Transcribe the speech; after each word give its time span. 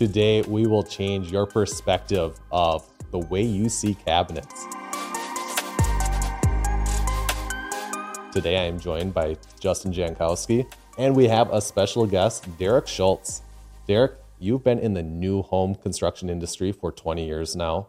Today, 0.00 0.40
we 0.40 0.66
will 0.66 0.82
change 0.82 1.30
your 1.30 1.44
perspective 1.44 2.40
of 2.50 2.88
the 3.10 3.18
way 3.18 3.42
you 3.42 3.68
see 3.68 3.94
cabinets. 3.94 4.64
Today, 8.32 8.56
I 8.56 8.64
am 8.64 8.80
joined 8.80 9.12
by 9.12 9.36
Justin 9.58 9.92
Jankowski, 9.92 10.64
and 10.96 11.14
we 11.14 11.28
have 11.28 11.52
a 11.52 11.60
special 11.60 12.06
guest, 12.06 12.46
Derrick 12.56 12.86
Schultz. 12.86 13.42
Derrick, 13.86 14.12
you've 14.38 14.64
been 14.64 14.78
in 14.78 14.94
the 14.94 15.02
new 15.02 15.42
home 15.42 15.74
construction 15.74 16.30
industry 16.30 16.72
for 16.72 16.90
20 16.90 17.26
years 17.26 17.54
now, 17.54 17.88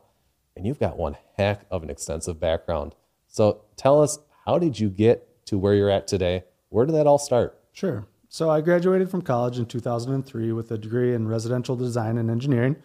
and 0.57 0.67
you've 0.67 0.81
got 0.81 0.97
one 0.97 1.15
heck 1.37 1.61
of 1.71 1.81
an 1.81 1.89
extensive 1.89 2.41
background. 2.41 2.93
So 3.29 3.61
tell 3.77 4.03
us, 4.03 4.19
how 4.45 4.59
did 4.59 4.77
you 4.77 4.89
get 4.89 5.45
to 5.45 5.57
where 5.57 5.75
you're 5.75 5.89
at 5.89 6.09
today? 6.09 6.43
Where 6.67 6.85
did 6.85 6.95
that 6.95 7.07
all 7.07 7.19
start? 7.19 7.57
Sure. 7.71 8.05
So 8.33 8.49
I 8.49 8.61
graduated 8.61 9.11
from 9.11 9.23
college 9.23 9.59
in 9.59 9.65
2003 9.65 10.53
with 10.53 10.71
a 10.71 10.77
degree 10.77 11.13
in 11.13 11.27
residential 11.27 11.75
design 11.75 12.17
and 12.17 12.31
engineering. 12.31 12.77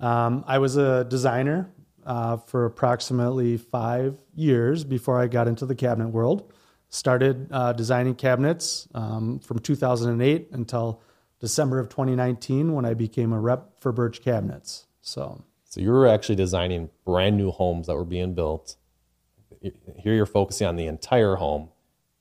Um, 0.00 0.42
I 0.46 0.56
was 0.56 0.78
a 0.78 1.04
designer 1.04 1.70
uh, 2.06 2.38
for 2.38 2.64
approximately 2.64 3.58
five 3.58 4.16
years 4.34 4.84
before 4.84 5.20
I 5.20 5.26
got 5.26 5.48
into 5.48 5.66
the 5.66 5.74
cabinet 5.74 6.08
world. 6.08 6.50
Started 6.88 7.46
uh, 7.52 7.74
designing 7.74 8.14
cabinets 8.14 8.88
um, 8.94 9.38
from 9.40 9.58
2008 9.58 10.48
until 10.52 11.02
December 11.40 11.78
of 11.78 11.90
2019 11.90 12.72
when 12.72 12.86
I 12.86 12.94
became 12.94 13.34
a 13.34 13.38
rep 13.38 13.78
for 13.78 13.92
Bertch 13.92 14.22
Cabinets. 14.22 14.86
So, 15.02 15.44
so 15.64 15.78
you 15.82 15.90
were 15.90 16.08
actually 16.08 16.36
designing 16.36 16.88
brand 17.04 17.36
new 17.36 17.50
homes 17.50 17.88
that 17.88 17.96
were 17.96 18.06
being 18.06 18.32
built. 18.32 18.76
Here 19.60 20.14
you're 20.14 20.24
focusing 20.24 20.66
on 20.66 20.76
the 20.76 20.86
entire 20.86 21.34
home, 21.34 21.68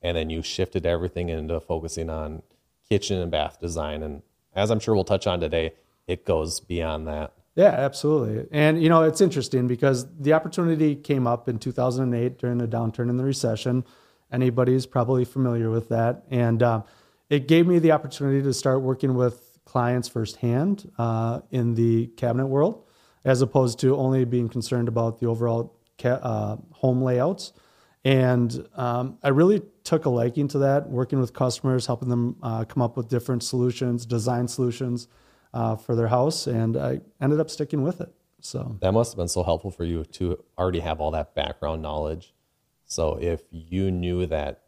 and 0.02 0.18
then 0.18 0.30
you 0.30 0.42
shifted 0.42 0.86
everything 0.86 1.30
into 1.30 1.62
focusing 1.62 2.10
on 2.10 2.42
kitchen 2.90 3.20
and 3.20 3.32
bath 3.32 3.60
design. 3.60 4.04
And 4.04 4.22
as 4.56 4.72
I'm 4.72 4.80
sure 4.80 4.96
we'll 4.96 5.04
touch 5.04 5.28
on 5.28 5.40
today, 5.40 5.74
it 6.08 6.26
goes 6.26 6.60
beyond 6.60 7.08
that. 7.08 7.34
Yeah, 7.56 7.70
absolutely. 7.70 8.48
And 8.52 8.82
you 8.84 8.90
know, 8.90 9.04
it's 9.04 9.22
interesting 9.22 9.68
because 9.68 10.06
the 10.20 10.34
opportunity 10.34 10.96
came 10.96 11.26
up 11.26 11.48
in 11.48 11.58
2008 11.58 12.38
during 12.38 12.58
the 12.58 12.68
downturn 12.68 13.10
in 13.10 13.18
the 13.18 13.24
recession. 13.24 13.86
Anybody's 14.32 14.86
probably 14.86 15.24
familiar 15.24 15.70
with 15.70 15.88
that, 15.90 16.24
and 16.30 16.62
uh, 16.62 16.82
it 17.30 17.48
gave 17.48 17.68
me 17.68 17.80
the 17.80 17.92
opportunity 17.92 18.42
to 18.42 18.54
start 18.54 18.82
working 18.82 19.14
with 19.14 19.60
clients 19.64 20.08
firsthand 20.08 20.92
uh, 20.98 21.42
in 21.52 21.76
the 21.76 22.08
cabinet 22.18 22.48
world, 22.48 22.84
as 23.24 23.42
opposed 23.42 23.80
to 23.80 23.96
only 23.96 24.26
being 24.26 24.50
concerned 24.50 24.88
about 24.88 25.20
the 25.20 25.28
overall 25.28 25.78
ca- 25.98 26.20
uh, 26.22 26.58
home 26.72 27.02
layouts. 27.02 27.54
And 28.06 28.68
um, 28.76 29.18
I 29.24 29.30
really 29.30 29.64
took 29.84 30.06
a 30.06 30.10
liking 30.10 30.48
to 30.50 30.60
that, 30.60 30.88
working 30.88 31.20
with 31.20 31.34
customers, 31.34 31.88
helping 31.88 32.08
them 32.08 32.36
uh, 32.44 32.64
come 32.64 32.84
up 32.84 32.96
with 32.96 33.10
different 33.10 33.42
solutions, 33.42 34.06
design 34.06 34.48
solutions 34.48 35.08
uh, 35.56 35.76
for 35.76 35.96
their 35.96 36.08
house, 36.08 36.46
and 36.46 36.78
I 36.78 37.02
ended 37.20 37.40
up 37.40 37.50
sticking 37.50 37.82
with 37.82 38.02
it. 38.02 38.14
So 38.42 38.78
that 38.82 38.92
must 38.92 39.14
have 39.14 39.18
been 39.18 39.28
so 39.28 39.42
helpful 39.42 39.72
for 39.72 39.86
you 39.86 40.04
to 40.04 40.44
already 40.56 40.82
have 40.82 41.02
all 41.02 41.10
that 41.12 41.34
background 41.34 41.82
knowledge. 41.82 42.36
So 42.86 43.18
if 43.20 43.42
you 43.50 43.90
knew 43.90 44.28
that 44.28 44.62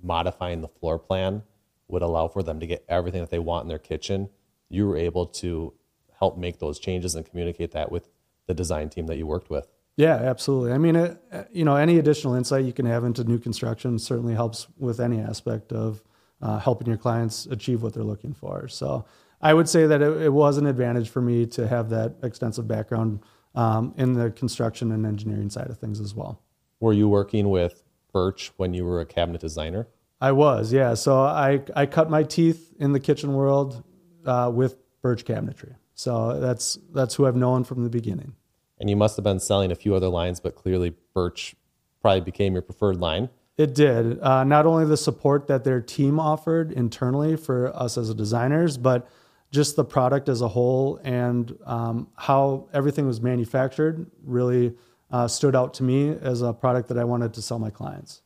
modifying 0.00 0.60
the 0.60 0.68
floor 0.68 0.96
plan 0.96 1.42
would 1.88 2.02
allow 2.02 2.28
for 2.28 2.44
them 2.44 2.60
to 2.60 2.68
get 2.68 2.84
everything 2.88 3.20
that 3.20 3.30
they 3.30 3.40
want 3.40 3.64
in 3.64 3.68
their 3.68 3.80
kitchen, 3.80 4.28
you 4.68 4.86
were 4.86 4.96
able 4.96 5.26
to 5.26 5.74
help 6.20 6.38
make 6.38 6.60
those 6.60 6.78
changes 6.78 7.16
and 7.16 7.26
communicate 7.28 7.72
that 7.72 7.90
with 7.90 8.08
the 8.46 8.54
design 8.54 8.90
team 8.90 9.08
that 9.08 9.16
you 9.16 9.26
worked 9.26 9.50
with. 9.50 9.66
Yeah, 9.98 10.14
absolutely. 10.14 10.70
I 10.70 10.78
mean, 10.78 10.94
it, 10.94 11.20
you 11.50 11.64
know, 11.64 11.74
any 11.74 11.98
additional 11.98 12.36
insight 12.36 12.64
you 12.64 12.72
can 12.72 12.86
have 12.86 13.02
into 13.02 13.24
new 13.24 13.40
construction 13.40 13.98
certainly 13.98 14.32
helps 14.32 14.68
with 14.78 15.00
any 15.00 15.18
aspect 15.18 15.72
of 15.72 16.04
uh, 16.40 16.60
helping 16.60 16.86
your 16.86 16.96
clients 16.96 17.46
achieve 17.46 17.82
what 17.82 17.94
they're 17.94 18.04
looking 18.04 18.32
for. 18.32 18.68
So 18.68 19.06
I 19.42 19.52
would 19.52 19.68
say 19.68 19.88
that 19.88 20.00
it, 20.00 20.22
it 20.22 20.32
was 20.32 20.56
an 20.56 20.66
advantage 20.66 21.08
for 21.08 21.20
me 21.20 21.46
to 21.46 21.66
have 21.66 21.90
that 21.90 22.14
extensive 22.22 22.68
background 22.68 23.24
um, 23.56 23.92
in 23.96 24.12
the 24.12 24.30
construction 24.30 24.92
and 24.92 25.04
engineering 25.04 25.50
side 25.50 25.68
of 25.68 25.78
things 25.78 25.98
as 25.98 26.14
well. 26.14 26.44
Were 26.78 26.92
you 26.92 27.08
working 27.08 27.48
with 27.50 27.82
Bertch 28.14 28.52
when 28.56 28.74
you 28.74 28.84
were 28.84 29.00
a 29.00 29.06
cabinet 29.06 29.40
designer? 29.40 29.88
I 30.20 30.30
was, 30.30 30.72
yeah. 30.72 30.94
So 30.94 31.22
I 31.22 31.62
I 31.74 31.86
cut 31.86 32.08
my 32.08 32.22
teeth 32.22 32.72
in 32.78 32.92
the 32.92 33.00
kitchen 33.00 33.34
world 33.34 33.82
uh, 34.24 34.50
with 34.54 34.76
Bertch 35.02 35.24
cabinetry. 35.24 35.74
So 35.94 36.38
that's 36.38 36.78
that's 36.92 37.16
who 37.16 37.26
I've 37.26 37.36
known 37.36 37.64
from 37.64 37.82
the 37.82 37.90
beginning 37.90 38.34
and 38.80 38.88
you 38.88 38.96
must 38.96 39.16
have 39.16 39.24
been 39.24 39.40
selling 39.40 39.72
a 39.72 39.74
few 39.74 39.94
other 39.94 40.08
lines, 40.08 40.40
but 40.40 40.54
clearly 40.54 40.94
Bertch 41.14 41.54
probably 42.00 42.20
became 42.20 42.52
your 42.52 42.62
preferred 42.62 42.98
line. 42.98 43.28
It 43.56 43.74
did. 43.74 44.20
Uh, 44.20 44.44
not 44.44 44.66
only 44.66 44.84
the 44.84 44.96
support 44.96 45.48
that 45.48 45.64
their 45.64 45.80
team 45.80 46.20
offered 46.20 46.70
internally 46.70 47.36
for 47.36 47.74
us 47.74 47.98
as 47.98 48.14
designers, 48.14 48.78
but 48.78 49.08
just 49.50 49.76
the 49.76 49.84
product 49.84 50.28
as 50.28 50.42
a 50.42 50.48
whole 50.48 51.00
and 51.02 51.56
um, 51.64 52.08
how 52.16 52.68
everything 52.72 53.06
was 53.06 53.20
manufactured 53.20 54.08
really 54.22 54.74
uh, 55.10 55.26
stood 55.26 55.56
out 55.56 55.74
to 55.74 55.82
me 55.82 56.10
as 56.10 56.42
a 56.42 56.52
product 56.52 56.88
that 56.88 56.98
I 56.98 57.04
wanted 57.04 57.34
to 57.34 57.42
sell 57.42 57.58
my 57.58 57.70
clients. 57.70 58.22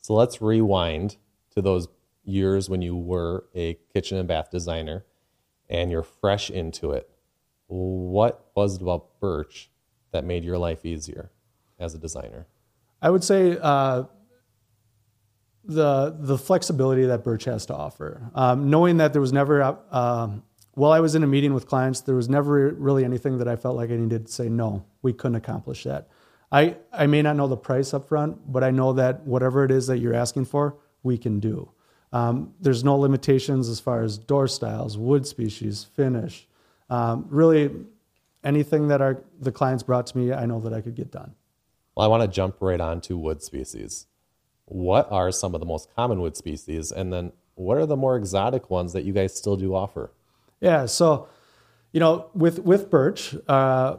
So 0.00 0.14
let's 0.14 0.42
rewind 0.42 1.16
to 1.54 1.62
those 1.62 1.86
years 2.24 2.68
when 2.68 2.82
you 2.82 2.96
were 2.96 3.44
a 3.54 3.78
kitchen 3.92 4.18
and 4.18 4.26
bath 4.26 4.50
designer 4.50 5.04
and 5.68 5.90
you're 5.90 6.02
fresh 6.02 6.50
into 6.50 6.92
it. 6.92 7.08
What 7.66 8.50
was 8.54 8.76
it 8.76 8.82
about 8.82 9.20
Bertch 9.20 9.68
that 10.12 10.24
made 10.24 10.44
your 10.44 10.58
life 10.58 10.84
easier 10.84 11.30
as 11.78 11.94
a 11.94 11.98
designer? 11.98 12.46
I 13.00 13.10
would 13.10 13.24
say 13.24 13.58
uh, 13.60 14.04
the 15.64 16.16
the 16.18 16.38
flexibility 16.38 17.04
that 17.06 17.24
Bertch 17.24 17.44
has 17.44 17.66
to 17.66 17.74
offer. 17.74 18.30
Um, 18.34 18.70
knowing 18.70 18.98
that 18.98 19.12
there 19.12 19.20
was 19.20 19.32
never, 19.32 19.62
uh, 19.62 20.28
while 20.74 20.92
I 20.92 21.00
was 21.00 21.14
in 21.14 21.22
a 21.22 21.26
meeting 21.26 21.54
with 21.54 21.66
clients, 21.66 22.00
there 22.00 22.14
was 22.14 22.28
never 22.28 22.70
really 22.70 23.04
anything 23.04 23.38
that 23.38 23.48
I 23.48 23.56
felt 23.56 23.76
like 23.76 23.90
I 23.90 23.96
needed 23.96 24.26
to 24.26 24.32
say 24.32 24.48
no. 24.48 24.84
We 25.02 25.12
couldn't 25.12 25.36
accomplish 25.36 25.84
that. 25.84 26.08
I 26.50 26.76
I 26.92 27.06
may 27.06 27.22
not 27.22 27.36
know 27.36 27.48
the 27.48 27.56
price 27.56 27.94
up 27.94 28.08
front, 28.08 28.52
but 28.52 28.62
I 28.62 28.70
know 28.70 28.92
that 28.94 29.26
whatever 29.26 29.64
it 29.64 29.70
is 29.70 29.86
that 29.88 29.98
you're 29.98 30.14
asking 30.14 30.44
for, 30.46 30.76
we 31.02 31.18
can 31.18 31.40
do. 31.40 31.70
Um, 32.12 32.52
there's 32.60 32.84
no 32.84 32.96
limitations 32.98 33.68
as 33.68 33.80
far 33.80 34.02
as 34.02 34.18
door 34.18 34.46
styles, 34.46 34.98
wood 34.98 35.26
species, 35.26 35.84
finish. 35.84 36.46
Um, 36.90 37.26
really, 37.30 37.70
anything 38.44 38.88
that 38.88 39.00
our 39.00 39.22
the 39.40 39.52
clients 39.52 39.82
brought 39.82 40.06
to 40.08 40.18
me, 40.18 40.32
I 40.32 40.46
know 40.46 40.60
that 40.60 40.72
I 40.72 40.80
could 40.80 40.94
get 40.94 41.10
done. 41.10 41.34
Well, 41.94 42.06
I 42.06 42.08
want 42.08 42.22
to 42.22 42.28
jump 42.28 42.56
right 42.60 42.80
on 42.80 43.00
to 43.02 43.18
wood 43.18 43.42
species. 43.42 44.06
What 44.64 45.10
are 45.10 45.30
some 45.30 45.54
of 45.54 45.60
the 45.60 45.66
most 45.66 45.94
common 45.94 46.20
wood 46.20 46.36
species, 46.36 46.92
and 46.92 47.12
then 47.12 47.32
what 47.54 47.76
are 47.78 47.86
the 47.86 47.96
more 47.96 48.16
exotic 48.16 48.70
ones 48.70 48.92
that 48.92 49.04
you 49.04 49.12
guys 49.12 49.34
still 49.34 49.56
do 49.56 49.74
offer? 49.74 50.10
Yeah, 50.60 50.86
so 50.86 51.28
you 51.92 52.00
know, 52.00 52.30
with 52.34 52.60
with 52.60 52.90
Bertch, 52.90 53.40
uh, 53.48 53.98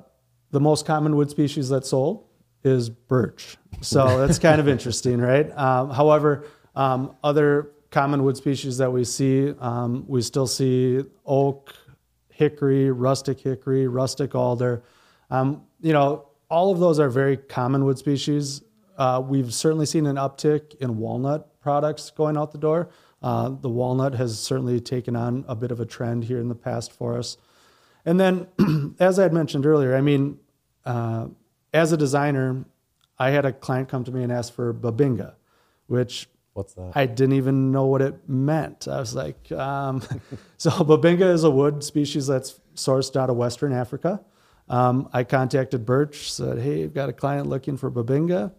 the 0.51 0.59
most 0.59 0.85
common 0.85 1.15
wood 1.15 1.29
species 1.29 1.69
that's 1.69 1.89
sold 1.89 2.25
is 2.63 2.89
birch. 2.89 3.57
So 3.81 4.17
that's 4.25 4.39
kind 4.39 4.59
of 4.59 4.67
interesting, 4.67 5.19
right? 5.19 5.49
Um, 5.57 5.89
however, 5.89 6.45
um, 6.75 7.15
other 7.23 7.71
common 7.91 8.23
wood 8.23 8.37
species 8.37 8.77
that 8.77 8.91
we 8.91 9.03
see, 9.03 9.53
um, 9.59 10.05
we 10.07 10.21
still 10.21 10.47
see 10.47 11.03
oak, 11.25 11.75
hickory, 12.33 12.91
rustic 12.91 13.39
hickory, 13.39 13.87
rustic 13.87 14.35
alder. 14.35 14.83
Um, 15.29 15.63
you 15.81 15.93
know, 15.93 16.27
all 16.49 16.71
of 16.71 16.79
those 16.79 16.99
are 16.99 17.09
very 17.09 17.37
common 17.37 17.85
wood 17.85 17.97
species. 17.97 18.61
Uh, 18.97 19.21
we've 19.25 19.53
certainly 19.53 19.85
seen 19.85 20.05
an 20.05 20.17
uptick 20.17 20.75
in 20.75 20.97
walnut 20.97 21.59
products 21.61 22.11
going 22.11 22.37
out 22.37 22.51
the 22.51 22.57
door. 22.57 22.89
Uh, 23.21 23.49
the 23.49 23.69
walnut 23.69 24.13
has 24.13 24.37
certainly 24.39 24.79
taken 24.79 25.15
on 25.15 25.45
a 25.47 25.55
bit 25.55 25.71
of 25.71 25.79
a 25.79 25.85
trend 25.85 26.25
here 26.25 26.39
in 26.39 26.49
the 26.49 26.55
past 26.55 26.91
for 26.91 27.17
us. 27.17 27.37
And 28.05 28.19
then, 28.19 28.47
as 28.99 29.17
I 29.17 29.23
had 29.23 29.33
mentioned 29.33 29.65
earlier, 29.65 29.95
I 29.95 30.01
mean, 30.01 30.39
uh, 30.85 31.27
as 31.73 31.91
a 31.91 31.97
designer, 31.97 32.65
I 33.17 33.29
had 33.29 33.45
a 33.45 33.53
client 33.53 33.89
come 33.89 34.03
to 34.03 34.11
me 34.11 34.23
and 34.23 34.31
ask 34.31 34.53
for 34.53 34.73
Bubinga, 34.73 35.35
which 35.87 36.27
What's 36.53 36.73
that? 36.75 36.91
I 36.95 37.05
didn't 37.07 37.33
even 37.33 37.71
know 37.71 37.85
what 37.85 38.01
it 38.01 38.29
meant. 38.29 38.87
I 38.87 38.99
was 38.99 39.15
like, 39.15 39.51
um, 39.51 40.01
so 40.57 40.69
Bubinga 40.69 41.33
is 41.33 41.43
a 41.43 41.49
wood 41.49 41.83
species 41.83 42.27
that's 42.27 42.59
sourced 42.75 43.15
out 43.15 43.29
of 43.29 43.35
Western 43.35 43.73
Africa. 43.73 44.21
Um, 44.69 45.09
I 45.11 45.23
contacted 45.23 45.85
Bertch, 45.85 46.29
said, 46.29 46.59
hey, 46.59 46.83
I've 46.83 46.93
got 46.93 47.09
a 47.09 47.13
client 47.13 47.47
looking 47.47 47.75
for 47.75 47.91
Bubinga. 47.91 48.53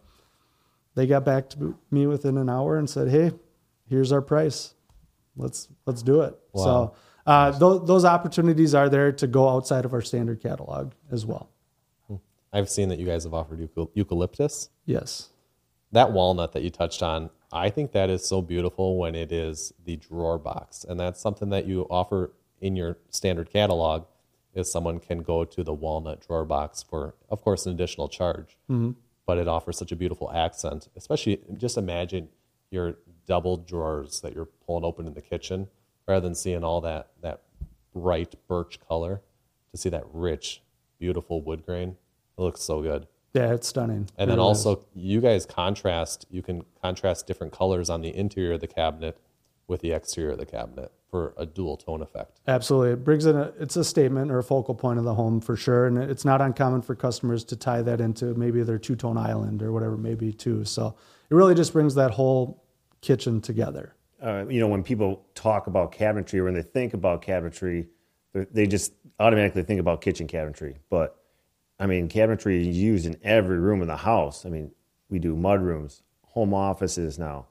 They 0.95 1.07
got 1.07 1.25
back 1.25 1.49
to 1.51 1.77
me 1.91 2.07
within 2.07 2.37
an 2.37 2.49
hour 2.49 2.79
and 2.79 2.89
said, 2.89 3.09
hey, 3.09 3.33
here's 3.89 4.13
our 4.13 4.23
price. 4.23 4.75
Let's 5.37 5.69
let's 5.87 6.03
do 6.03 6.21
it. 6.21 6.39
Wow. 6.53 6.65
So 6.65 6.95
uh, 7.27 7.51
th- 7.59 7.83
those 7.87 8.05
opportunities 8.05 8.75
are 8.75 8.89
there 8.89 9.11
to 9.13 9.27
go 9.27 9.49
outside 9.49 9.85
of 9.85 9.93
our 9.93 10.03
standard 10.03 10.41
catalog 10.41 10.93
as 11.11 11.27
well. 11.27 11.51
Hmm. 12.07 12.17
I've 12.53 12.71
seen 12.71 12.89
that 12.91 12.99
you 12.99 13.07
guys 13.07 13.25
have 13.25 13.35
offered 13.35 13.69
eucalyptus. 13.95 14.69
Yes. 14.85 15.31
That 15.93 16.13
walnut 16.13 16.53
that 16.53 16.63
you 16.63 16.71
touched 16.71 17.03
on, 17.03 17.31
I 17.55 17.71
think 17.71 17.93
that 17.93 18.11
is 18.11 18.29
so 18.29 18.43
beautiful 18.43 18.99
when 18.99 19.15
it 19.15 19.31
is 19.31 19.73
the 19.85 19.95
drawer 19.97 20.39
box. 20.39 20.85
And 20.85 20.99
that's 20.99 21.21
something 21.21 21.51
that 21.51 21.67
you 21.67 21.87
offer 21.89 22.33
in 22.61 22.75
your 22.75 22.99
standard 23.11 23.53
catalog 23.53 24.07
is 24.55 24.71
someone 24.71 24.99
can 24.99 25.23
go 25.23 25.45
to 25.45 25.63
the 25.63 25.73
walnut 25.73 26.27
drawer 26.27 26.45
box 26.45 26.83
for, 26.83 27.15
of 27.31 27.43
course, 27.43 27.65
an 27.65 27.73
additional 27.73 28.09
charge. 28.09 28.57
Mm-hmm. 28.69 28.91
But 29.25 29.39
it 29.39 29.47
offers 29.47 29.79
such 29.79 29.93
a 29.93 29.97
beautiful 29.97 30.33
accent, 30.33 30.89
especially 30.97 31.41
just 31.57 31.79
imagine 31.79 32.29
your 32.71 32.97
double 33.27 33.57
drawers 33.57 34.21
that 34.21 34.35
you're 34.35 34.49
pulling 34.67 34.85
open 34.85 35.07
in 35.07 35.15
the 35.15 35.23
kitchen 35.23 35.69
rather 36.09 36.21
than 36.27 36.35
seeing 36.35 36.65
all 36.65 36.81
that, 36.81 37.11
that 37.23 37.43
bright 37.95 38.35
birch 38.49 38.81
color. 38.87 39.23
to 39.71 39.79
see 39.79 39.89
that 39.89 40.05
rich, 40.13 40.63
beautiful 40.99 41.41
wood 41.41 41.65
grain. 41.65 41.97
It 42.37 42.41
looks 42.41 42.63
so 42.63 42.83
good. 42.83 43.07
Yeah, 43.35 43.53
it's 43.53 43.67
stunning. 43.69 43.97
And 44.17 44.29
It 44.31 44.33
then 44.33 44.39
really 44.39 44.53
is. 44.53 44.65
also, 44.67 44.85
you 44.95 45.21
guys 45.21 45.45
contrast. 45.45 46.25
You 46.31 46.41
can 46.41 46.63
contrast 46.81 47.27
different 47.27 47.53
colors 47.53 47.91
on 47.91 48.01
the 48.01 48.15
interior 48.17 48.53
of 48.55 48.61
the 48.61 48.69
cabinet 48.69 49.19
with 49.67 49.81
the 49.81 49.91
exterior 49.93 50.31
of 50.33 50.39
the 50.39 50.47
cabinet 50.47 50.93
for 51.11 51.35
a 51.37 51.45
dual 51.47 51.77
tone 51.77 52.01
effect. 52.03 52.41
Absolutely. 52.47 52.93
It 52.93 53.05
brings 53.05 53.27
in 53.27 53.37
a, 53.37 53.53
it's 53.59 53.77
a 53.77 53.83
statement 53.85 54.31
or 54.31 54.39
a 54.39 54.43
focal 54.45 54.75
point 54.75 54.99
of 54.99 55.05
the 55.05 55.15
home 55.15 55.41
for 55.41 55.57
sure. 55.57 55.87
And 55.87 55.99
it's 55.99 56.25
not 56.25 56.41
uncommon 56.41 56.83
for 56.83 56.95
customers 56.95 57.45
to 57.45 57.57
tie 57.57 57.83
that 57.83 58.01
into 58.01 58.27
maybe 58.35 58.63
their 58.63 58.79
two 58.79 58.95
tone 58.95 59.17
island 59.19 59.63
or 59.63 59.73
whatever 59.73 59.95
it 59.95 59.99
may 59.99 60.15
be 60.15 60.33
too. 60.33 60.65
So 60.65 60.95
it 61.31 61.35
really 61.35 61.55
just 61.55 61.73
brings 61.73 61.95
that 61.97 62.13
whole 62.13 62.63
kitchen 63.01 63.41
together. 63.41 63.95
uh, 64.23 64.47
you 64.49 64.59
know, 64.59 64.69
when 64.69 64.83
people 64.83 65.27
talk 65.35 65.67
about 65.67 65.93
cabinetry 65.93 66.35
or 66.39 66.45
when 66.45 66.55
they 66.55 66.63
think 66.63 66.95
about 66.95 67.21
cabinetry, 67.21 67.87
they- 68.33 68.47
they 68.53 68.67
just 68.67 68.93
automatically 69.21 69.63
think 69.63 69.79
about 69.81 70.01
kitchen 70.01 70.27
cabinetry. 70.27 70.77
But 70.89 71.15
I 71.79 71.87
mean, 71.87 72.09
cabinetry 72.09 72.69
is 72.69 72.77
used 72.79 73.07
in 73.07 73.17
every 73.23 73.59
room 73.59 73.83
in 73.83 73.89
the 73.89 73.97
house. 73.97 74.47
I 74.47 74.49
mean, 74.49 74.71
we 75.09 75.19
do 75.19 75.35
mud 75.35 75.61
rooms, 75.61 76.03
home 76.23 76.55
offices 76.55 77.19
now, 77.19 77.47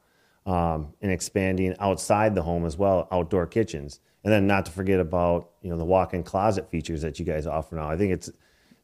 um, 0.46 0.94
and 1.02 1.12
expanding 1.12 1.75
outside 1.80 2.36
the 2.36 2.44
home 2.44 2.66
as 2.66 2.78
well, 2.78 3.08
outdoor 3.12 3.48
kitchens. 3.48 4.00
And 4.24 4.31
then 4.31 4.48
not 4.48 4.66
to 4.68 4.72
forget 4.72 5.00
about 5.00 5.52
you 5.62 5.70
know 5.70 5.78
the 5.78 5.86
walk-in 5.86 6.24
closet 6.24 6.70
features 6.70 7.02
that 7.02 7.20
you 7.20 7.25
guys 7.25 7.46
offer 7.46 7.75
now. 7.75 7.90
I 7.90 7.98
think 7.98 8.14
it's 8.14 8.31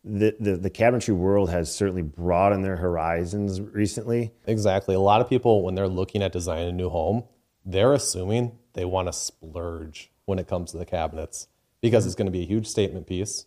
the 0.04 0.36
the, 0.40 0.58
the 0.58 0.70
cabinetry 0.70 1.16
world 1.16 1.50
has 1.50 1.74
certainly 1.74 2.02
broadened 2.02 2.64
their 2.64 2.76
horizons 2.76 3.62
recently. 3.62 4.34
Exactly. 4.46 4.96
A 4.96 5.00
lot 5.00 5.22
of 5.22 5.30
people, 5.30 5.64
when 5.64 5.76
they're 5.76 5.88
looking 5.88 6.22
at 6.22 6.34
designing 6.34 6.70
a 6.70 6.74
new 6.74 6.90
home, 6.90 7.24
they're 7.66 7.94
assuming 7.94 8.58
they 8.74 8.86
want 8.86 9.08
to 9.08 9.14
splurge 9.14 10.12
when 10.26 10.40
it 10.40 10.48
comes 10.48 10.72
to 10.72 10.78
the 10.78 10.86
cabinets 10.86 11.48
because 11.82 12.06
it's 12.06 12.16
going 12.16 12.28
to 12.28 12.32
be 12.32 12.42
a 12.42 12.46
huge 12.46 12.68
statement 12.68 13.08
piece. 13.08 13.46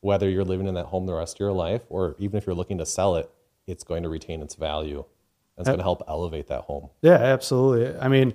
Whether 0.00 0.28
you're 0.28 0.44
living 0.44 0.66
in 0.66 0.74
that 0.74 0.86
home 0.86 1.06
the 1.06 1.14
rest 1.14 1.36
of 1.36 1.40
your 1.40 1.52
life, 1.52 1.82
or 1.88 2.14
even 2.18 2.38
if 2.38 2.46
you're 2.46 2.54
looking 2.54 2.78
to 2.78 2.86
sell 2.86 3.16
it, 3.16 3.30
it's 3.66 3.84
going 3.84 4.02
to 4.02 4.08
retain 4.08 4.42
its 4.42 4.54
value. 4.54 5.04
And 5.56 5.62
it's 5.62 5.68
going 5.68 5.78
to 5.78 5.84
help 5.84 6.02
elevate 6.06 6.46
that 6.48 6.62
home. 6.62 6.90
Yeah, 7.02 7.14
absolutely. 7.14 7.98
I 7.98 8.08
mean, 8.08 8.34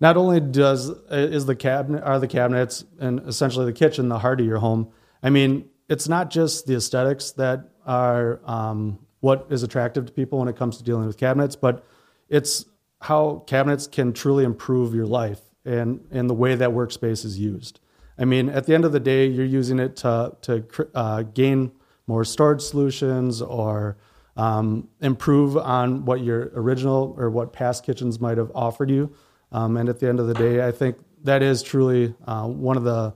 not 0.00 0.16
only 0.16 0.40
does 0.40 0.88
is 1.10 1.46
the 1.46 1.54
cabinet 1.54 2.02
are 2.02 2.18
the 2.18 2.26
cabinets 2.26 2.84
and 2.98 3.20
essentially 3.28 3.64
the 3.64 3.72
kitchen 3.72 4.08
the 4.08 4.18
heart 4.18 4.40
of 4.40 4.46
your 4.46 4.58
home. 4.58 4.88
I 5.22 5.30
mean, 5.30 5.68
it's 5.88 6.08
not 6.08 6.30
just 6.30 6.66
the 6.66 6.74
aesthetics 6.74 7.30
that 7.32 7.70
are 7.86 8.40
um, 8.44 8.98
what 9.20 9.46
is 9.50 9.62
attractive 9.62 10.06
to 10.06 10.12
people 10.12 10.40
when 10.40 10.48
it 10.48 10.56
comes 10.56 10.78
to 10.78 10.84
dealing 10.84 11.06
with 11.06 11.16
cabinets, 11.16 11.56
but 11.56 11.86
it's 12.28 12.66
how 13.00 13.44
cabinets 13.46 13.86
can 13.86 14.12
truly 14.12 14.44
improve 14.44 14.94
your 14.94 15.06
life 15.06 15.40
and 15.64 16.06
and 16.10 16.28
the 16.28 16.34
way 16.34 16.54
that 16.54 16.70
workspace 16.70 17.24
is 17.24 17.38
used. 17.38 17.80
I 18.18 18.24
mean, 18.24 18.48
at 18.48 18.66
the 18.66 18.74
end 18.74 18.84
of 18.84 18.92
the 18.92 19.00
day, 19.00 19.26
you're 19.26 19.44
using 19.46 19.78
it 19.78 19.96
to 19.96 20.36
to 20.42 20.64
uh, 20.94 21.22
gain 21.22 21.72
more 22.06 22.24
storage 22.24 22.62
solutions 22.62 23.40
or 23.42 23.96
um, 24.36 24.88
improve 25.00 25.56
on 25.56 26.04
what 26.04 26.20
your 26.20 26.50
original 26.54 27.14
or 27.18 27.30
what 27.30 27.52
past 27.52 27.84
kitchens 27.84 28.20
might 28.20 28.36
have 28.38 28.50
offered 28.54 28.90
you. 28.90 29.14
Um, 29.52 29.76
and 29.76 29.88
at 29.88 30.00
the 30.00 30.08
end 30.08 30.20
of 30.20 30.26
the 30.26 30.34
day, 30.34 30.66
I 30.66 30.72
think 30.72 30.96
that 31.22 31.42
is 31.42 31.62
truly 31.62 32.14
uh, 32.26 32.46
one 32.46 32.76
of 32.76 32.84
the 32.84 33.14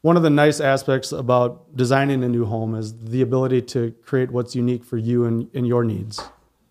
one 0.00 0.16
of 0.16 0.22
the 0.22 0.30
nice 0.30 0.60
aspects 0.60 1.10
about 1.10 1.76
designing 1.76 2.22
a 2.22 2.28
new 2.28 2.44
home 2.44 2.74
is 2.74 2.94
the 2.96 3.20
ability 3.20 3.62
to 3.62 3.92
create 4.04 4.30
what's 4.30 4.54
unique 4.54 4.84
for 4.84 4.96
you 4.96 5.24
and, 5.24 5.50
and 5.54 5.66
your 5.66 5.82
needs. 5.82 6.22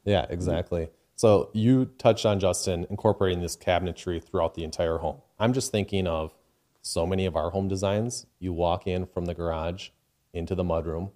Yeah, 0.05 0.25
exactly. 0.29 0.89
So 1.15 1.49
you 1.51 1.85
touched 1.97 2.25
on 2.25 2.39
Justin 2.39 2.87
incorporating 2.89 3.41
this 3.41 3.57
cabinetry 3.57 4.23
throughout 4.23 4.53
the 4.53 4.63
entire 4.63 4.99
home. 4.99 5.17
I'm 5.39 5.51
just 5.51 5.71
thinking 5.71 6.07
of 6.07 6.33
so 6.87 7.05
many 7.05 7.25
of 7.25 7.35
our 7.35 7.49
home 7.49 7.67
designs. 7.67 8.25
You 8.39 8.53
walk 8.53 8.87
in 8.87 9.05
from 9.05 9.25
the 9.25 9.33
garage 9.33 9.89
into 10.33 10.55
the 10.55 10.63
mudroom, 10.63 11.11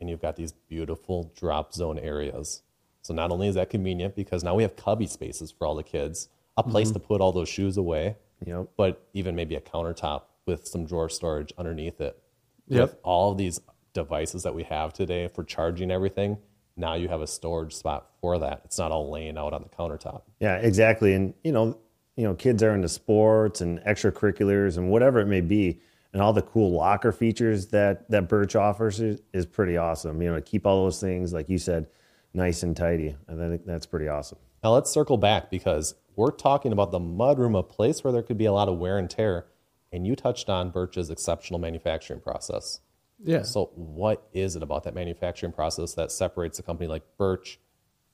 and 0.00 0.10
you've 0.10 0.22
got 0.22 0.36
these 0.36 0.52
beautiful 0.52 1.32
drop 1.36 1.72
zone 1.72 1.98
areas. 1.98 2.62
So 3.02 3.14
not 3.14 3.30
only 3.30 3.48
is 3.48 3.54
that 3.54 3.70
convenient 3.70 4.16
because 4.16 4.42
now 4.42 4.54
we 4.54 4.62
have 4.62 4.76
cubby 4.76 5.06
spaces 5.06 5.50
for 5.50 5.66
all 5.66 5.74
the 5.74 5.82
kids, 5.82 6.28
a 6.56 6.62
place 6.62 6.88
mm-hmm. 6.88 6.94
to 6.94 7.00
put 7.00 7.20
all 7.20 7.32
those 7.32 7.48
shoes 7.48 7.76
away, 7.76 8.16
Yep. 8.44 8.68
but 8.76 9.06
even 9.14 9.34
maybe 9.34 9.54
a 9.54 9.60
countertop 9.60 10.22
with 10.44 10.66
some 10.66 10.84
drawer 10.84 11.08
storage 11.08 11.52
underneath 11.56 12.00
it. 12.00 12.20
Yep. 12.68 12.80
With 12.82 12.96
all 13.02 13.32
of 13.32 13.38
these 13.38 13.60
devices 13.92 14.42
that 14.42 14.54
we 14.54 14.64
have 14.64 14.92
today 14.92 15.28
for 15.28 15.44
charging 15.44 15.90
everything, 15.90 16.36
now 16.76 16.94
you 16.94 17.08
have 17.08 17.22
a 17.22 17.26
storage 17.26 17.74
spot 17.74 18.10
for 18.20 18.38
that. 18.38 18.62
It's 18.64 18.78
not 18.78 18.92
all 18.92 19.10
laying 19.10 19.38
out 19.38 19.54
on 19.54 19.62
the 19.62 19.68
countertop. 19.68 20.22
Yeah, 20.40 20.56
exactly. 20.56 21.14
And 21.14 21.32
you 21.42 21.52
know, 21.52 21.78
you 22.16 22.24
know, 22.24 22.34
kids 22.34 22.62
are 22.62 22.74
into 22.74 22.88
sports 22.88 23.60
and 23.60 23.78
extracurriculars 23.80 24.78
and 24.78 24.90
whatever 24.90 25.20
it 25.20 25.26
may 25.26 25.40
be, 25.42 25.80
and 26.12 26.22
all 26.22 26.32
the 26.32 26.42
cool 26.42 26.72
locker 26.72 27.12
features 27.12 27.66
that 27.68 28.10
that 28.10 28.28
Bertch 28.28 28.58
offers 28.58 29.00
is, 29.00 29.20
is 29.32 29.46
pretty 29.46 29.76
awesome. 29.76 30.20
You 30.22 30.30
know, 30.30 30.36
to 30.36 30.42
keep 30.42 30.66
all 30.66 30.84
those 30.84 31.00
things 31.00 31.32
like 31.32 31.48
you 31.48 31.58
said, 31.58 31.88
nice 32.32 32.62
and 32.62 32.76
tidy. 32.76 33.16
And 33.28 33.42
I 33.42 33.48
think 33.48 33.66
that's 33.66 33.86
pretty 33.86 34.08
awesome. 34.08 34.38
Now 34.64 34.72
let's 34.72 34.90
circle 34.90 35.16
back 35.16 35.50
because 35.50 35.94
we're 36.16 36.30
talking 36.30 36.72
about 36.72 36.90
the 36.90 36.98
mudroom, 36.98 37.58
a 37.58 37.62
place 37.62 38.02
where 38.02 38.12
there 38.12 38.22
could 38.22 38.38
be 38.38 38.46
a 38.46 38.52
lot 38.52 38.68
of 38.68 38.78
wear 38.78 38.98
and 38.98 39.10
tear. 39.10 39.46
And 39.92 40.06
you 40.06 40.16
touched 40.16 40.48
on 40.48 40.72
Bertch's 40.72 41.10
exceptional 41.10 41.60
manufacturing 41.60 42.20
process. 42.20 42.80
Yeah. 43.22 43.42
So, 43.42 43.70
what 43.74 44.28
is 44.32 44.56
it 44.56 44.62
about 44.62 44.84
that 44.84 44.94
manufacturing 44.94 45.52
process 45.52 45.94
that 45.94 46.12
separates 46.12 46.58
a 46.58 46.62
company 46.62 46.88
like 46.88 47.02
Bertch 47.18 47.56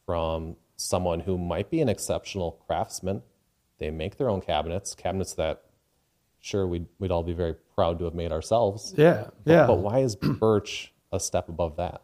from 0.06 0.56
someone 0.76 1.20
who 1.20 1.38
might 1.38 1.70
be 1.70 1.80
an 1.80 1.88
exceptional 1.88 2.62
craftsman? 2.66 3.22
They 3.82 3.90
make 3.90 4.16
their 4.16 4.30
own 4.30 4.40
cabinets, 4.40 4.94
cabinets 4.94 5.34
that, 5.34 5.62
sure, 6.40 6.68
we'd, 6.68 6.86
we'd 7.00 7.10
all 7.10 7.24
be 7.24 7.32
very 7.32 7.56
proud 7.74 7.98
to 7.98 8.04
have 8.04 8.14
made 8.14 8.30
ourselves. 8.30 8.94
yeah. 8.96 9.26
Yeah. 9.44 9.66
But 9.66 9.78
why 9.78 9.98
is 9.98 10.14
Bertch 10.16 10.90
a 11.10 11.18
step 11.18 11.48
above 11.48 11.76
that? 11.78 12.00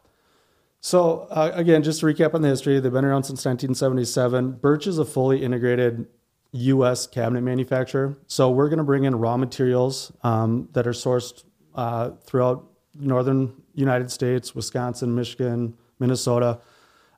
So 0.81 1.29
uh, 1.31 1.53
again, 1.55 1.85
just 1.85 2.01
to 2.01 2.07
recap 2.07 2.35
on 2.35 2.43
the 2.43 2.49
history, 2.49 2.81
they've 2.81 2.93
been 2.93 3.05
around 3.05 3.23
since 3.23 3.45
1977. 3.45 4.55
Bertch 4.55 4.89
is 4.89 4.99
a 4.99 5.05
fully 5.05 5.45
integrated 5.45 6.09
U.S. 6.51 7.07
cabinet 7.07 7.43
manufacturer. 7.43 8.19
So 8.27 8.51
we're 8.51 8.69
going 8.69 8.79
to 8.79 8.85
bring 8.85 9.05
in 9.05 9.15
raw 9.15 9.37
materials 9.37 10.11
um, 10.25 10.69
that 10.73 10.85
are 10.85 10.93
sourced 10.93 11.45
uh, 11.77 12.11
throughout 12.25 12.65
northern 12.99 13.55
United 13.75 14.11
States, 14.11 14.53
Wisconsin, 14.53 15.15
Michigan, 15.15 15.77
Minnesota. 16.01 16.59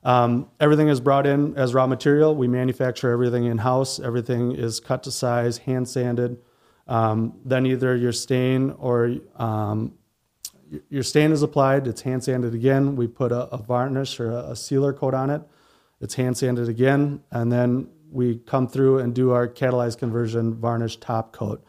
Um, 0.03 0.49
everything 0.59 0.87
is 0.87 0.99
brought 0.99 1.27
in 1.27 1.55
as 1.57 1.73
raw 1.73 1.87
material. 1.87 2.35
We 2.35 2.47
manufacture 2.47 3.11
everything 3.11 3.45
in 3.45 3.59
house. 3.59 3.99
Everything 3.99 4.51
is 4.51 4.79
cut 4.79 5.03
to 5.03 5.11
size, 5.11 5.59
hand 5.59 5.87
sanded. 5.87 6.37
Um, 6.87 7.39
then 7.45 7.65
either 7.65 7.95
your 7.95 8.11
stain 8.11 8.71
or 8.71 9.15
um, 9.35 9.93
your 10.89 11.03
stain 11.03 11.31
is 11.31 11.43
applied, 11.43 11.87
it's 11.87 12.01
hand 12.01 12.23
sanded 12.23 12.53
again. 12.53 12.95
We 12.95 13.07
put 13.07 13.31
a, 13.31 13.47
a 13.53 13.57
varnish 13.57 14.19
or 14.19 14.31
a, 14.31 14.51
a 14.51 14.55
sealer 14.55 14.93
coat 14.93 15.13
on 15.13 15.29
it. 15.29 15.41
It's 15.99 16.15
hand 16.15 16.37
sanded 16.37 16.67
again, 16.67 17.21
and 17.29 17.51
then 17.51 17.89
we 18.09 18.37
come 18.39 18.67
through 18.67 18.99
and 18.99 19.13
do 19.13 19.31
our 19.31 19.47
catalyzed 19.47 19.99
conversion 19.99 20.55
varnish 20.55 20.97
top 20.97 21.31
coat. 21.31 21.63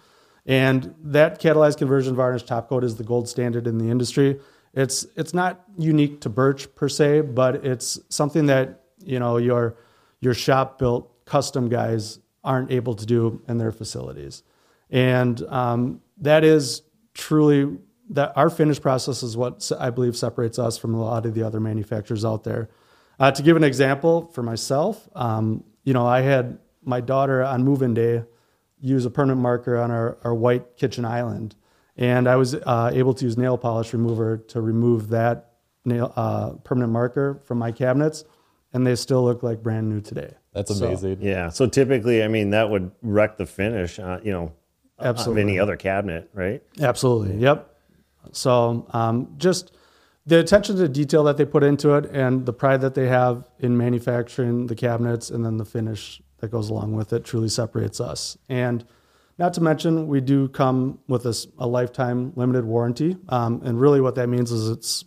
And 0.46 0.94
that 1.02 1.40
catalyzed 1.40 1.78
conversion 1.78 2.16
varnish 2.16 2.44
top 2.44 2.68
coat 2.68 2.82
is 2.82 2.96
the 2.96 3.04
gold 3.04 3.28
standard 3.28 3.66
in 3.66 3.78
the 3.78 3.90
industry. 3.90 4.40
It's 4.74 5.06
it's 5.16 5.34
not 5.34 5.64
unique 5.76 6.20
to 6.22 6.30
Bertch 6.30 6.74
per 6.74 6.88
se, 6.88 7.22
but 7.22 7.64
it's 7.64 7.98
something 8.08 8.46
that 8.46 8.84
you 9.04 9.18
know 9.18 9.36
your 9.36 9.76
your 10.20 10.34
shop 10.34 10.78
built 10.78 11.24
custom 11.24 11.68
guys 11.68 12.18
aren't 12.44 12.70
able 12.70 12.94
to 12.94 13.06
do 13.06 13.42
in 13.48 13.58
their 13.58 13.72
facilities, 13.72 14.42
and 14.90 15.42
um, 15.48 16.00
that 16.18 16.44
is 16.44 16.82
truly 17.14 17.76
that 18.10 18.32
our 18.36 18.50
finish 18.50 18.80
process 18.80 19.22
is 19.22 19.36
what 19.36 19.70
I 19.78 19.90
believe 19.90 20.16
separates 20.16 20.58
us 20.58 20.76
from 20.76 20.94
a 20.94 21.02
lot 21.02 21.26
of 21.26 21.34
the 21.34 21.42
other 21.42 21.60
manufacturers 21.60 22.24
out 22.24 22.44
there. 22.44 22.68
Uh, 23.18 23.30
to 23.30 23.42
give 23.42 23.56
an 23.56 23.64
example 23.64 24.30
for 24.34 24.42
myself, 24.42 25.08
um, 25.14 25.64
you 25.84 25.92
know, 25.92 26.06
I 26.06 26.20
had 26.20 26.58
my 26.82 27.00
daughter 27.00 27.42
on 27.42 27.64
move-in 27.64 27.94
day 27.94 28.24
use 28.80 29.04
a 29.04 29.10
permanent 29.10 29.40
marker 29.40 29.76
on 29.78 29.90
our, 29.90 30.18
our 30.24 30.34
white 30.34 30.76
kitchen 30.76 31.04
island, 31.04 31.54
and 31.96 32.28
I 32.28 32.36
was 32.36 32.54
uh, 32.54 32.90
able 32.92 33.14
to 33.14 33.24
use 33.24 33.36
nail 33.36 33.58
polish 33.58 33.92
remover 33.92 34.38
to 34.48 34.60
remove 34.60 35.08
that 35.10 35.52
nail 35.84 36.12
uh, 36.16 36.50
permanent 36.64 36.92
marker 36.92 37.40
from 37.44 37.58
my 37.58 37.72
cabinets, 37.72 38.24
and 38.72 38.86
they 38.86 38.94
still 38.96 39.24
look 39.24 39.42
like 39.42 39.62
brand 39.62 39.88
new 39.88 40.00
today. 40.00 40.34
That's 40.52 40.76
So- 40.76 40.86
amazing. 40.86 41.18
Yeah. 41.20 41.48
So 41.50 41.66
typically, 41.66 42.22
I 42.22 42.28
mean, 42.28 42.50
that 42.50 42.70
would 42.70 42.90
wreck 43.02 43.36
the 43.36 43.46
finish, 43.46 43.98
uh, 43.98 44.20
you 44.22 44.32
know, 44.32 44.52
Absolutely. 45.00 45.42
of 45.42 45.48
any 45.48 45.58
other 45.58 45.76
cabinet, 45.76 46.30
right? 46.32 46.62
Absolutely. 46.80 47.36
Yep. 47.38 47.68
So 48.32 48.86
um, 48.90 49.34
just 49.36 49.72
the 50.26 50.38
attention 50.38 50.76
to 50.76 50.88
detail 50.88 51.24
that 51.24 51.36
they 51.36 51.44
put 51.44 51.64
into 51.64 51.94
it 51.94 52.06
and 52.12 52.46
the 52.46 52.52
pride 52.52 52.80
that 52.82 52.94
they 52.94 53.08
have 53.08 53.48
in 53.58 53.76
manufacturing 53.76 54.66
the 54.68 54.76
cabinets 54.76 55.28
and 55.30 55.44
then 55.44 55.56
the 55.56 55.64
finish 55.64 56.22
that 56.38 56.50
goes 56.52 56.70
along 56.70 56.92
with 56.94 57.12
it 57.12 57.24
truly 57.24 57.48
separates 57.48 58.00
us. 58.00 58.38
And 58.48 58.84
not 59.42 59.54
to 59.54 59.60
mention, 59.60 60.06
we 60.06 60.20
do 60.20 60.46
come 60.46 61.00
with 61.08 61.26
a 61.26 61.66
lifetime 61.66 62.32
limited 62.36 62.64
warranty. 62.64 63.16
Um, 63.28 63.60
and 63.64 63.80
really, 63.80 64.00
what 64.00 64.14
that 64.14 64.28
means 64.28 64.52
is 64.52 64.68
it's 64.70 65.04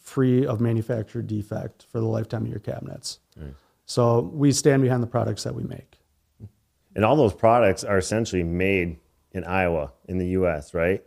free 0.00 0.44
of 0.44 0.60
manufacturer 0.60 1.22
defect 1.22 1.86
for 1.92 2.00
the 2.00 2.06
lifetime 2.06 2.42
of 2.42 2.48
your 2.50 2.58
cabinets. 2.58 3.20
So 3.84 4.22
we 4.34 4.50
stand 4.50 4.82
behind 4.82 5.04
the 5.04 5.06
products 5.06 5.44
that 5.44 5.54
we 5.54 5.62
make. 5.62 6.00
And 6.96 7.04
all 7.04 7.14
those 7.14 7.32
products 7.32 7.84
are 7.84 7.96
essentially 7.96 8.42
made 8.42 8.96
in 9.30 9.44
Iowa, 9.44 9.92
in 10.06 10.18
the 10.18 10.26
U.S., 10.30 10.74
right? 10.74 11.04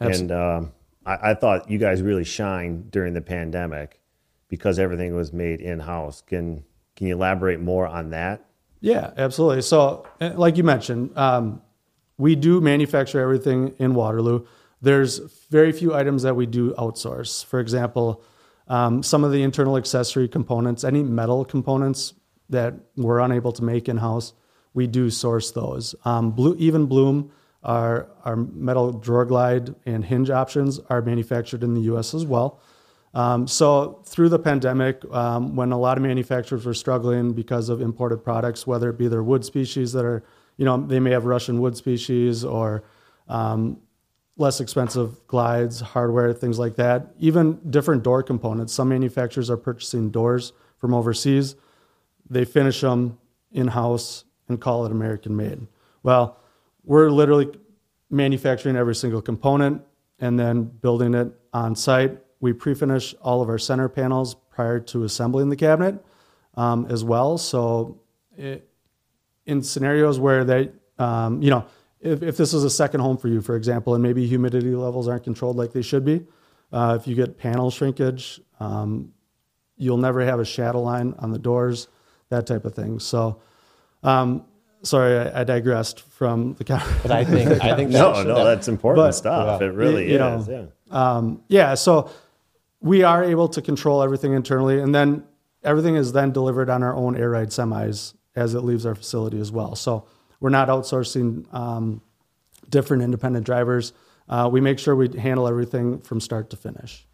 Abs- 0.00 0.20
And 0.20 0.30
um, 0.30 0.72
I, 1.04 1.30
I 1.30 1.34
thought 1.34 1.68
you 1.68 1.78
guys 1.78 2.00
really 2.00 2.22
shined 2.22 2.92
during 2.92 3.12
the 3.14 3.22
pandemic 3.22 4.00
because 4.46 4.78
everything 4.78 5.16
was 5.16 5.32
made 5.32 5.60
in 5.60 5.80
house. 5.80 6.20
Can 6.20 6.62
can 6.94 7.08
you 7.08 7.14
elaborate 7.16 7.58
more 7.58 7.88
on 7.88 8.10
that? 8.10 8.44
Yeah, 8.80 9.12
absolutely. 9.16 9.62
So, 9.62 10.06
uh, 10.20 10.30
like 10.36 10.56
you 10.56 10.62
mentioned, 10.62 11.18
um, 11.18 11.60
we 12.18 12.34
do 12.36 12.60
manufacture 12.60 13.20
everything 13.20 13.74
in 13.78 13.94
Waterloo. 13.94 14.46
There's 14.80 15.18
very 15.50 15.72
few 15.72 15.94
items 15.94 16.22
that 16.22 16.36
we 16.36 16.46
do 16.46 16.72
outsource. 16.74 17.44
For 17.44 17.60
example, 17.60 18.22
um, 18.68 19.02
some 19.02 19.24
of 19.24 19.32
the 19.32 19.42
internal 19.42 19.76
accessory 19.76 20.28
components, 20.28 20.84
any 20.84 21.02
metal 21.02 21.44
components 21.44 22.14
that 22.50 22.74
we're 22.96 23.20
unable 23.20 23.52
to 23.52 23.64
make 23.64 23.88
in 23.88 23.98
house, 23.98 24.32
we 24.74 24.86
do 24.86 25.10
source 25.10 25.50
those. 25.52 25.94
Um, 26.04 26.32
Blue, 26.32 26.56
even 26.58 26.86
Blum, 26.86 27.30
our, 27.62 28.08
our 28.24 28.36
metal 28.36 28.92
drawer 28.92 29.24
glide 29.24 29.74
and 29.86 30.04
hinge 30.04 30.30
options 30.30 30.78
are 30.90 31.00
manufactured 31.00 31.62
in 31.62 31.74
the 31.74 31.82
US 31.82 32.14
as 32.14 32.26
well. 32.26 32.60
Um, 33.14 33.46
so 33.46 34.02
through 34.04 34.28
the 34.28 34.38
pandemic, 34.38 35.04
um, 35.12 35.54
when 35.54 35.70
a 35.70 35.78
lot 35.78 35.96
of 35.96 36.02
manufacturers 36.02 36.66
were 36.66 36.74
struggling 36.74 37.32
because 37.32 37.68
of 37.68 37.80
imported 37.80 38.24
products, 38.24 38.66
whether 38.66 38.90
it 38.90 38.98
be 38.98 39.06
their 39.06 39.22
wood 39.22 39.44
species 39.44 39.92
that 39.92 40.04
are, 40.04 40.24
you 40.56 40.64
know, 40.64 40.76
they 40.86 41.00
may 41.00 41.10
have 41.10 41.24
Russian 41.24 41.60
wood 41.60 41.76
species 41.76 42.44
or 42.44 42.84
um, 43.28 43.78
less 44.36 44.60
expensive 44.60 45.26
glides, 45.26 45.80
hardware, 45.80 46.32
things 46.32 46.58
like 46.58 46.76
that. 46.76 47.14
Even 47.18 47.60
different 47.70 48.02
door 48.02 48.22
components. 48.22 48.72
Some 48.72 48.88
manufacturers 48.88 49.50
are 49.50 49.56
purchasing 49.56 50.10
doors 50.10 50.52
from 50.78 50.94
overseas. 50.94 51.56
They 52.28 52.44
finish 52.44 52.80
them 52.80 53.18
in 53.52 53.68
house 53.68 54.24
and 54.48 54.60
call 54.60 54.84
it 54.86 54.92
American 54.92 55.36
made. 55.36 55.66
Well, 56.02 56.38
we're 56.84 57.10
literally 57.10 57.50
manufacturing 58.10 58.76
every 58.76 58.94
single 58.94 59.22
component 59.22 59.82
and 60.18 60.38
then 60.38 60.64
building 60.64 61.14
it 61.14 61.32
on 61.52 61.74
site. 61.74 62.18
We 62.40 62.52
pre 62.52 62.74
finish 62.74 63.14
all 63.22 63.40
of 63.40 63.48
our 63.48 63.58
center 63.58 63.88
panels 63.88 64.34
prior 64.50 64.80
to 64.80 65.04
assembling 65.04 65.48
the 65.48 65.56
cabinet 65.56 66.04
um, 66.54 66.86
as 66.90 67.02
well. 67.02 67.38
So, 67.38 68.00
it, 68.36 68.68
in 69.46 69.62
scenarios 69.62 70.18
where 70.18 70.44
they, 70.44 70.70
um, 70.98 71.42
you 71.42 71.50
know, 71.50 71.66
if, 72.00 72.22
if 72.22 72.36
this 72.36 72.52
is 72.52 72.64
a 72.64 72.70
second 72.70 73.00
home 73.00 73.16
for 73.16 73.28
you, 73.28 73.40
for 73.40 73.56
example, 73.56 73.94
and 73.94 74.02
maybe 74.02 74.26
humidity 74.26 74.74
levels 74.74 75.08
aren't 75.08 75.24
controlled 75.24 75.56
like 75.56 75.72
they 75.72 75.82
should 75.82 76.04
be, 76.04 76.24
uh, 76.72 76.98
if 77.00 77.06
you 77.06 77.14
get 77.14 77.38
panel 77.38 77.70
shrinkage, 77.70 78.40
um, 78.60 79.12
you'll 79.76 79.96
never 79.96 80.24
have 80.24 80.40
a 80.40 80.44
shadow 80.44 80.82
line 80.82 81.14
on 81.18 81.30
the 81.30 81.38
doors, 81.38 81.88
that 82.28 82.46
type 82.46 82.64
of 82.64 82.74
thing. 82.74 82.98
So, 82.98 83.40
um, 84.02 84.44
sorry, 84.82 85.18
I, 85.18 85.40
I, 85.40 85.44
digressed 85.44 86.00
from 86.00 86.54
the. 86.54 86.64
Camera. 86.64 86.86
But 87.02 87.10
I 87.10 87.24
think 87.24 87.62
I 87.62 87.74
think 87.74 87.90
no, 87.90 88.22
no, 88.22 88.44
that's 88.44 88.68
important 88.68 89.06
but, 89.06 89.12
stuff. 89.12 89.60
Yeah. 89.60 89.68
It 89.68 89.70
really 89.70 90.12
you, 90.12 90.18
you 90.18 90.24
is. 90.24 90.48
Know, 90.48 90.68
yeah. 90.90 91.16
Um, 91.16 91.42
yeah. 91.48 91.74
So 91.74 92.10
we 92.80 93.02
are 93.02 93.24
able 93.24 93.48
to 93.48 93.62
control 93.62 94.02
everything 94.02 94.34
internally, 94.34 94.80
and 94.80 94.94
then 94.94 95.24
everything 95.62 95.96
is 95.96 96.12
then 96.12 96.32
delivered 96.32 96.68
on 96.68 96.82
our 96.82 96.94
own 96.94 97.16
air 97.16 97.30
ride 97.30 97.48
semis 97.48 98.14
as 98.36 98.54
it 98.54 98.60
leaves 98.60 98.84
our 98.86 98.94
facility 98.94 99.40
as 99.40 99.52
well. 99.52 99.74
So 99.74 100.06
we're 100.40 100.50
not 100.50 100.68
outsourcing 100.68 101.52
um, 101.54 102.02
different 102.68 103.02
independent 103.02 103.46
drivers. 103.46 103.92
Uh, 104.28 104.48
we 104.50 104.60
make 104.60 104.78
sure 104.78 104.96
we 104.96 105.08
handle 105.18 105.46
everything 105.46 106.00
from 106.00 106.20
start 106.20 106.50
to 106.50 106.56
finish. 106.56 107.06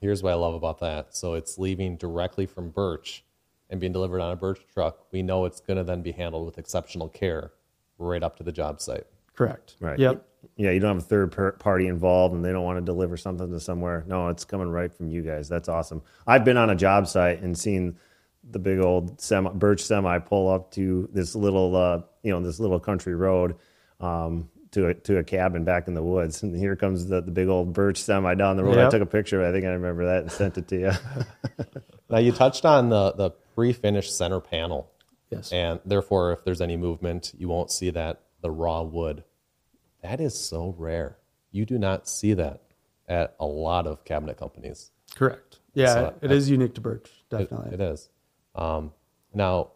Here's 0.00 0.22
what 0.22 0.32
I 0.32 0.34
love 0.34 0.54
about 0.54 0.80
that. 0.80 1.14
So 1.16 1.34
it's 1.34 1.58
leaving 1.58 1.96
directly 1.96 2.46
from 2.46 2.72
Bertch 2.72 3.20
and 3.70 3.80
being 3.80 3.92
delivered 3.92 4.20
on 4.20 4.32
a 4.32 4.36
Bertch 4.36 4.66
truck. 4.72 5.06
We 5.12 5.22
know 5.22 5.44
it's 5.44 5.60
going 5.60 5.76
to 5.76 5.84
then 5.84 6.02
be 6.02 6.12
handled 6.12 6.44
with 6.46 6.58
exceptional 6.58 7.08
care 7.08 7.52
right 7.98 8.22
up 8.22 8.36
to 8.36 8.42
the 8.42 8.52
job 8.52 8.80
site. 8.80 9.06
Correct. 9.34 9.76
Right. 9.80 9.98
Yep. 9.98 10.26
Yeah, 10.56 10.72
you 10.72 10.80
don't 10.80 10.96
have 10.96 11.04
a 11.04 11.06
third 11.06 11.60
party 11.60 11.86
involved 11.86 12.34
and 12.34 12.44
they 12.44 12.50
don't 12.50 12.64
want 12.64 12.78
to 12.78 12.84
deliver 12.84 13.16
something 13.16 13.50
to 13.50 13.60
somewhere. 13.60 14.04
No, 14.08 14.28
it's 14.28 14.44
coming 14.44 14.68
right 14.68 14.92
from 14.92 15.08
you 15.08 15.22
guys. 15.22 15.48
That's 15.48 15.68
awesome. 15.68 16.02
I've 16.26 16.44
been 16.44 16.56
on 16.56 16.70
a 16.70 16.74
job 16.74 17.06
site 17.06 17.40
and 17.42 17.56
seen 17.56 17.96
the 18.50 18.58
big 18.58 18.78
old 18.78 19.20
semi, 19.20 19.50
Bertch 19.50 19.80
semi 19.80 20.18
pull 20.18 20.48
up 20.48 20.72
to 20.72 21.08
this 21.12 21.34
little, 21.34 21.76
uh, 21.76 22.00
you 22.22 22.32
know, 22.32 22.40
this 22.40 22.58
little 22.60 22.80
country 22.80 23.14
road 23.14 23.56
um, 24.00 24.50
to 24.72 24.88
a, 24.88 24.94
to 24.94 25.18
a 25.18 25.24
cabin 25.24 25.64
back 25.64 25.88
in 25.88 25.94
the 25.94 26.02
woods, 26.02 26.42
and 26.42 26.56
here 26.56 26.76
comes 26.76 27.06
the, 27.06 27.20
the 27.20 27.30
big 27.30 27.48
old 27.48 27.74
Bertch 27.74 27.98
semi 27.98 28.34
down 28.34 28.56
the 28.56 28.64
road. 28.64 28.76
Yep. 28.76 28.86
I 28.86 28.90
took 28.90 29.02
a 29.02 29.06
picture. 29.06 29.44
I 29.44 29.52
think 29.52 29.64
I 29.64 29.68
remember 29.68 30.06
that 30.06 30.22
and 30.22 30.32
sent 30.32 30.58
it 30.58 30.68
to 30.68 30.80
you. 30.80 30.92
now 32.10 32.18
you 32.18 32.32
touched 32.32 32.64
on 32.64 32.88
the 32.88 33.12
the 33.12 33.30
pre-finished 33.54 34.16
center 34.16 34.40
panel. 34.40 34.90
Yes. 35.30 35.52
And 35.52 35.80
therefore, 35.84 36.32
if 36.32 36.44
there's 36.44 36.60
any 36.60 36.76
movement, 36.76 37.32
you 37.38 37.48
won't 37.48 37.70
see 37.70 37.90
that 37.90 38.20
the 38.42 38.50
raw 38.50 38.82
wood. 38.82 39.24
That 40.02 40.20
is 40.20 40.38
so 40.38 40.74
rare. 40.76 41.16
You 41.50 41.64
do 41.64 41.78
not 41.78 42.08
see 42.08 42.34
that 42.34 42.62
at 43.08 43.34
a 43.38 43.46
lot 43.46 43.86
of 43.86 44.04
cabinet 44.04 44.36
companies. 44.36 44.90
Correct. 45.14 45.60
Yeah, 45.74 45.94
so 45.94 46.14
it 46.20 46.30
I, 46.30 46.34
is 46.34 46.50
unique 46.50 46.74
to 46.74 46.80
Bertch. 46.80 47.08
Definitely, 47.30 47.74
it, 47.74 47.80
it 47.80 47.92
is. 47.92 48.08
Um, 48.54 48.92
now, 49.34 49.70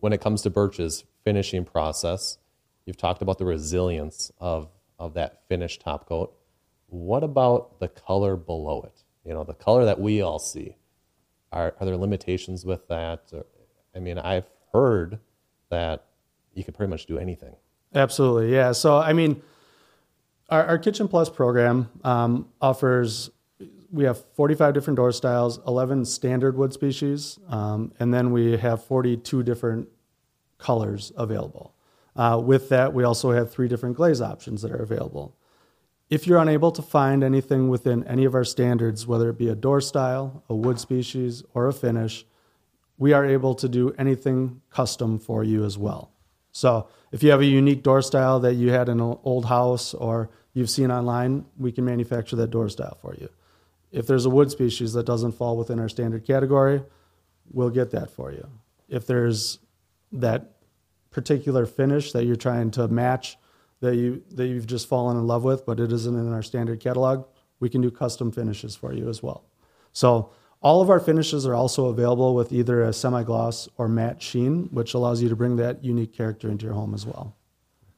when 0.00 0.12
it 0.12 0.20
comes 0.20 0.42
to 0.42 0.50
Bertch's 0.50 1.04
finishing 1.24 1.64
process, 1.64 2.38
you've 2.86 2.96
talked 2.96 3.22
about 3.22 3.38
the 3.38 3.44
resilience 3.44 4.32
of, 4.38 4.68
of 4.98 5.14
that 5.14 5.42
finished 5.48 5.80
top 5.80 6.08
coat. 6.08 6.34
What 6.86 7.22
about 7.22 7.78
the 7.78 7.88
color 7.88 8.36
below 8.36 8.82
it? 8.82 9.04
You 9.24 9.34
know, 9.34 9.44
the 9.44 9.54
color 9.54 9.84
that 9.84 10.00
we 10.00 10.22
all 10.22 10.38
see. 10.38 10.76
Are, 11.52 11.74
are 11.78 11.86
there 11.86 11.96
limitations 11.96 12.64
with 12.64 12.88
that? 12.88 13.32
I 13.94 13.98
mean, 13.98 14.18
I've 14.18 14.48
heard 14.72 15.18
that 15.68 16.06
you 16.54 16.64
can 16.64 16.74
pretty 16.74 16.90
much 16.90 17.06
do 17.06 17.18
anything. 17.18 17.54
Absolutely, 17.94 18.52
yeah. 18.52 18.72
So, 18.72 18.98
I 18.98 19.12
mean, 19.12 19.42
our, 20.48 20.64
our 20.64 20.78
Kitchen 20.78 21.08
Plus 21.08 21.28
program 21.28 21.88
um, 22.04 22.48
offers 22.60 23.30
we 23.92 24.04
have 24.04 24.24
45 24.34 24.74
different 24.74 24.96
door 24.96 25.12
styles, 25.12 25.60
11 25.66 26.04
standard 26.04 26.56
wood 26.56 26.72
species, 26.72 27.38
um, 27.48 27.92
and 27.98 28.14
then 28.14 28.30
we 28.30 28.56
have 28.56 28.84
42 28.84 29.42
different 29.42 29.88
colors 30.58 31.12
available. 31.16 31.74
Uh, 32.14 32.40
with 32.42 32.68
that, 32.68 32.92
we 32.92 33.04
also 33.04 33.32
have 33.32 33.50
three 33.50 33.68
different 33.68 33.96
glaze 33.96 34.20
options 34.20 34.62
that 34.62 34.70
are 34.70 34.82
available. 34.82 35.36
If 36.08 36.26
you're 36.26 36.38
unable 36.38 36.72
to 36.72 36.82
find 36.82 37.22
anything 37.22 37.68
within 37.68 38.04
any 38.04 38.24
of 38.24 38.34
our 38.34 38.44
standards, 38.44 39.06
whether 39.06 39.30
it 39.30 39.38
be 39.38 39.48
a 39.48 39.54
door 39.54 39.80
style, 39.80 40.42
a 40.48 40.54
wood 40.54 40.80
species, 40.80 41.44
or 41.54 41.68
a 41.68 41.72
finish, 41.72 42.26
we 42.98 43.12
are 43.12 43.24
able 43.24 43.54
to 43.54 43.68
do 43.68 43.94
anything 43.96 44.60
custom 44.70 45.18
for 45.18 45.42
you 45.44 45.64
as 45.64 45.78
well. 45.78 46.12
So 46.52 46.88
if 47.12 47.22
you 47.22 47.30
have 47.30 47.40
a 47.40 47.46
unique 47.46 47.82
door 47.82 48.02
style 48.02 48.40
that 48.40 48.54
you 48.54 48.70
had 48.70 48.88
in 48.88 49.00
an 49.00 49.18
old 49.22 49.46
house 49.46 49.94
or 49.94 50.30
you've 50.52 50.68
seen 50.68 50.90
online, 50.90 51.46
we 51.56 51.70
can 51.72 51.84
manufacture 51.84 52.36
that 52.36 52.50
door 52.50 52.68
style 52.68 52.98
for 53.00 53.14
you. 53.14 53.28
If 53.92 54.06
there's 54.06 54.24
a 54.24 54.30
wood 54.30 54.50
species 54.50 54.92
that 54.92 55.06
doesn't 55.06 55.32
fall 55.32 55.56
within 55.56 55.80
our 55.80 55.88
standard 55.88 56.24
category, 56.24 56.82
we'll 57.50 57.70
get 57.70 57.90
that 57.90 58.10
for 58.10 58.30
you. 58.32 58.48
If 58.88 59.06
there's 59.06 59.58
that 60.12 60.56
particular 61.10 61.66
finish 61.66 62.12
that 62.12 62.24
you're 62.24 62.36
trying 62.36 62.70
to 62.72 62.88
match 62.88 63.36
that 63.80 63.96
you 63.96 64.22
that 64.32 64.46
you've 64.46 64.66
just 64.66 64.88
fallen 64.88 65.16
in 65.16 65.26
love 65.26 65.42
with, 65.42 65.64
but 65.64 65.80
it 65.80 65.90
isn't 65.92 66.14
in 66.14 66.32
our 66.32 66.42
standard 66.42 66.80
catalog, 66.80 67.26
we 67.58 67.68
can 67.68 67.80
do 67.80 67.90
custom 67.90 68.30
finishes 68.30 68.76
for 68.76 68.92
you 68.92 69.08
as 69.08 69.22
well. 69.22 69.44
So 69.92 70.30
all 70.62 70.82
of 70.82 70.90
our 70.90 71.00
finishes 71.00 71.46
are 71.46 71.54
also 71.54 71.86
available 71.86 72.34
with 72.34 72.52
either 72.52 72.82
a 72.82 72.92
semi-gloss 72.92 73.68
or 73.78 73.88
matte 73.88 74.22
sheen, 74.22 74.68
which 74.70 74.92
allows 74.92 75.22
you 75.22 75.28
to 75.30 75.36
bring 75.36 75.56
that 75.56 75.82
unique 75.82 76.12
character 76.12 76.50
into 76.50 76.66
your 76.66 76.74
home 76.74 76.92
as 76.94 77.06
well. 77.06 77.34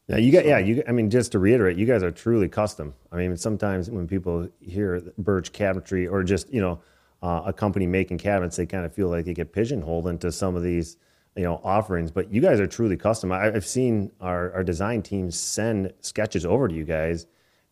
Yeah, 0.09 0.17
you 0.17 0.33
got. 0.33 0.45
Yeah, 0.45 0.59
you. 0.59 0.83
I 0.89 0.93
mean, 0.93 1.11
just 1.11 1.33
to 1.33 1.39
reiterate, 1.39 1.77
you 1.77 1.87
guys 1.87 2.03
are 2.03 2.11
truly 2.11 2.49
custom. 2.49 2.95
I 3.13 3.17
mean, 3.17 3.37
sometimes 3.37 3.89
when 3.89 4.09
people 4.09 4.49
hear 4.61 5.01
Bertch 5.21 5.53
cabinetry 5.53 6.11
or 6.11 6.25
just 6.25 6.53
you 6.53 6.61
know 6.61 6.81
uh, 7.23 7.43
a 7.47 7.53
company 7.53 7.87
making 7.87 8.19
cabinets, 8.19 8.57
they 8.57 8.67
kind 8.67 8.85
of 8.85 8.93
feel 8.93 9.09
like 9.09 9.25
they 9.25 9.35
get 9.35 9.53
pigeonholed 9.53 10.09
into 10.09 10.33
some 10.33 10.57
of 10.57 10.63
these 10.65 10.97
you 11.37 11.45
know 11.45 11.61
offerings. 11.63 12.11
But 12.11 12.33
you 12.33 12.41
guys 12.41 12.59
are 12.59 12.67
truly 12.67 12.97
custom. 12.97 13.31
I, 13.31 13.45
have 13.45 13.67
seen 13.67 14.11
our 14.21 14.53
our 14.53 14.65
design 14.65 15.03
teams 15.03 15.39
send 15.39 15.93
sketches 16.01 16.45
over 16.45 16.67
to 16.67 16.75
you 16.75 16.85
guys 16.85 17.27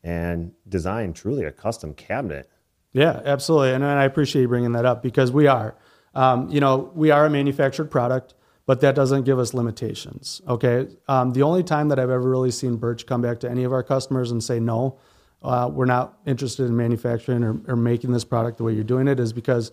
and 0.05 0.53
design 0.69 1.13
truly 1.13 1.45
a 1.45 1.53
custom 1.53 1.95
cabinet. 1.95 2.49
Yeah, 2.93 3.21
absolutely, 3.25 3.73
and 3.73 3.85
I 3.85 4.05
appreciate 4.05 4.43
you 4.43 4.49
bringing 4.49 4.73
that 4.73 4.85
up 4.85 5.03
because 5.03 5.33
we 5.33 5.49
are. 5.49 5.77
Um, 6.15 6.49
you 6.49 6.61
know, 6.61 6.91
we 6.95 7.11
are 7.11 7.27
a 7.27 7.31
manufactured 7.31 7.87
product 7.87 8.35
but 8.71 8.83
that 8.83 8.95
doesn't 8.95 9.25
give 9.25 9.41
us 9.41 9.53
limitations. 9.53 10.41
Okay. 10.47 10.87
Um, 11.09 11.33
the 11.33 11.43
only 11.43 11.65
time 11.65 11.89
that 11.89 11.99
I've 11.99 12.09
ever 12.09 12.31
really 12.31 12.53
seen 12.53 12.79
Bertch 12.79 13.05
come 13.05 13.21
back 13.21 13.41
to 13.41 13.51
any 13.51 13.65
of 13.65 13.73
our 13.73 13.83
customers 13.83 14.31
and 14.31 14.41
say, 14.41 14.61
no, 14.61 14.97
uh, 15.43 15.69
we're 15.73 15.87
not 15.87 16.21
interested 16.25 16.67
in 16.67 16.77
manufacturing 16.77 17.43
or, 17.43 17.61
or, 17.67 17.75
making 17.75 18.13
this 18.13 18.23
product 18.23 18.59
the 18.59 18.63
way 18.63 18.73
you're 18.73 18.85
doing 18.85 19.09
it 19.09 19.19
is 19.19 19.33
because 19.33 19.73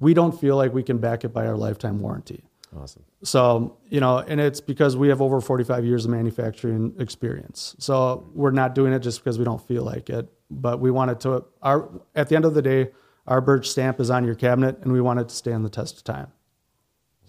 we 0.00 0.12
don't 0.12 0.40
feel 0.40 0.56
like 0.56 0.74
we 0.74 0.82
can 0.82 0.98
back 0.98 1.22
it 1.22 1.28
by 1.28 1.46
our 1.46 1.56
lifetime 1.56 2.00
warranty. 2.00 2.42
Awesome. 2.76 3.04
So, 3.22 3.76
you 3.90 4.00
know, 4.00 4.18
and 4.18 4.40
it's 4.40 4.60
because 4.60 4.96
we 4.96 5.06
have 5.06 5.22
over 5.22 5.40
45 5.40 5.84
years 5.84 6.04
of 6.04 6.10
manufacturing 6.10 6.96
experience. 6.98 7.76
So 7.78 8.28
we're 8.34 8.50
not 8.50 8.74
doing 8.74 8.92
it 8.92 9.04
just 9.04 9.22
because 9.22 9.38
we 9.38 9.44
don't 9.44 9.64
feel 9.68 9.84
like 9.84 10.10
it, 10.10 10.28
but 10.50 10.80
we 10.80 10.90
want 10.90 11.12
it 11.12 11.20
to, 11.20 11.44
our, 11.62 11.88
at 12.16 12.28
the 12.28 12.34
end 12.34 12.44
of 12.44 12.54
the 12.54 12.62
day, 12.62 12.90
our 13.28 13.40
Bertch 13.40 13.66
stamp 13.66 14.00
is 14.00 14.10
on 14.10 14.24
your 14.24 14.34
cabinet 14.34 14.80
and 14.82 14.92
we 14.92 15.00
want 15.00 15.20
it 15.20 15.28
to 15.28 15.34
stand 15.36 15.64
the 15.64 15.70
test 15.70 15.98
of 15.98 16.02
time. 16.02 16.32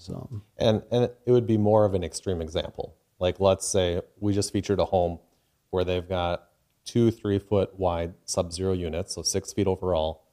So 0.08 0.42
and 0.58 0.84
and 0.92 1.04
it 1.26 1.32
would 1.32 1.46
be 1.46 1.58
more 1.58 1.84
of 1.84 1.94
an 1.94 2.04
extreme 2.04 2.42
example. 2.42 2.96
Like 3.20 3.40
let's 3.40 3.68
say 3.68 4.02
we 4.20 4.34
just 4.34 4.54
featured 4.54 4.80
a 4.80 4.86
home 4.86 5.20
where 5.70 5.84
they've 5.84 6.08
got 6.08 6.48
two 6.86 7.12
three 7.12 7.40
foot 7.40 7.78
wide 7.78 8.14
sub 8.24 8.54
zero 8.54 8.72
units, 8.72 9.16
so 9.16 9.22
six 9.22 9.52
feet 9.52 9.68
overall. 9.68 10.24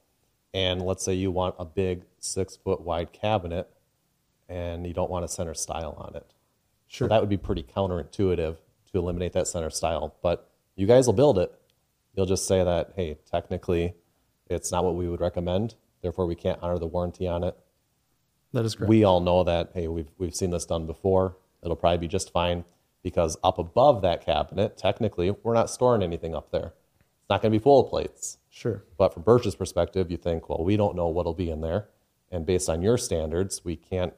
And 0.53 0.81
let's 0.81 1.03
say 1.03 1.13
you 1.13 1.29
want 1.31 1.55
a 1.59 1.65
big 1.65 2.03
six 2.19 2.55
foot 2.55 2.79
wide 2.81 3.11
cabinet 3.11 3.69
and 4.47 4.87
you 4.87 4.93
don't 4.93 5.11
want 5.11 5.25
a 5.25 5.27
center 5.27 5.53
style 5.53 5.95
on 5.97 6.15
it. 6.15 6.31
Sure. 6.87 7.07
So 7.07 7.09
that 7.09 7.19
would 7.19 7.29
be 7.29 7.37
pretty 7.37 7.63
counterintuitive 7.63 8.55
to 8.91 8.97
eliminate 8.97 9.33
that 9.33 9.47
center 9.47 9.69
style. 9.69 10.15
But 10.21 10.49
you 10.75 10.87
guys 10.87 11.07
will 11.07 11.13
build 11.13 11.37
it. 11.37 11.51
You'll 12.13 12.25
just 12.25 12.47
say 12.47 12.63
that, 12.63 12.93
hey, 12.95 13.17
technically, 13.29 13.95
it's 14.47 14.71
not 14.71 14.85
what 14.85 14.95
we 14.95 15.09
would 15.09 15.19
recommend. 15.19 15.75
Therefore, 16.01 16.25
we 16.25 16.35
can't 16.35 16.59
honor 16.61 16.79
the 16.79 16.87
warranty 16.87 17.27
on 17.27 17.43
it. 17.43 17.57
That 18.55 18.65
is 18.65 18.73
correct. 18.75 18.89
We 18.89 19.03
all 19.03 19.19
know 19.19 19.43
that, 19.43 19.71
hey, 19.73 19.87
we've, 19.87 20.09
we've 20.17 20.33
seen 20.33 20.49
this 20.49 20.65
done 20.65 20.87
before. 20.87 21.35
It'll 21.61 21.75
probably 21.75 21.99
be 21.99 22.07
just 22.07 22.31
fine 22.31 22.63
because 23.03 23.37
up 23.43 23.59
above 23.59 24.01
that 24.03 24.25
cabinet, 24.25 24.77
technically, 24.77 25.29
we're 25.29 25.53
not 25.53 25.69
storing 25.69 26.01
anything 26.01 26.33
up 26.33 26.51
there. 26.51 26.73
It's 27.19 27.29
not 27.29 27.41
going 27.41 27.51
to 27.51 27.59
be 27.59 27.61
full 27.61 27.83
of 27.83 27.89
plates. 27.89 28.37
sure. 28.49 28.83
But 28.97 29.13
from 29.13 29.23
Bertch's 29.23 29.55
perspective, 29.55 30.09
you 30.09 30.17
think, 30.17 30.47
well, 30.47 30.63
we 30.63 30.77
don't 30.77 30.95
know 30.95 31.07
what'll 31.09 31.33
be 31.33 31.49
in 31.49 31.61
there. 31.61 31.89
And 32.31 32.45
based 32.45 32.69
on 32.69 32.81
your 32.81 32.97
standards, 32.97 33.63
we 33.65 33.75
can't 33.75 34.13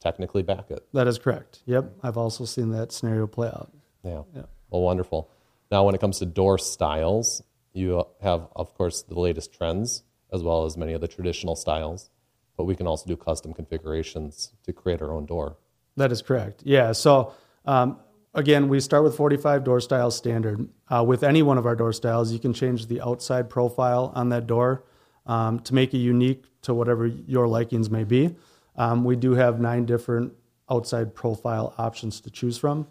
technically 0.00 0.42
back 0.42 0.70
it. 0.70 0.86
That 0.94 1.06
is 1.06 1.18
correct. 1.18 1.60
Yep. 1.66 1.92
I've 2.02 2.16
also 2.16 2.46
seen 2.46 2.70
that 2.70 2.92
scenario 2.92 3.26
play 3.26 3.48
out. 3.48 3.70
Yeah. 4.02 4.22
Yeah. 4.34 4.42
Well, 4.70 4.80
wonderful. 4.80 5.30
Now, 5.70 5.84
when 5.84 5.94
it 5.94 6.00
comes 6.00 6.18
to 6.20 6.26
door 6.26 6.56
styles, 6.58 7.42
you 7.74 8.04
have, 8.22 8.48
of 8.56 8.74
course, 8.74 9.02
the 9.02 9.20
latest 9.20 9.52
trends 9.52 10.02
as 10.32 10.42
well 10.42 10.64
as 10.64 10.76
many 10.76 10.92
of 10.92 11.00
the 11.00 11.08
traditional 11.08 11.56
styles, 11.56 12.08
but 12.56 12.64
we 12.64 12.76
can 12.76 12.86
also 12.86 13.06
do 13.06 13.16
custom 13.16 13.52
configurations 13.52 14.52
to 14.64 14.72
create 14.72 15.02
our 15.02 15.12
own 15.12 15.26
door. 15.26 15.56
That 15.96 16.12
is 16.12 16.22
correct. 16.22 16.62
Yeah. 16.64 16.92
So 16.92 17.34
um, 17.64 17.98
again, 18.34 18.68
we 18.68 18.80
start 18.80 19.04
with 19.04 19.16
45 19.16 19.64
door 19.64 19.80
style 19.80 20.10
standard. 20.10 20.68
Uh, 20.88 21.04
with 21.06 21.22
any 21.22 21.42
one 21.42 21.58
of 21.58 21.66
our 21.66 21.76
door 21.76 21.92
styles, 21.92 22.32
you 22.32 22.38
can 22.38 22.52
change 22.52 22.86
the 22.86 23.00
outside 23.00 23.50
profile 23.50 24.12
on 24.14 24.28
that 24.30 24.46
door 24.46 24.84
um, 25.26 25.60
to 25.60 25.74
make 25.74 25.94
it 25.94 25.98
unique 25.98 26.44
to 26.62 26.74
whatever 26.74 27.06
your 27.06 27.48
likings 27.48 27.90
may 27.90 28.04
be. 28.04 28.34
Um, 28.76 29.04
we 29.04 29.16
do 29.16 29.32
have 29.32 29.60
nine 29.60 29.84
different 29.84 30.32
outside 30.70 31.14
profile 31.14 31.74
options 31.78 32.20
to 32.22 32.30
choose 32.30 32.56
from, 32.56 32.86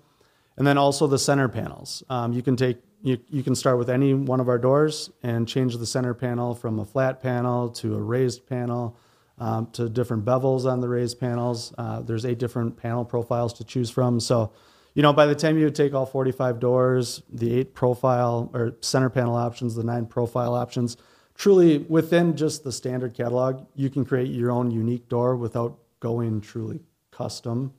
and 0.58 0.68
then 0.68 0.78
also 0.78 1.08
the 1.08 1.18
center 1.18 1.48
panels. 1.48 2.04
Um, 2.10 2.34
you 2.34 2.42
can 2.42 2.56
take 2.56 2.78
you, 3.02 3.18
you 3.30 3.44
can 3.44 3.56
start 3.56 3.78
with 3.78 3.90
any 3.90 4.14
one 4.14 4.42
of 4.42 4.50
our 4.50 4.58
doors 4.58 5.10
and 5.24 5.48
change 5.48 5.78
the 5.78 5.86
center 5.86 6.14
panel 6.14 6.54
from 6.54 6.80
a 6.80 6.86
flat 6.86 7.22
panel 7.22 7.70
to 7.70 7.96
a 7.96 8.02
raised 8.02 8.46
panel 8.46 8.98
um, 9.40 9.68
to 9.72 9.90
different 9.90 10.26
bevels 10.26 10.66
on 10.66 10.82
the 10.82 10.88
raised 10.88 11.20
panels. 11.20 11.74
Uh, 11.78 12.02
there's 12.02 12.26
eight 12.26 12.40
different 12.40 12.78
panel 12.78 13.06
profiles 13.06 13.54
to 13.54 13.64
choose 13.64 13.90
from. 13.90 14.20
So, 14.20 14.52
you 14.94 15.02
know, 15.02 15.14
by 15.14 15.26
the 15.26 15.36
time 15.36 15.58
you 15.58 15.70
take 15.72 15.94
all 15.94 16.06
45 16.06 16.60
doors, 16.60 17.22
the 17.32 17.54
eight 17.58 17.74
profile 17.74 18.50
or 18.54 18.76
center 18.82 19.10
panel 19.10 19.36
options, 19.36 19.76
the 19.76 19.84
nine 19.84 20.06
profile 20.06 20.54
options, 20.54 20.98
truly 21.36 21.80
within 21.80 22.36
just 22.36 22.64
the 22.64 22.72
standard 22.72 23.14
catalog, 23.14 23.66
you 23.76 23.90
can 23.90 24.04
create 24.04 24.30
your 24.30 24.52
own 24.52 24.72
unique 24.72 25.08
door 25.08 25.36
without 25.36 25.78
going 26.00 26.42
truly 26.42 26.82
custom. 27.12 27.74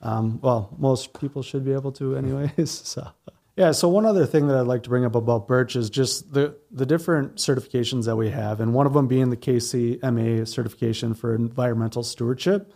Um, 0.00 0.40
well, 0.40 0.74
most 0.78 1.18
people 1.18 1.42
should 1.42 1.64
be 1.64 1.72
able 1.72 1.92
to, 1.92 2.16
anyways. 2.16 2.52
So, 2.84 3.08
yeah. 3.56 3.72
So 3.72 3.88
one 3.88 4.06
other 4.06 4.26
thing 4.26 4.48
that 4.48 4.56
I'd 4.56 4.66
like 4.66 4.82
to 4.84 4.88
bring 4.88 5.04
up 5.04 5.14
about 5.14 5.48
Bertch 5.48 5.76
is 5.76 5.90
just 5.90 6.32
the 6.32 6.56
the 6.70 6.86
different 6.86 7.36
certifications 7.36 8.06
that 8.06 8.16
we 8.16 8.30
have, 8.30 8.60
and 8.60 8.72
one 8.74 8.86
of 8.86 8.92
them 8.94 9.08
being 9.08 9.30
the 9.30 9.36
KCMA 9.36 10.48
certification 10.48 11.14
for 11.14 11.34
environmental 11.34 12.02
stewardship. 12.02 12.72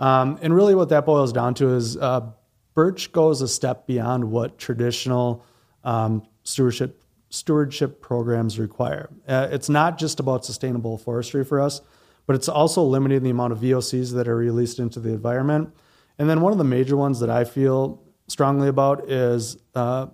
Um, 0.00 0.38
and 0.42 0.54
really, 0.54 0.74
what 0.74 0.88
that 0.88 1.06
boils 1.06 1.32
down 1.32 1.54
to 1.54 1.74
is 1.74 1.96
uh, 1.96 2.30
Bertch 2.74 3.12
goes 3.12 3.40
a 3.40 3.48
step 3.48 3.86
beyond 3.86 4.24
what 4.30 4.58
traditional 4.58 5.44
um, 5.84 6.26
stewardship 6.42 7.02
stewardship 7.30 8.00
programs 8.00 8.58
require. 8.58 9.10
Uh, 9.26 9.48
it's 9.50 9.68
not 9.68 9.98
just 9.98 10.20
about 10.20 10.44
sustainable 10.44 10.96
forestry 10.96 11.44
for 11.44 11.60
us, 11.60 11.80
but 12.26 12.36
it's 12.36 12.48
also 12.48 12.82
limiting 12.82 13.22
the 13.22 13.30
amount 13.30 13.52
of 13.52 13.58
VOCs 13.58 14.14
that 14.14 14.28
are 14.28 14.36
released 14.36 14.78
into 14.78 15.00
the 15.00 15.10
environment. 15.10 15.74
And 16.18 16.30
then 16.30 16.40
one 16.40 16.52
of 16.52 16.58
the 16.58 16.64
major 16.64 16.96
ones 16.96 17.20
that 17.20 17.30
I 17.30 17.44
feel 17.44 18.03
strongly 18.26 18.68
about 18.68 19.10
is 19.10 19.56
uh, 19.74 20.06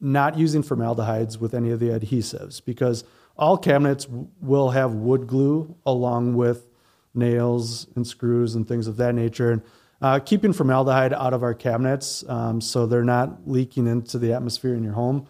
not 0.00 0.38
using 0.38 0.62
formaldehydes 0.62 1.38
with 1.38 1.54
any 1.54 1.70
of 1.70 1.80
the 1.80 1.88
adhesives 1.88 2.64
because 2.64 3.04
all 3.36 3.56
cabinets 3.56 4.04
w- 4.04 4.28
will 4.40 4.70
have 4.70 4.92
wood 4.92 5.26
glue 5.26 5.76
along 5.86 6.34
with 6.34 6.66
nails 7.14 7.86
and 7.94 8.06
screws 8.06 8.54
and 8.54 8.66
things 8.66 8.86
of 8.86 8.96
that 8.96 9.14
nature. 9.14 9.52
And 9.52 9.62
uh, 10.00 10.20
keeping 10.20 10.52
formaldehyde 10.52 11.12
out 11.12 11.34
of 11.34 11.42
our 11.42 11.54
cabinets 11.54 12.24
um, 12.28 12.60
so 12.60 12.86
they're 12.86 13.04
not 13.04 13.48
leaking 13.48 13.86
into 13.86 14.18
the 14.18 14.32
atmosphere 14.32 14.74
in 14.74 14.84
your 14.84 14.92
home, 14.92 15.26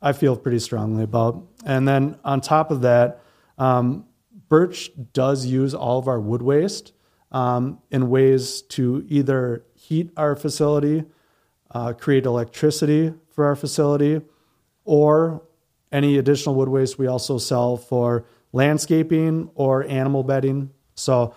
I 0.00 0.12
feel 0.12 0.36
pretty 0.36 0.58
strongly 0.58 1.04
about. 1.04 1.42
And 1.64 1.86
then 1.86 2.18
on 2.24 2.40
top 2.40 2.70
of 2.70 2.82
that, 2.82 3.20
um, 3.58 4.06
Bertch 4.48 4.90
does 5.12 5.46
use 5.46 5.74
all 5.74 5.98
of 5.98 6.08
our 6.08 6.20
wood 6.20 6.42
waste 6.42 6.92
um, 7.30 7.80
in 7.90 8.10
ways 8.10 8.62
to 8.62 9.04
either 9.08 9.64
heat 9.74 10.10
our 10.16 10.36
facility, 10.36 11.04
uh, 11.72 11.92
create 11.92 12.26
electricity 12.26 13.12
for 13.30 13.46
our 13.46 13.56
facility, 13.56 14.20
or 14.84 15.42
any 15.90 16.18
additional 16.18 16.54
wood 16.54 16.68
waste 16.68 16.98
we 16.98 17.06
also 17.06 17.38
sell 17.38 17.76
for 17.76 18.24
landscaping 18.52 19.50
or 19.54 19.84
animal 19.84 20.22
bedding. 20.22 20.70
So 20.94 21.34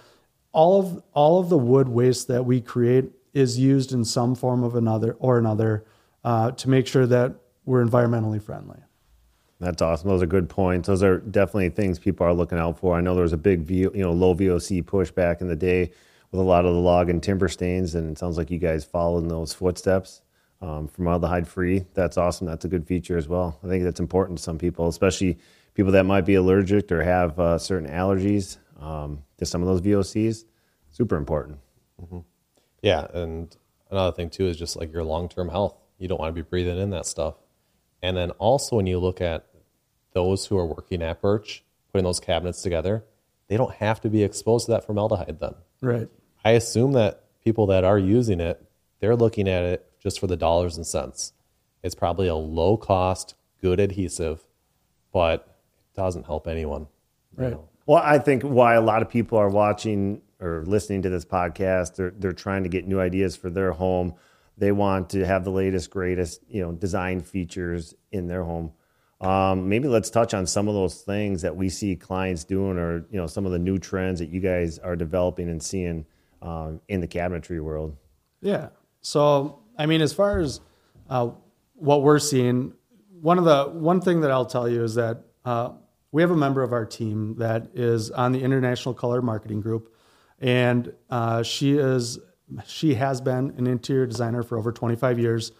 all 0.52 0.80
of 0.80 1.04
all 1.13 1.39
of 1.39 1.50
the 1.50 1.58
wood 1.58 1.89
waste 1.89 2.28
that 2.28 2.45
we 2.45 2.62
create 2.62 3.12
is 3.34 3.60
used 3.60 3.91
in 3.91 4.06
some 4.06 4.36
form 4.36 4.63
of 4.63 4.76
another 4.76 5.15
or 5.19 5.38
another 5.38 5.86
uh, 6.24 6.52
to 6.52 6.69
make 6.69 6.88
sure 6.88 7.06
that 7.06 7.36
we're 7.65 7.86
environmentally 7.86 8.41
friendly. 8.41 8.80
That's 9.60 9.82
awesome. 9.82 10.10
Those 10.10 10.21
are 10.21 10.28
good 10.28 10.50
points. 10.50 10.88
Those 10.88 11.04
are 11.04 11.19
definitely 11.19 11.69
things 11.69 11.98
people 11.98 12.26
are 12.26 12.34
looking 12.34 12.58
out 12.58 12.78
for. 12.80 12.98
I 12.98 13.02
know 13.02 13.13
there 13.13 13.24
was 13.24 13.34
a 13.34 13.38
big, 13.38 13.62
v, 13.62 13.80
you 13.80 13.91
know, 13.93 14.12
low 14.12 14.36
VOC 14.36 14.86
push 14.86 15.12
back 15.12 15.41
in 15.41 15.48
the 15.48 15.56
day 15.56 15.91
with 16.32 16.39
a 16.39 16.43
lot 16.43 16.65
of 16.65 16.74
the 16.74 16.80
log 16.80 17.10
and 17.10 17.24
timber 17.24 17.48
stains, 17.48 17.95
and 17.95 18.12
it 18.12 18.17
sounds 18.17 18.38
like 18.38 18.52
you 18.52 18.60
guys 18.60 18.84
followed 18.84 19.19
in 19.24 19.30
those 19.30 19.54
footsteps. 19.54 20.21
Um, 20.65 20.88
formaldehyde 20.88 21.47
free. 21.47 21.86
That's 21.93 22.17
awesome. 22.17 22.47
That's 22.47 22.65
a 22.65 22.67
good 22.67 22.88
feature 22.88 23.17
as 23.17 23.28
well. 23.28 23.60
I 23.63 23.67
think 23.67 23.84
that's 23.84 23.99
important 23.99 24.39
to 24.39 24.43
some 24.43 24.58
people, 24.58 24.88
especially 24.88 25.38
people 25.75 25.91
that 25.91 26.08
might 26.08 26.25
be 26.25 26.34
allergic 26.34 26.91
or 26.91 27.04
have 27.04 27.39
uh, 27.39 27.60
certain 27.60 27.88
allergies 27.88 28.58
um, 28.80 29.21
to 29.38 29.45
some 29.45 29.62
of 29.62 29.67
those 29.67 29.82
VOCs. 29.82 30.45
Super 30.89 31.17
important. 31.17 31.60
Yeah, 32.82 33.06
and 33.13 33.56
another 33.91 34.15
thing 34.15 34.32
too 34.32 34.47
is 34.47 34.58
just 34.58 34.75
like 34.75 34.91
your 34.91 35.04
long 35.04 35.30
term 35.30 35.49
health. 35.49 35.75
You 35.99 36.08
don't 36.08 36.19
want 36.19 36.36
to 36.36 36.41
be 36.41 36.47
breathing 36.47 36.80
in 36.80 36.89
that 36.89 37.06
stuff. 37.06 37.36
And 38.01 38.17
then 38.17 38.32
also 38.32 38.78
when 38.78 38.88
you 38.88 38.97
look 38.97 39.21
at 39.21 39.45
those 40.13 40.47
who 40.47 40.58
are 40.58 40.65
working 40.65 41.04
at 41.04 41.21
Bertch, 41.21 41.62
putting 41.91 42.06
those 42.06 42.19
cabinets 42.19 42.63
together, 42.63 43.04
they 43.49 43.58
don't 43.58 43.73
have 43.75 44.01
to 44.01 44.10
be 44.10 44.23
exposed 44.23 44.65
to 44.65 44.71
that 44.71 44.86
formaldehyde 44.86 45.39
then. 45.39 45.54
Right. 45.82 46.10
I 46.43 46.51
assume 46.51 46.93
that 46.93 47.23
people 47.43 47.67
that 47.67 47.84
are 47.84 47.99
using 47.99 48.39
it, 48.39 48.63
they're 48.99 49.15
looking 49.15 49.47
at 49.47 49.63
it 49.63 49.91
just 50.05 50.19
for 50.19 50.27
the 50.27 50.37
dollars 50.37 50.77
and 50.77 50.85
cents. 50.85 51.33
It's 51.81 51.95
probably 51.95 52.27
a 52.27 52.35
low 52.35 52.77
cost, 52.77 53.33
good 53.59 53.79
adhesive, 53.79 54.45
but 55.11 55.57
it 55.91 55.97
doesn't 55.97 56.27
help 56.27 56.47
anyone. 56.47 56.81
you 57.35 57.43
Right. 57.43 57.51
know. 57.53 57.67
Well, 57.87 58.03
I 58.05 58.19
think 58.19 58.43
why 58.43 58.75
a 58.75 58.81
lot 58.81 59.01
of 59.01 59.09
people 59.09 59.39
are 59.39 59.49
watching 59.49 60.21
or 60.39 60.63
listening 60.67 61.01
to 61.01 61.09
this 61.09 61.25
podcast, 61.25 61.95
they're 61.95 62.11
they're 62.19 62.33
trying 62.33 62.61
to 62.63 62.69
get 62.69 62.87
new 62.87 62.99
ideas 62.99 63.35
for 63.35 63.49
their 63.49 63.71
home. 63.71 64.13
They 64.59 64.71
want 64.71 65.09
to 65.09 65.25
have 65.25 65.43
the 65.43 65.49
latest, 65.51 65.89
greatest, 65.89 66.41
you 66.47 66.61
know, 66.61 66.71
design 66.71 67.21
features 67.21 67.95
in 68.11 68.27
their 68.27 68.43
home. 68.43 68.73
Um, 69.21 69.69
maybe 69.69 69.87
let's 69.87 70.11
touch 70.11 70.35
on 70.35 70.45
some 70.45 70.67
of 70.67 70.75
those 70.75 71.01
things 71.01 71.41
that 71.41 71.55
we 71.55 71.67
see 71.69 71.95
clients 71.95 72.43
doing, 72.43 72.77
or 72.77 73.07
you 73.09 73.17
know, 73.17 73.25
some 73.27 73.47
of 73.47 73.51
the 73.51 73.59
new 73.59 73.79
trends 73.79 74.19
that 74.19 74.29
you 74.29 74.39
guys 74.39 74.77
are 74.77 74.95
developing 74.95 75.49
and 75.49 75.63
seeing 75.63 76.05
um, 76.43 76.79
in 76.89 77.01
the 77.01 77.07
cabinetry 77.07 77.59
world. 77.59 77.95
Yeah. 78.41 78.69
So, 79.01 79.59
I 79.77 79.85
mean, 79.85 80.01
as 80.01 80.13
far 80.13 80.39
as 80.39 80.61
uh, 81.09 81.29
what 81.73 82.01
we're 82.01 82.19
seeing, 82.19 82.73
one 83.21 83.38
of 83.38 83.45
the 83.45 83.65
one 83.65 84.01
thing 84.01 84.21
that 84.21 84.31
I'll 84.31 84.45
tell 84.45 84.69
you 84.69 84.83
is 84.83 84.95
that 84.95 85.23
uh, 85.43 85.71
we 86.11 86.21
have 86.21 86.31
a 86.31 86.35
member 86.35 86.63
of 86.63 86.71
our 86.71 86.85
team 86.85 87.35
that 87.39 87.67
is 87.73 88.11
on 88.11 88.31
the 88.31 88.41
International 88.41 88.93
Color 88.93 89.21
Marketing 89.21 89.61
Group, 89.61 89.93
and 90.39 90.93
uh, 91.09 91.43
she 91.43 91.77
is 91.77 92.19
she 92.65 92.93
has 92.95 93.21
been 93.21 93.53
an 93.57 93.67
interior 93.67 94.05
designer 94.05 94.43
for 94.43 94.57
over 94.57 94.71
25 94.71 95.19
years. 95.19 95.51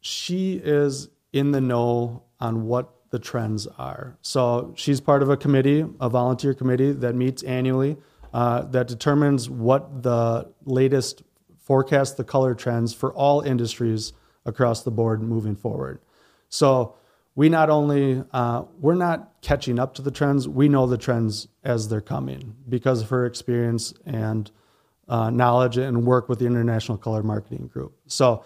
She 0.00 0.54
is 0.54 1.08
in 1.32 1.52
the 1.52 1.60
know 1.60 2.22
on 2.40 2.66
what 2.66 2.92
the 3.10 3.18
trends 3.18 3.66
are. 3.78 4.16
So 4.22 4.72
she's 4.76 5.00
part 5.00 5.22
of 5.22 5.30
a 5.30 5.36
committee, 5.36 5.84
a 6.00 6.08
volunteer 6.08 6.54
committee 6.54 6.92
that 6.92 7.14
meets 7.14 7.42
annually 7.42 7.96
uh, 8.32 8.62
that 8.62 8.88
determines 8.88 9.48
what 9.48 10.02
the 10.02 10.50
latest 10.64 11.22
forecast 11.66 12.16
the 12.16 12.22
color 12.22 12.54
trends 12.54 12.94
for 12.94 13.12
all 13.12 13.40
industries 13.40 14.12
across 14.44 14.84
the 14.84 14.90
board 14.90 15.20
moving 15.20 15.56
forward. 15.56 16.00
So 16.48 16.94
we 17.34 17.48
not 17.48 17.70
only 17.70 18.22
uh, 18.32 18.62
we're 18.78 18.94
not 18.94 19.32
catching 19.42 19.80
up 19.80 19.94
to 19.94 20.02
the 20.02 20.12
trends, 20.12 20.46
we 20.48 20.68
know 20.68 20.86
the 20.86 20.96
trends 20.96 21.48
as 21.64 21.88
they're 21.88 22.00
coming 22.00 22.54
because 22.68 23.02
of 23.02 23.08
her 23.10 23.26
experience 23.26 23.92
and 24.06 24.48
uh, 25.08 25.30
knowledge 25.30 25.76
and 25.76 26.06
work 26.06 26.28
with 26.28 26.38
the 26.38 26.46
International 26.46 26.96
Color 26.96 27.24
Marketing 27.24 27.66
Group. 27.66 27.96
So 28.06 28.44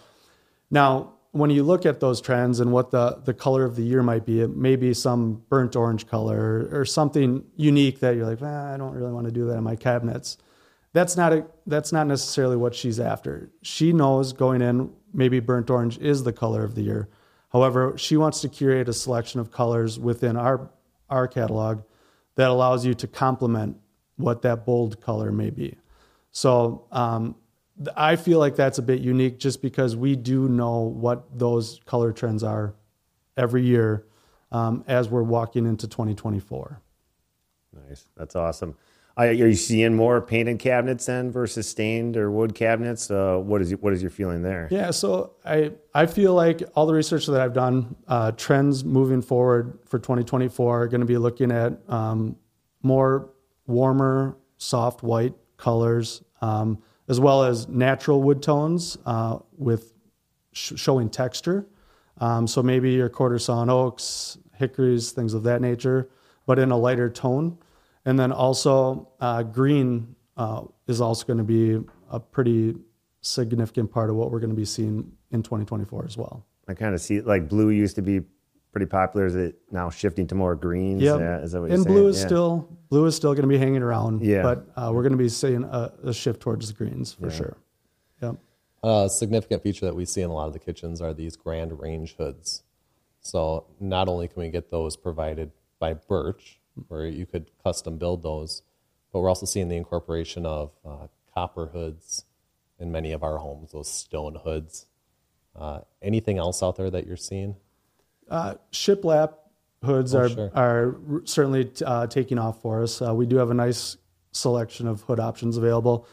now 0.70 1.12
when 1.32 1.50
you 1.50 1.62
look 1.62 1.84
at 1.84 2.00
those 2.00 2.22
trends 2.22 2.58
and 2.58 2.72
what 2.72 2.90
the, 2.90 3.20
the 3.24 3.34
color 3.34 3.64
of 3.64 3.76
the 3.76 3.82
year 3.82 4.02
might 4.02 4.24
be, 4.24 4.40
it 4.40 4.56
may 4.56 4.76
be 4.76 4.94
some 4.94 5.42
burnt 5.50 5.76
orange 5.76 6.06
color 6.06 6.68
or, 6.72 6.86
something 6.86 7.44
unique 7.56 8.00
that 8.00 8.16
you're 8.16 8.26
like, 8.26 8.40
ah, 8.42 8.72
I 8.72 8.78
don't 8.78 8.94
really 8.94 9.12
want 9.12 9.26
to 9.26 9.32
do 9.32 9.46
that 9.46 9.58
in 9.58 9.62
my 9.62 9.76
cabinets. 9.76 10.38
That's 10.92 11.16
not 11.16 11.32
a, 11.32 11.46
that's 11.66 11.92
not 11.92 12.06
necessarily 12.06 12.56
what 12.56 12.74
she's 12.74 12.98
after. 12.98 13.50
She 13.62 13.92
knows 13.92 14.32
going 14.32 14.60
in, 14.60 14.90
maybe 15.12 15.40
burnt 15.40 15.70
orange 15.70 15.98
is 15.98 16.24
the 16.24 16.32
color 16.32 16.64
of 16.64 16.74
the 16.74 16.82
year. 16.82 17.08
However, 17.50 17.96
she 17.96 18.16
wants 18.16 18.40
to 18.40 18.48
curate 18.48 18.88
a 18.88 18.92
selection 18.92 19.40
of 19.40 19.50
colors 19.50 19.98
within 19.98 20.36
our 20.36 20.70
our 21.08 21.26
catalog 21.26 21.82
that 22.36 22.48
allows 22.48 22.86
you 22.86 22.94
to 22.94 23.06
complement 23.06 23.76
what 24.16 24.42
that 24.42 24.64
bold 24.64 25.00
color 25.00 25.32
may 25.32 25.50
be. 25.50 25.76
So 26.30 26.86
um, 26.92 27.34
I 27.96 28.16
feel 28.16 28.38
like 28.38 28.56
that's 28.56 28.78
a 28.78 28.82
bit 28.82 29.00
unique 29.00 29.38
just 29.38 29.62
because 29.62 29.96
we 29.96 30.14
do 30.14 30.48
know 30.48 30.80
what 30.80 31.38
those 31.38 31.80
color 31.86 32.12
trends 32.12 32.44
are 32.44 32.74
every 33.36 33.62
year 33.62 34.06
um, 34.52 34.84
as 34.86 35.08
we're 35.08 35.22
walking 35.22 35.66
into 35.66 35.88
2024. 35.88 36.80
Nice. 37.88 38.04
That's 38.16 38.36
awesome. 38.36 38.76
Are 39.16 39.32
you 39.32 39.54
seeing 39.54 39.94
more 39.94 40.20
painted 40.22 40.58
cabinets 40.58 41.06
then 41.06 41.30
versus 41.30 41.68
stained 41.68 42.16
or 42.16 42.30
wood 42.30 42.54
cabinets? 42.54 43.10
Uh, 43.10 43.36
what 43.36 43.60
is 43.60 43.72
what 43.72 43.92
is 43.92 44.00
your 44.00 44.10
feeling 44.10 44.42
there? 44.42 44.68
Yeah, 44.70 44.90
so 44.92 45.34
I 45.44 45.72
I 45.94 46.06
feel 46.06 46.34
like 46.34 46.62
all 46.74 46.86
the 46.86 46.94
research 46.94 47.26
that 47.26 47.40
I've 47.40 47.52
done, 47.52 47.96
uh, 48.08 48.32
trends 48.32 48.84
moving 48.84 49.20
forward 49.20 49.78
for 49.84 49.98
2024 49.98 50.82
are 50.82 50.88
going 50.88 51.00
to 51.00 51.06
be 51.06 51.18
looking 51.18 51.52
at 51.52 51.78
um, 51.88 52.36
more 52.82 53.30
warmer, 53.66 54.36
soft 54.56 55.02
white 55.02 55.34
colors. 55.56 56.22
Um, 56.40 56.82
as 57.10 57.18
well 57.18 57.42
as 57.42 57.66
natural 57.66 58.22
wood 58.22 58.40
tones 58.40 58.96
uh, 59.04 59.36
with 59.58 59.92
sh- 60.52 60.74
showing 60.76 61.10
texture. 61.10 61.66
Um, 62.18 62.46
so 62.46 62.62
maybe 62.62 62.92
your 62.92 63.08
quarter 63.08 63.38
sawn 63.38 63.68
oaks, 63.68 64.38
hickories, 64.54 65.10
things 65.10 65.34
of 65.34 65.42
that 65.42 65.60
nature, 65.60 66.08
but 66.46 66.60
in 66.60 66.70
a 66.70 66.76
lighter 66.76 67.10
tone. 67.10 67.58
And 68.04 68.18
then 68.18 68.32
also 68.32 69.08
uh, 69.20 69.42
green 69.42 70.14
uh, 70.36 70.62
is 70.86 71.00
also 71.00 71.26
going 71.26 71.38
to 71.38 71.44
be 71.44 71.84
a 72.10 72.18
pretty 72.18 72.76
significant 73.20 73.90
part 73.90 74.10
of 74.10 74.16
what 74.16 74.30
we're 74.30 74.40
going 74.40 74.50
to 74.50 74.56
be 74.56 74.64
seeing 74.64 75.12
in 75.30 75.42
2024 75.42 76.06
as 76.06 76.16
well. 76.16 76.46
I 76.68 76.74
kind 76.74 76.94
of 76.94 77.00
see 77.00 77.20
like 77.20 77.48
blue 77.48 77.70
used 77.70 77.96
to 77.96 78.02
be 78.02 78.22
pretty 78.72 78.86
popular. 78.86 79.26
Is 79.26 79.34
it 79.34 79.56
now 79.70 79.90
shifting 79.90 80.26
to 80.28 80.34
more 80.34 80.54
greens? 80.54 81.02
Yep. 81.02 81.20
Yeah, 81.20 81.38
is 81.38 81.52
that 81.52 81.60
what 81.60 81.70
and 81.70 81.84
blue 81.84 82.06
is 82.06 82.20
yeah. 82.20 82.26
still 82.26 82.78
blue 82.88 83.06
is 83.06 83.16
still 83.16 83.32
going 83.32 83.42
to 83.42 83.48
be 83.48 83.58
hanging 83.58 83.82
around. 83.82 84.22
Yeah, 84.22 84.42
but 84.42 84.68
uh, 84.76 84.90
we're 84.92 85.02
going 85.02 85.12
to 85.12 85.18
be 85.18 85.28
seeing 85.28 85.64
a, 85.64 85.92
a, 86.04 86.14
shift 86.14 86.40
towards 86.40 86.68
the 86.68 86.74
greens 86.74 87.12
for 87.12 87.28
yeah. 87.28 87.36
sure. 87.36 87.56
Yep. 88.22 88.36
A 88.82 89.08
significant 89.10 89.62
feature 89.62 89.86
that 89.86 89.94
we 89.94 90.04
see 90.04 90.22
in 90.22 90.30
a 90.30 90.32
lot 90.32 90.46
of 90.46 90.52
the 90.52 90.58
kitchens 90.58 91.02
are 91.02 91.12
these 91.12 91.36
grand 91.36 91.78
range 91.78 92.16
hoods. 92.16 92.62
So 93.20 93.66
not 93.78 94.08
only 94.08 94.28
can 94.28 94.40
we 94.40 94.48
get 94.48 94.70
those 94.70 94.96
provided 94.96 95.50
by 95.78 95.94
Bertch, 95.94 96.56
where 96.88 97.06
you 97.06 97.26
could 97.26 97.50
custom 97.62 97.98
build 97.98 98.22
those, 98.22 98.62
but 99.12 99.20
we're 99.20 99.28
also 99.28 99.46
seeing 99.46 99.68
the 99.68 99.76
incorporation 99.76 100.46
of 100.46 100.72
uh, 100.84 101.06
copper 101.34 101.66
hoods 101.66 102.24
in 102.78 102.90
many 102.90 103.12
of 103.12 103.22
our 103.22 103.38
homes, 103.38 103.72
those 103.72 103.90
stone 103.90 104.36
hoods. 104.44 104.86
Uh, 105.54 105.80
anything 106.00 106.38
else 106.38 106.62
out 106.62 106.76
there 106.76 106.90
that 106.90 107.06
you're 107.06 107.16
seeing? 107.16 107.56
Uh, 108.28 108.54
shiplap 108.72 109.34
hoods 109.84 110.14
oh, 110.14 110.20
are 110.20 110.28
sure. 110.28 110.50
are 110.54 111.00
certainly 111.24 111.70
uh, 111.84 112.06
taking 112.06 112.38
off 112.38 112.62
for 112.62 112.82
us. 112.82 113.02
Uh, 113.02 113.14
we 113.14 113.26
do 113.26 113.36
have 113.36 113.50
a 113.50 113.54
nice 113.54 113.96
selection 114.32 114.86
of 114.86 115.02
hood 115.02 115.20
options 115.20 115.56
available. 115.56 116.06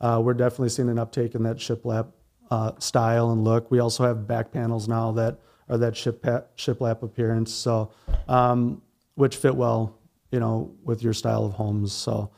Uh, 0.00 0.20
we're 0.22 0.34
definitely 0.34 0.68
seeing 0.68 0.88
an 0.88 0.98
uptake 0.98 1.34
in 1.34 1.42
that 1.42 1.56
shiplap 1.56 2.08
uh, 2.50 2.72
style 2.78 3.32
and 3.32 3.42
look. 3.42 3.70
We 3.70 3.80
also 3.80 4.04
have 4.04 4.26
back 4.26 4.52
panels 4.52 4.86
now 4.88 5.12
that 5.12 5.38
are 5.68 5.78
that 5.78 5.96
ship 5.96 6.22
shiplap 6.56 7.02
appearance, 7.02 7.52
so 7.52 7.90
um, 8.28 8.82
which 9.14 9.36
fit 9.36 9.54
well, 9.54 9.98
you 10.34 10.40
know, 10.40 10.74
with 10.82 11.00
your 11.00 11.12
style 11.12 11.44
of 11.44 11.52
homes. 11.52 11.92
So 11.92 12.30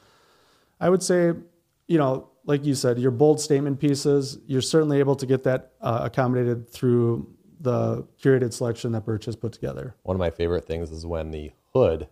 I 0.79 0.91
would 0.91 1.03
say, 1.03 1.33
you 1.89 1.99
know, 1.99 2.29
like 2.45 2.63
you 2.69 2.75
said, 2.75 2.99
your 2.99 3.11
bold 3.11 3.41
statement 3.41 3.81
pieces, 3.81 4.39
you're 4.47 4.61
certainly 4.75 4.99
able 4.99 5.17
to 5.17 5.25
get 5.25 5.45
that 5.45 5.73
uh, 5.81 6.01
accommodated 6.03 6.69
through 6.69 7.35
the 7.61 8.07
curated 8.23 8.53
selection 8.53 8.93
that 8.93 9.07
Bertch 9.07 9.25
has 9.25 9.35
put 9.35 9.53
together. 9.53 9.95
One 10.03 10.15
of 10.15 10.19
my 10.19 10.29
favorite 10.29 10.67
things 10.67 10.91
is 10.91 11.07
when 11.07 11.31
the 11.31 11.53
hood 11.73 12.09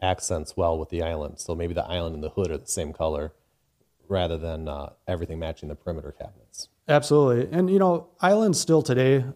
accents 0.00 0.56
well 0.56 0.78
with 0.78 0.88
the 0.88 1.02
island. 1.02 1.38
So 1.40 1.54
maybe 1.54 1.74
the 1.74 1.84
island 1.84 2.14
and 2.14 2.24
the 2.24 2.30
hood 2.30 2.50
are 2.50 2.56
the 2.56 2.66
same 2.66 2.94
color 2.94 3.34
rather 4.08 4.38
than 4.38 4.66
uh, 4.66 4.92
everything 5.06 5.38
matching 5.38 5.68
the 5.68 5.74
perimeter 5.74 6.12
cabinets. 6.12 6.70
Absolutely. 6.88 7.54
And, 7.56 7.68
you 7.68 7.78
know, 7.78 8.08
islands 8.18 8.58
still 8.58 8.80
today 8.80 9.26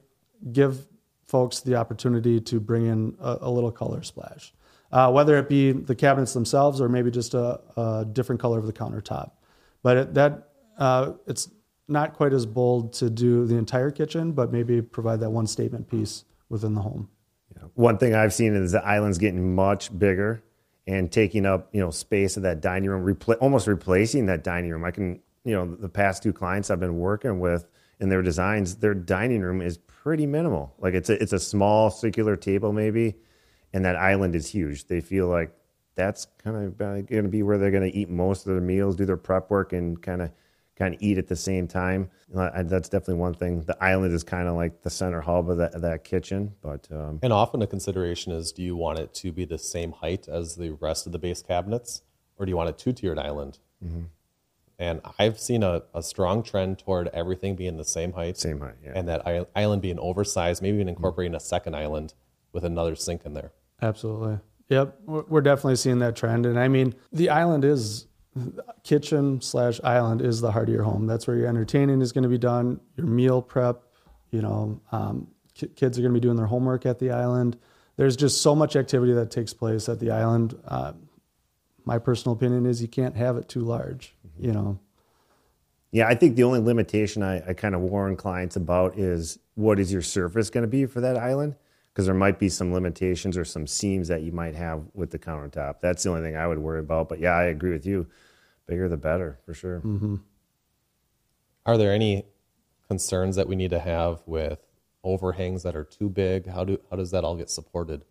give 0.51 0.87
folks 1.27 1.61
the 1.61 1.75
opportunity 1.75 2.41
to 2.41 2.61
bring 2.61 2.87
in 2.87 3.15
a, 3.21 3.39
a 3.43 3.51
little 3.51 3.71
color 3.71 4.03
splash, 4.03 4.55
uh, 4.93 5.11
whether 5.11 5.39
it 5.39 5.49
be 5.49 5.73
the 5.73 5.95
cabinets 5.95 6.35
themselves 6.35 6.81
or 6.81 6.89
maybe 6.89 7.11
just 7.11 7.35
a, 7.35 7.61
a 7.77 8.07
different 8.13 8.41
color 8.41 8.59
of 8.59 8.67
the 8.67 8.73
countertop. 8.73 9.33
But 9.83 9.97
it, 9.97 10.15
that 10.15 10.49
uh, 10.79 11.13
it's 11.27 11.51
not 11.89 12.15
quite 12.15 12.33
as 12.33 12.47
bold 12.47 12.93
to 12.95 13.11
do 13.11 13.47
the 13.47 13.57
entire 13.57 13.91
kitchen, 13.91 14.33
but 14.33 14.53
maybe 14.53 14.81
provide 14.83 15.21
that 15.21 15.31
one 15.31 15.47
statement 15.47 15.91
piece 15.91 16.25
within 16.49 16.75
the 16.75 16.81
home. 16.81 17.09
Yeah. 17.57 17.65
One 17.75 17.99
thing 17.99 18.15
I've 18.15 18.33
seen 18.33 18.55
is 18.55 18.73
the 18.73 18.85
island's 18.85 19.19
getting 19.19 19.55
much 19.55 19.97
bigger 19.99 20.43
and 20.87 21.11
taking 21.13 21.47
up 21.47 21.69
you 21.73 21.81
know 21.81 21.91
space 21.91 22.37
of 22.37 22.43
that 22.43 22.61
dining 22.61 22.91
room, 22.91 23.05
repl- 23.05 23.37
almost 23.41 23.67
replacing 23.67 24.27
that 24.27 24.45
dining 24.45 24.71
room. 24.71 24.85
I 24.85 24.91
can 24.91 25.21
you 25.45 25.55
know 25.55 25.75
the 25.75 25.89
past 25.89 26.23
two 26.23 26.33
clients 26.33 26.71
I've 26.71 26.81
been 26.81 26.99
working 26.99 27.41
with 27.41 27.67
in 28.01 28.09
their 28.09 28.23
designs, 28.23 28.77
their 28.77 28.95
dining 28.95 29.43
room 29.43 29.63
is 29.63 29.79
pretty 29.79 30.27
minimal. 30.27 30.75
Like 30.79 30.95
it's 30.95 31.09
a 31.09 31.23
it's 31.23 31.33
a 31.33 31.39
small 31.39 31.91
circular 31.91 32.37
table 32.37 32.73
maybe, 32.73 33.15
and 33.73 33.85
that 33.85 33.97
island 33.97 34.35
is 34.35 34.49
huge. 34.49 34.87
They 34.87 35.01
feel 35.01 35.29
like 35.29 35.55
that's 35.95 36.27
kind 36.43 36.57
of 36.57 36.79
going 36.79 37.07
to 37.07 37.29
be 37.29 37.43
where 37.43 37.59
they're 37.59 37.71
going 37.71 37.91
to 37.91 37.97
eat 37.97 38.09
most 38.09 38.47
of 38.47 38.53
their 38.53 38.63
meals, 38.63 38.97
do 38.97 39.05
their 39.05 39.17
prep 39.17 39.51
work, 39.51 39.73
and 39.73 40.01
kind 40.01 40.23
of 40.23 40.31
kind 40.77 40.95
of 40.95 41.03
eat 41.03 41.19
at 41.19 41.29
the 41.29 41.37
same 41.37 41.69
time. 41.69 42.11
That's 42.31 42.89
definitely 42.89 43.15
one 43.15 43.35
thing. 43.35 43.63
The 43.63 43.83
island 43.83 44.15
is 44.15 44.25
kind 44.25 44.49
of 44.49 44.57
like 44.57 44.83
the 44.83 44.91
center 44.91 45.21
hub 45.21 45.51
of 45.51 45.59
that, 45.59 45.81
that 45.83 46.05
kitchen. 46.05 46.53
But 46.63 46.89
um, 46.91 47.19
and 47.23 47.33
often 47.33 47.63
a 47.63 47.67
consideration 47.67 48.33
is: 48.33 48.53
do 48.53 48.63
you 48.63 48.77
want 48.77 48.99
it 48.99 49.13
to 49.15 49.33
be 49.33 49.45
the 49.45 49.59
same 49.59 49.93
height 49.93 50.29
as 50.29 50.57
the 50.57 50.71
rest 50.71 51.07
of 51.07 51.13
the 51.13 51.19
base 51.19 51.43
cabinets, 51.43 52.03
or 52.37 52.47
do 52.47 52.51
you 52.51 52.57
want 52.57 52.71
a 52.71 52.73
two-tiered 52.73 53.19
island? 53.19 53.59
Mm-hmm. 53.85 54.05
And 54.79 55.01
I've 55.19 55.39
seen 55.39 55.63
a, 55.63 55.83
a 55.95 56.03
strong 56.03 56.43
trend 56.43 56.79
toward 56.79 57.09
everything 57.09 57.55
being 57.55 57.77
the 57.77 57.85
same 57.85 58.15
height, 58.15 58.37
same 58.37 58.59
height, 58.59 58.75
yeah. 58.83 58.93
and 58.95 59.07
that 59.09 59.49
island 59.55 59.83
being 59.83 59.99
oversized, 59.99 60.63
maybe 60.63 60.77
even 60.77 60.89
incorporating 60.89 61.33
mm-hmm. 61.33 61.37
a 61.37 61.41
second 61.41 61.77
island 61.77 62.15
with 62.53 62.65
another 62.65 62.97
sink 62.97 63.25
in 63.25 63.35
there. 63.35 63.53
Absolutely. 63.83 64.39
Yep, 64.69 65.01
we're 65.05 65.43
definitely 65.43 65.77
seeing 65.77 65.99
that 65.99 66.17
trend, 66.17 66.47
and 66.47 66.59
I 66.59 66.69
mean 66.69 66.95
the 67.13 67.29
island 67.29 67.65
is 67.65 68.07
kitchen 68.85 69.41
slash 69.41 69.81
island 69.85 70.23
is 70.23 70.41
the 70.41 70.51
heart 70.51 70.69
of 70.69 70.75
your 70.75 70.85
home. 70.85 71.07
That's 71.07 71.27
where 71.27 71.37
your 71.37 71.47
entertaining 71.47 72.01
is 72.01 72.13
going 72.13 72.23
to 72.23 72.29
be 72.29 72.39
done. 72.39 72.81
Your 72.97 73.07
meal 73.07 73.43
prep, 73.43 73.83
you 74.31 74.41
know, 74.41 74.81
um, 74.91 75.29
kids 75.55 75.99
are 75.99 76.01
going 76.01 76.15
to 76.15 76.19
be 76.19 76.23
doing 76.23 76.37
their 76.37 76.47
homework 76.47 76.87
at 76.87 76.99
the 76.99 77.11
island. 77.11 77.59
There's 77.97 78.17
just 78.17 78.41
so 78.41 78.55
much 78.55 78.75
activity 78.75 79.13
that 79.13 79.31
takes 79.31 79.53
place 79.53 79.89
at 79.89 80.01
the 80.01 80.11
island. 80.11 80.59
Uh, 80.67 80.93
my 81.85 81.99
personal 81.99 82.35
opinion 82.35 82.65
is 82.65 82.81
you 82.81 82.89
can't 82.89 83.17
have 83.17 83.37
it 83.37 83.49
too 83.49 83.61
large. 83.61 84.15
Mm-hmm. 84.27 84.47
You 84.47 84.53
know. 84.53 84.79
Yeah, 85.91 86.09
I 86.09 86.15
think 86.15 86.37
the 86.37 86.45
only 86.45 86.61
limitation 86.61 87.23
I, 87.23 87.47
I 87.47 87.53
kind 87.53 87.75
of 87.75 87.83
warn 87.83 88.17
clients 88.17 88.57
about 88.57 88.99
is 88.99 89.39
what 89.55 89.79
is 89.79 89.93
your 89.93 90.01
surface 90.01 90.49
going 90.49 90.63
to 90.63 90.69
be 90.69 90.87
for 90.87 91.03
that 91.03 91.19
island 91.19 91.57
because 91.93 92.07
there 92.07 92.15
might 92.15 92.39
be 92.39 92.49
some 92.49 92.73
limitations 92.73 93.37
or 93.37 93.45
some 93.45 93.67
seams 93.67 94.09
that 94.09 94.23
you 94.23 94.33
might 94.33 94.55
have 94.55 94.85
with 94.95 95.11
the 95.11 95.19
countertop. 95.19 95.81
That's 95.81 96.03
the 96.03 96.11
only 96.11 96.23
thing 96.23 96.37
I 96.37 96.47
would 96.47 96.59
worry 96.59 96.81
about. 96.81 97.09
But 97.09 97.21
yeah, 97.21 97.33
I 97.33 97.45
agree 97.45 97.73
with 97.73 97.85
you. 97.85 98.07
Bigger 98.67 98.89
the 98.89 98.97
better, 98.97 99.39
for 99.45 99.53
sure. 99.53 99.81
Mm-hmm. 99.81 100.17
Are 101.67 101.77
there 101.77 101.93
any 101.93 102.25
concerns 102.89 103.37
that 103.37 103.47
we 103.47 103.57
need 103.57 103.71
to 103.71 103.79
have 103.79 104.23
with 104.27 104.59
overhangs 105.05 105.65
that 105.65 105.77
are 105.77 105.85
too 105.85 106.09
big? 106.09 106.47
How 106.47 106.65
do 106.65 106.81
how 106.91 106.97
does 106.97 107.11
that 107.11 107.25
all 107.25 107.37
get 107.37 107.51
supported? 107.51 108.05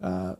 Uh, 0.00 0.36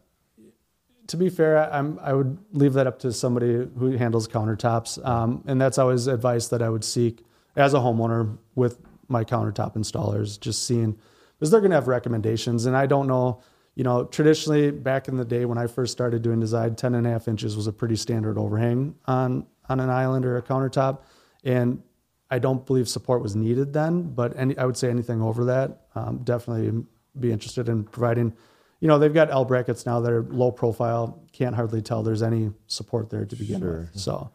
to 1.06 1.16
be 1.16 1.28
fair, 1.28 1.70
I'm, 1.72 1.98
I 2.02 2.12
would 2.12 2.38
leave 2.52 2.72
that 2.74 2.86
up 2.86 2.98
to 3.00 3.12
somebody 3.12 3.68
who 3.78 3.96
handles 3.96 4.26
countertops, 4.26 5.04
um, 5.06 5.44
and 5.46 5.60
that's 5.60 5.76
always 5.78 6.06
advice 6.06 6.48
that 6.48 6.62
I 6.62 6.70
would 6.70 6.84
seek 6.84 7.24
as 7.56 7.74
a 7.74 7.78
homeowner 7.78 8.38
with 8.54 8.78
my 9.08 9.22
countertop 9.24 9.76
installers. 9.76 10.40
Just 10.40 10.66
seeing 10.66 10.96
because 11.44 11.50
they're 11.50 11.60
going 11.60 11.72
to 11.72 11.76
have 11.76 11.88
recommendations. 11.88 12.64
And 12.64 12.74
I 12.74 12.86
don't 12.86 13.06
know, 13.06 13.42
you 13.74 13.84
know, 13.84 14.04
traditionally 14.04 14.70
back 14.70 15.08
in 15.08 15.18
the 15.18 15.26
day 15.26 15.44
when 15.44 15.58
I 15.58 15.66
first 15.66 15.92
started 15.92 16.22
doing 16.22 16.40
design, 16.40 16.74
10 16.74 16.94
and 16.94 17.06
a 17.06 17.10
half 17.10 17.28
inches 17.28 17.54
was 17.54 17.66
a 17.66 17.72
pretty 17.72 17.96
standard 17.96 18.38
overhang 18.38 18.94
on, 19.04 19.46
on 19.68 19.78
an 19.78 19.90
island 19.90 20.24
or 20.24 20.38
a 20.38 20.42
countertop. 20.42 21.00
And 21.44 21.82
I 22.30 22.38
don't 22.38 22.64
believe 22.64 22.88
support 22.88 23.20
was 23.20 23.36
needed 23.36 23.74
then, 23.74 24.14
but 24.14 24.34
any, 24.38 24.56
I 24.56 24.64
would 24.64 24.78
say 24.78 24.88
anything 24.88 25.20
over 25.20 25.44
that, 25.44 25.82
um, 25.94 26.20
definitely 26.24 26.82
be 27.20 27.30
interested 27.30 27.68
in 27.68 27.84
providing. 27.84 28.32
You 28.80 28.88
know, 28.88 28.98
they've 28.98 29.12
got 29.12 29.30
L 29.30 29.44
brackets 29.44 29.84
now 29.84 30.00
that 30.00 30.10
are 30.10 30.22
low 30.22 30.50
profile. 30.50 31.22
Can't 31.32 31.54
hardly 31.54 31.82
tell 31.82 32.02
there's 32.02 32.22
any 32.22 32.52
support 32.68 33.10
there 33.10 33.26
to 33.26 33.36
begin 33.36 33.60
sure. 33.60 33.90
with. 33.92 34.00
So, 34.00 34.30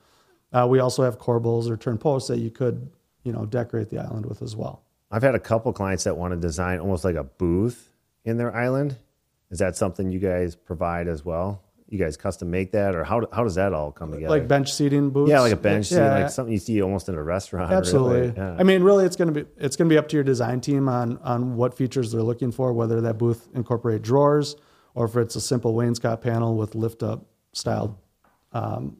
uh, 0.53 0.67
we 0.69 0.77
also 0.77 1.03
have 1.03 1.17
corbels 1.17 1.71
or 1.71 1.75
turn 1.75 1.97
posts 1.97 2.27
that 2.27 2.37
you 2.37 2.51
could, 2.51 2.91
you 3.23 3.33
know, 3.33 3.47
decorate 3.47 3.89
the 3.89 3.97
island 3.97 4.27
with 4.27 4.43
as 4.43 4.55
well. 4.55 4.83
I've 5.11 5.23
had 5.23 5.35
a 5.35 5.39
couple 5.39 5.73
clients 5.73 6.03
that 6.03 6.17
want 6.17 6.33
to 6.33 6.39
design 6.39 6.79
almost 6.79 7.03
like 7.03 7.15
a 7.15 7.23
booth 7.23 7.89
in 8.25 8.37
their 8.37 8.55
island. 8.55 8.95
Is 9.51 9.59
that 9.59 9.75
something 9.75 10.11
you 10.11 10.19
guys 10.19 10.55
provide 10.55 11.07
as 11.07 11.25
well? 11.25 11.63
You 11.87 11.97
guys 11.97 12.17
custom 12.17 12.51
make 12.51 12.73
that, 12.73 12.93
or 12.93 13.03
how 13.03 13.27
how 13.33 13.43
does 13.43 13.55
that 13.55 13.73
all 13.73 13.91
come 13.91 14.11
together? 14.11 14.29
Like 14.29 14.47
bench 14.47 14.71
seating 14.71 15.09
booths. 15.09 15.31
yeah, 15.31 15.39
like 15.39 15.53
a 15.53 15.55
bench, 15.55 15.91
Yeah, 15.91 16.19
like 16.19 16.29
something 16.29 16.53
you 16.53 16.59
see 16.59 16.79
almost 16.83 17.09
in 17.09 17.15
a 17.15 17.23
restaurant. 17.23 17.71
Absolutely. 17.73 18.19
really. 18.21 18.33
Yeah. 18.37 18.55
I 18.59 18.63
mean, 18.63 18.83
really, 18.83 19.05
it's 19.05 19.15
going 19.15 19.33
to 19.33 19.43
be 19.43 19.49
it's 19.57 19.75
to 19.75 19.85
be 19.85 19.97
up 19.97 20.07
to 20.09 20.15
your 20.15 20.23
design 20.23 20.61
team 20.61 20.87
on 20.87 21.17
on 21.23 21.55
what 21.55 21.73
features 21.75 22.11
they're 22.11 22.21
looking 22.21 22.51
for, 22.51 22.73
whether 22.73 23.01
that 23.01 23.17
booth 23.17 23.47
incorporate 23.55 24.03
drawers 24.03 24.55
or 24.93 25.05
if 25.05 25.15
it's 25.15 25.35
a 25.35 25.41
simple 25.41 25.73
wainscot 25.73 26.21
panel 26.21 26.55
with 26.55 26.75
lift 26.75 27.01
up 27.01 27.25
style 27.53 27.99
um, 28.53 28.97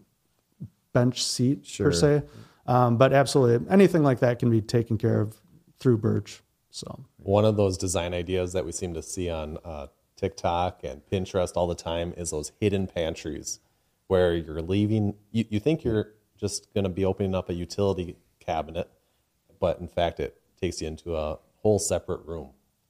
bench 0.92 1.24
seat 1.24 1.68
Sure. 1.68 1.88
per 1.88 1.92
se. 1.92 2.24
Um, 2.66 2.98
but 2.98 3.14
absolutely, 3.14 3.68
anything 3.70 4.02
like 4.02 4.20
that 4.22 4.40
can 4.40 4.50
be 4.50 4.62
taken 4.62 4.98
care 4.98 5.22
of 5.22 5.40
through 5.80 6.00
Bertch. 6.00 6.42
So 6.70 7.06
One 7.18 7.46
of 7.46 7.58
those 7.58 7.78
design 7.78 8.14
ideas 8.14 8.54
that 8.54 8.66
we 8.66 8.72
seem 8.72 8.94
to 8.94 9.02
see 9.02 9.30
on 9.30 9.58
uh, 9.66 9.88
TikTok 10.16 10.84
and 10.84 11.02
Pinterest 11.12 11.52
all 11.56 11.68
the 11.68 11.76
time 11.76 12.14
is 12.18 12.32
those 12.32 12.52
hidden 12.60 12.88
pantries 12.88 13.60
where 14.08 14.36
you're 14.36 14.62
leaving, 14.62 15.16
you, 15.32 15.46
you 15.50 15.60
think 15.60 15.84
you're 15.84 16.14
just 16.38 16.74
going 16.74 16.84
to 16.84 16.90
be 16.90 17.06
opening 17.06 17.36
up 17.36 17.50
a 17.50 17.54
utility 17.54 18.18
cabinet, 18.40 18.90
but 19.60 19.80
in 19.80 19.88
fact, 19.88 20.20
it 20.20 20.40
takes 20.60 20.82
you 20.82 20.88
into 20.88 21.16
a 21.16 21.40
whole 21.62 21.80
separate 21.80 22.26
room. 22.26 22.50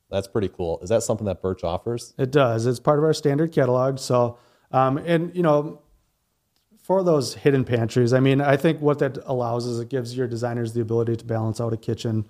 That's 0.10 0.28
pretty 0.28 0.50
cool. 0.50 0.80
Is 0.82 0.90
that 0.90 1.04
something 1.04 1.26
that 1.26 1.42
Bertch 1.42 1.64
offers? 1.64 2.14
It 2.18 2.32
does. 2.32 2.66
It's 2.66 2.80
part 2.80 2.98
of 2.98 3.06
our 3.06 3.14
standard 3.14 3.52
catalog. 3.52 4.00
So, 4.00 4.40
um, 4.72 4.98
and 4.98 5.36
you 5.36 5.44
know, 5.44 5.82
for 6.82 7.04
those 7.04 7.36
hidden 7.36 7.64
pantries, 7.64 8.14
I 8.14 8.20
mean, 8.20 8.42
I 8.42 8.58
think 8.58 8.82
what 8.82 9.00
that 9.00 9.20
allows 9.26 9.66
is 9.68 9.80
it 9.80 9.90
gives 9.90 10.18
your 10.18 10.28
designers 10.28 10.74
the 10.74 10.82
ability 10.82 11.18
to 11.18 11.26
balance 11.26 11.62
out 11.62 11.74
a 11.74 11.78
kitchen 11.78 12.26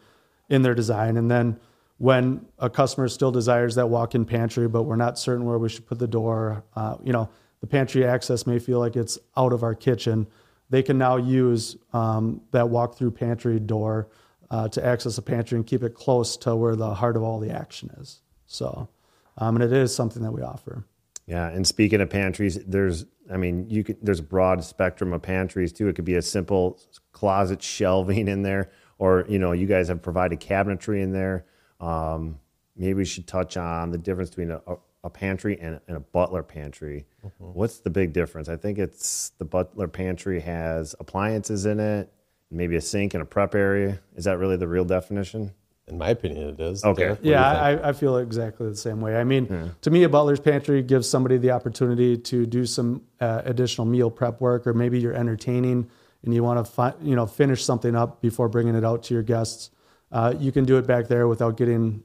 in 0.50 0.62
their 0.62 0.76
design. 0.76 1.18
And 1.18 1.30
then 1.30 1.60
when 1.98 2.46
a 2.58 2.70
customer 2.70 3.08
still 3.08 3.32
desires 3.32 3.76
that 3.76 3.90
walk-in 3.90 4.26
pantry, 4.26 4.68
but 4.68 4.84
we're 4.84 4.96
not 4.96 5.20
certain 5.20 5.46
where 5.46 5.58
we 5.58 5.70
should 5.70 5.86
put 5.86 6.00
the 6.00 6.08
door, 6.08 6.64
uh, 6.76 6.98
you 7.04 7.14
know, 7.14 7.30
the 7.62 7.68
pantry 7.68 8.06
access 8.06 8.48
may 8.48 8.58
feel 8.58 8.80
like 8.80 8.96
it's 8.96 9.20
out 9.36 9.52
of 9.52 9.64
our 9.64 9.76
kitchen. 9.76 10.28
They 10.70 10.82
can 10.82 10.98
now 10.98 11.18
use 11.18 11.76
um, 11.94 12.42
that 12.52 12.70
walk-through 12.70 13.12
pantry 13.12 13.60
door 13.60 14.08
uh, 14.50 14.68
to 14.70 14.86
access 14.86 15.18
a 15.18 15.22
pantry 15.22 15.58
and 15.58 15.68
keep 15.68 15.84
it 15.84 15.94
close 15.94 16.38
to 16.38 16.56
where 16.56 16.76
the 16.76 16.94
heart 16.94 17.16
of 17.16 17.24
all 17.24 17.40
the 17.40 17.52
action 17.52 17.92
is. 18.00 18.22
So, 18.48 18.90
um, 19.38 19.56
and 19.56 19.64
it 19.64 19.74
is 19.74 19.94
something 19.94 20.24
that 20.24 20.32
we 20.32 20.42
offer. 20.42 20.86
Yeah, 21.28 21.50
and 21.50 21.68
speaking 21.68 22.02
of 22.02 22.10
pantries, 22.10 22.58
there's 22.66 23.06
I 23.32 23.38
mean, 23.38 23.70
you 23.70 23.84
could 23.84 23.98
there's 24.02 24.20
a 24.20 24.24
broad 24.24 24.64
spectrum 24.64 25.14
of 25.14 25.22
pantries 25.22 25.72
too. 25.72 25.88
It 25.88 25.96
could 25.96 26.06
be 26.06 26.16
a 26.16 26.22
simple 26.22 26.80
closet 27.12 27.62
shelving 27.62 28.28
in 28.28 28.42
there, 28.42 28.72
or 29.00 29.26
you 29.28 29.40
know, 29.40 29.54
you 29.54 29.66
guys 29.66 29.88
have 29.88 30.02
provided 30.04 30.40
cabinetry 30.40 31.02
in 31.02 31.12
there. 31.12 31.46
Um, 31.80 32.40
maybe 32.76 32.94
we 32.94 33.06
should 33.06 33.26
touch 33.26 33.58
on 33.58 33.90
the 33.90 33.98
difference 33.98 34.30
between 34.30 34.52
a, 34.52 34.62
a 35.04 35.10
pantry 35.10 35.58
and, 35.60 35.80
and 35.88 35.98
a 35.98 36.02
butler 36.02 36.44
pantry. 36.44 37.06
What's 37.38 37.80
the 37.80 37.90
big 37.90 38.14
difference? 38.14 38.50
I 38.50 38.58
think 38.58 38.78
it's 38.78 39.32
the 39.38 39.46
butler 39.46 39.88
pantry 39.88 40.42
has 40.42 40.94
appliances 41.00 41.66
in 41.66 41.80
it, 41.80 42.12
maybe 42.52 42.76
a 42.76 42.82
sink 42.82 43.14
and 43.14 43.24
a 43.24 43.26
prep 43.26 43.56
area. 43.56 44.00
Is 44.16 44.26
that 44.26 44.38
really 44.38 44.58
the 44.58 44.68
real 44.68 44.86
definition? 44.86 45.54
In 45.88 45.98
my 45.98 46.10
opinion, 46.10 46.50
it 46.50 46.60
is. 46.60 46.84
Okay. 46.84 47.02
Derrick, 47.02 47.18
what 47.18 47.24
do 47.24 47.30
you 47.30 47.34
Yeah. 47.34 47.52
I, 47.52 47.90
I 47.90 47.94
feel 47.94 48.18
exactly 48.18 48.70
the 48.70 48.76
same 48.76 49.02
way. 49.02 49.16
I 49.16 49.24
mean, 49.24 49.74
to 49.82 49.90
me, 49.90 50.04
a 50.04 50.10
butler's 50.10 50.40
pantry 50.40 50.84
gives 50.84 51.10
somebody 51.10 51.38
the 51.38 51.50
opportunity 51.50 52.16
to 52.16 52.46
do 52.46 52.66
some 52.68 53.02
uh, 53.20 53.42
additional 53.46 53.88
meal 53.88 54.12
prep 54.12 54.40
work, 54.40 54.68
or 54.68 54.74
maybe 54.74 55.00
you're 55.00 55.16
entertaining 55.16 55.90
and 56.24 56.34
you 56.34 56.44
want 56.44 56.64
to 56.64 56.72
fi- 56.72 56.94
you 57.02 57.16
know 57.16 57.26
finish 57.26 57.64
something 57.64 57.96
up 57.96 58.22
before 58.22 58.50
bringing 58.50 58.76
it 58.76 58.84
out 58.84 59.04
to 59.04 59.14
your 59.14 59.24
guests. 59.24 59.72
Uh, 60.12 60.34
you 60.38 60.52
can 60.52 60.66
do 60.66 60.78
it 60.78 60.88
back 60.88 61.08
there 61.08 61.28
without 61.28 61.56
getting 61.56 62.04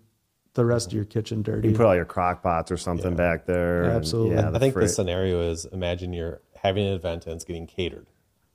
the 0.54 0.64
rest 0.64 0.88
of 0.88 0.92
your 0.92 1.04
kitchen 1.04 1.42
dirty. 1.42 1.70
You 1.70 1.76
put 1.76 1.86
all 1.86 1.96
your 1.96 2.04
crock 2.04 2.42
pots 2.42 2.70
or 2.70 2.76
something 2.76 3.16
back 3.16 3.46
there. 3.46 3.84
and, 3.84 3.92
Absolutely. 3.92 4.36
yeah, 4.36 4.50
I 4.52 4.58
think 4.58 4.74
the 4.74 4.88
scenario 4.88 5.40
is 5.40 5.64
imagine 5.66 6.12
you're 6.12 6.40
having 6.56 6.86
an 6.86 6.94
event 6.94 7.26
and 7.26 7.34
it's 7.34 7.44
getting 7.44 7.66
catered. 7.66 8.06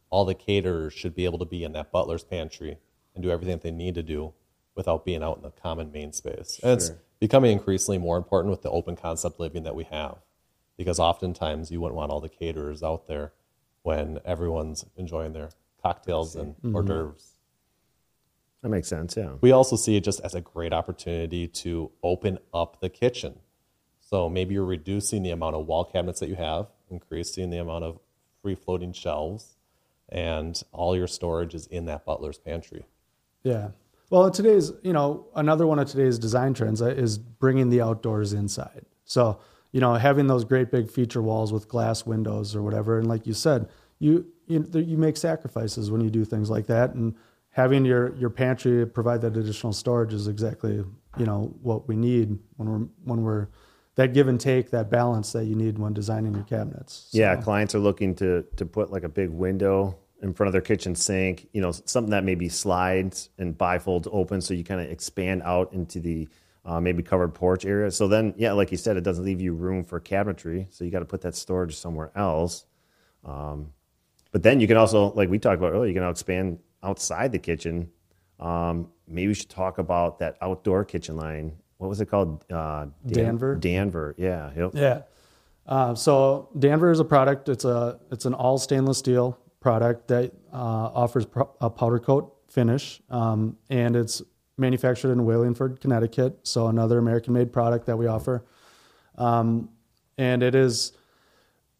All 0.09 0.25
the 0.25 0.33
caterers 0.33 0.93
should 0.93 1.13
be 1.13 1.25
able 1.25 1.39
to 1.39 1.45
be 1.45 1.63
in 1.63 1.73
that 1.73 1.91
butler's 1.91 2.23
pantry 2.23 2.77
and 3.13 3.23
do 3.23 3.29
everything 3.29 3.55
that 3.55 3.61
they 3.61 3.71
need 3.71 3.95
to 3.95 4.03
do 4.03 4.33
without 4.75 5.05
being 5.05 5.21
out 5.21 5.37
in 5.37 5.43
the 5.43 5.51
common 5.51 5.91
main 5.91 6.13
space. 6.13 6.59
And 6.63 6.71
it's 6.71 6.91
becoming 7.19 7.51
increasingly 7.51 7.97
more 7.97 8.17
important 8.17 8.49
with 8.49 8.61
the 8.61 8.71
open 8.71 8.95
concept 8.95 9.39
living 9.39 9.63
that 9.63 9.75
we 9.75 9.83
have. 9.85 10.19
Because 10.77 10.99
oftentimes 10.99 11.69
you 11.69 11.81
wouldn't 11.81 11.97
want 11.97 12.11
all 12.11 12.21
the 12.21 12.29
caterers 12.29 12.81
out 12.81 13.07
there 13.07 13.33
when 13.83 14.19
everyone's 14.25 14.85
enjoying 14.95 15.33
their 15.33 15.49
cocktails 15.81 16.35
and 16.35 16.55
mm-hmm. 16.55 16.75
hors 16.75 16.83
d'oeuvres. 16.83 17.31
that 18.61 18.69
makes 18.69 18.87
sense. 18.87 19.15
Yeah. 19.15 19.33
We 19.41 19.51
also 19.51 19.75
see 19.75 19.95
it 19.95 20.03
just 20.03 20.19
as 20.21 20.35
a 20.35 20.41
great 20.41 20.73
opportunity 20.73 21.47
to 21.47 21.91
open 22.03 22.39
up 22.53 22.81
the 22.81 22.89
kitchen. 22.89 23.39
So 23.99 24.29
maybe 24.29 24.55
you're 24.55 24.65
reducing 24.65 25.23
the 25.23 25.31
amount 25.31 25.55
of 25.55 25.67
wall 25.67 25.85
cabinets 25.85 26.19
that 26.19 26.29
you 26.29 26.35
have, 26.35 26.67
increasing 26.89 27.49
the 27.51 27.59
amount 27.59 27.83
of 27.83 27.99
free 28.41 28.55
floating 28.55 28.91
shelves, 28.91 29.55
and 30.09 30.61
all 30.71 30.95
your 30.95 31.07
storage 31.07 31.53
is 31.53 31.67
in 31.67 31.85
that 31.85 32.05
butler's 32.05 32.37
pantry. 32.37 32.85
Yeah. 33.43 33.69
Well, 34.09 34.31
today's, 34.31 34.71
you 34.81 34.91
know, 34.91 35.27
another 35.35 35.67
one 35.67 35.77
of 35.77 35.87
today's 35.87 36.17
design 36.17 36.55
trends 36.55 36.81
is 36.81 37.19
bringing 37.19 37.69
the 37.69 37.81
outdoors 37.81 38.33
inside. 38.33 38.85
So, 39.05 39.39
you 39.71 39.79
know, 39.79 39.93
having 39.95 40.27
those 40.27 40.43
great 40.45 40.71
big 40.71 40.89
feature 40.89 41.21
walls 41.21 41.53
with 41.53 41.67
glass 41.67 42.05
windows 42.05 42.55
or 42.55 42.61
whatever. 42.61 42.97
And 42.97 43.07
like 43.07 43.27
you 43.27 43.33
said, 43.33 43.67
you, 43.99 44.25
you, 44.47 44.67
you 44.73 44.97
make 44.97 45.17
sacrifices 45.17 45.91
when 45.91 46.01
you 46.01 46.09
do 46.09 46.25
things 46.25 46.49
like 46.49 46.67
that. 46.67 46.93
And 46.95 47.15
having 47.51 47.85
your, 47.85 48.15
your 48.15 48.29
pantry 48.29 48.85
provide 48.87 49.21
that 49.21 49.37
additional 49.37 49.73
storage 49.73 50.13
is 50.13 50.27
exactly, 50.27 50.83
you 51.17 51.25
know, 51.25 51.53
what 51.61 51.87
we 51.87 51.95
need 51.95 52.37
when 52.57 52.69
we're, 52.69 52.87
when 53.03 53.23
we're, 53.23 53.47
that 53.95 54.13
give 54.13 54.29
and 54.29 54.39
take, 54.39 54.69
that 54.71 54.89
balance 54.89 55.33
that 55.33 55.43
you 55.45 55.55
need 55.55 55.77
when 55.77 55.93
designing 55.93 56.33
your 56.33 56.45
cabinets. 56.45 57.07
So- 57.11 57.17
Yeah, 57.19 57.35
clients 57.35 57.75
are 57.75 57.79
looking 57.79 58.15
to 58.15 58.45
to 58.55 58.65
put 58.65 58.91
like 58.91 59.03
a 59.03 59.09
big 59.09 59.29
window 59.29 59.97
in 60.21 60.33
front 60.33 60.47
of 60.47 60.53
their 60.53 60.61
kitchen 60.61 60.95
sink. 60.95 61.47
You 61.51 61.59
know, 61.61 61.71
something 61.71 62.11
that 62.11 62.23
maybe 62.23 62.47
slides 62.47 63.29
and 63.37 63.57
bifolds 63.57 64.07
open, 64.09 64.39
so 64.39 64.53
you 64.53 64.63
kind 64.63 64.79
of 64.79 64.89
expand 64.89 65.41
out 65.43 65.73
into 65.73 65.99
the 65.99 66.29
uh, 66.65 66.79
maybe 66.79 67.01
covered 67.03 67.33
porch 67.33 67.65
area. 67.65 67.89
So 67.91 68.07
then, 68.07 68.33
yeah, 68.37 68.51
like 68.51 68.71
you 68.71 68.77
said, 68.77 68.97
it 68.97 69.03
doesn't 69.03 69.23
leave 69.23 69.41
you 69.41 69.53
room 69.53 69.83
for 69.83 69.99
cabinetry. 69.99 70.67
So 70.69 70.83
you 70.83 70.91
got 70.91 70.99
to 70.99 71.05
put 71.05 71.21
that 71.21 71.35
storage 71.35 71.75
somewhere 71.75 72.11
else. 72.15 72.65
Um, 73.25 73.71
but 74.31 74.43
then 74.43 74.59
you 74.59 74.67
can 74.67 74.77
also, 74.77 75.11
like 75.13 75.29
we 75.29 75.39
talked 75.39 75.57
about 75.57 75.73
earlier, 75.73 75.87
you 75.87 75.99
can 75.99 76.07
expand 76.07 76.59
outside 76.83 77.31
the 77.31 77.39
kitchen. 77.39 77.89
Um, 78.39 78.89
maybe 79.07 79.27
we 79.27 79.33
should 79.33 79.49
talk 79.49 79.77
about 79.79 80.19
that 80.19 80.37
outdoor 80.41 80.85
kitchen 80.85 81.15
line. 81.15 81.53
What 81.77 81.87
was 81.87 82.01
it 82.01 82.07
called? 82.07 82.45
Uh, 82.51 82.87
Dan- 83.07 83.37
Danver? 83.37 83.59
Danver. 83.59 84.13
Yeah. 84.17 84.51
Yep. 84.55 84.71
Yeah. 84.75 85.01
Uh, 85.65 85.95
so 85.95 86.49
Danver 86.57 86.91
is 86.91 86.99
a 86.99 87.05
product. 87.05 87.47
It's 87.47 87.65
a 87.65 87.99
it's 88.11 88.25
an 88.25 88.33
all 88.33 88.57
stainless 88.57 88.97
steel 88.97 89.37
product 89.59 90.07
that 90.07 90.33
uh, 90.51 90.55
offers 90.55 91.25
pro- 91.25 91.51
a 91.61 91.69
powder 91.69 91.99
coat 91.99 92.35
finish, 92.49 93.01
um, 93.09 93.55
and 93.69 93.95
it's 93.95 94.21
manufactured 94.59 95.11
in 95.11 95.25
Wallingford, 95.25 95.79
Connecticut. 95.81 96.39
So 96.43 96.67
another 96.67 96.97
American 96.97 97.33
made 97.33 97.51
product 97.51 97.85
that 97.87 97.97
we 97.97 98.07
offer, 98.07 98.45
um, 99.17 99.69
and 100.17 100.43
it 100.43 100.55
is 100.55 100.93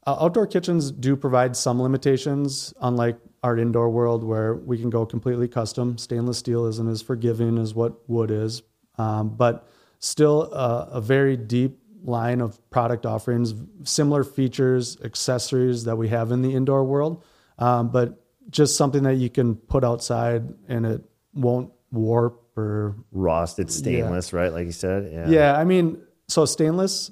uh, 0.07 0.17
outdoor 0.21 0.47
kitchens 0.47 0.91
do 0.91 1.15
provide 1.15 1.55
some 1.55 1.81
limitations, 1.81 2.73
unlike 2.81 3.17
our 3.43 3.57
indoor 3.57 3.89
world 3.89 4.23
where 4.23 4.55
we 4.55 4.77
can 4.77 4.89
go 4.89 5.05
completely 5.05 5.47
custom. 5.47 5.97
Stainless 5.97 6.37
steel 6.37 6.65
isn't 6.65 6.89
as 6.89 7.01
forgiving 7.01 7.57
as 7.57 7.75
what 7.75 8.09
wood 8.09 8.31
is, 8.31 8.63
um, 8.97 9.29
but 9.29 9.67
still 9.99 10.51
a, 10.53 10.89
a 10.93 11.01
very 11.01 11.37
deep 11.37 11.77
line 12.03 12.41
of 12.41 12.57
product 12.69 13.05
offerings, 13.05 13.53
similar 13.83 14.23
features, 14.23 14.97
accessories 15.03 15.83
that 15.83 15.97
we 15.97 16.07
have 16.07 16.31
in 16.31 16.41
the 16.41 16.53
indoor 16.53 16.83
world, 16.83 17.23
um, 17.57 17.89
but 17.89 18.25
just 18.49 18.77
something 18.77 19.03
that 19.03 19.15
you 19.15 19.29
can 19.29 19.55
put 19.55 19.83
outside 19.83 20.53
and 20.67 20.85
it 20.85 21.03
won't 21.33 21.71
warp 21.91 22.41
or 22.59 22.95
Rust. 23.11 23.59
It's 23.59 23.75
stainless, 23.75 24.33
right? 24.33 24.51
Like 24.51 24.65
you 24.65 24.71
said. 24.71 25.11
Yeah. 25.11 25.29
yeah, 25.29 25.57
I 25.57 25.63
mean, 25.63 26.01
so 26.27 26.45
stainless 26.45 27.11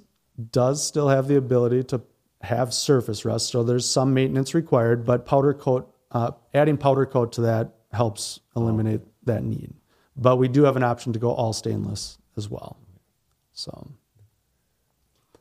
does 0.51 0.86
still 0.86 1.10
have 1.10 1.27
the 1.27 1.38
ability 1.38 1.83
to 1.86 2.01
have 2.41 2.73
surface 2.73 3.25
rust, 3.25 3.49
so 3.49 3.63
there's 3.63 3.89
some 3.89 4.13
maintenance 4.13 4.53
required, 4.53 5.05
but 5.05 5.25
powder 5.25 5.53
coat, 5.53 5.91
uh, 6.12 6.31
adding 6.53 6.77
powder 6.77 7.05
coat 7.05 7.31
to 7.33 7.41
that 7.41 7.73
helps 7.91 8.39
eliminate 8.55 9.01
that 9.25 9.43
need. 9.43 9.73
But 10.15 10.38
we 10.38 10.47
do 10.47 10.63
have 10.63 10.75
an 10.75 10.83
option 10.83 11.13
to 11.13 11.19
go 11.19 11.31
all 11.31 11.53
stainless 11.53 12.17
as 12.38 12.49
well. 12.49 12.77
So, 13.53 13.91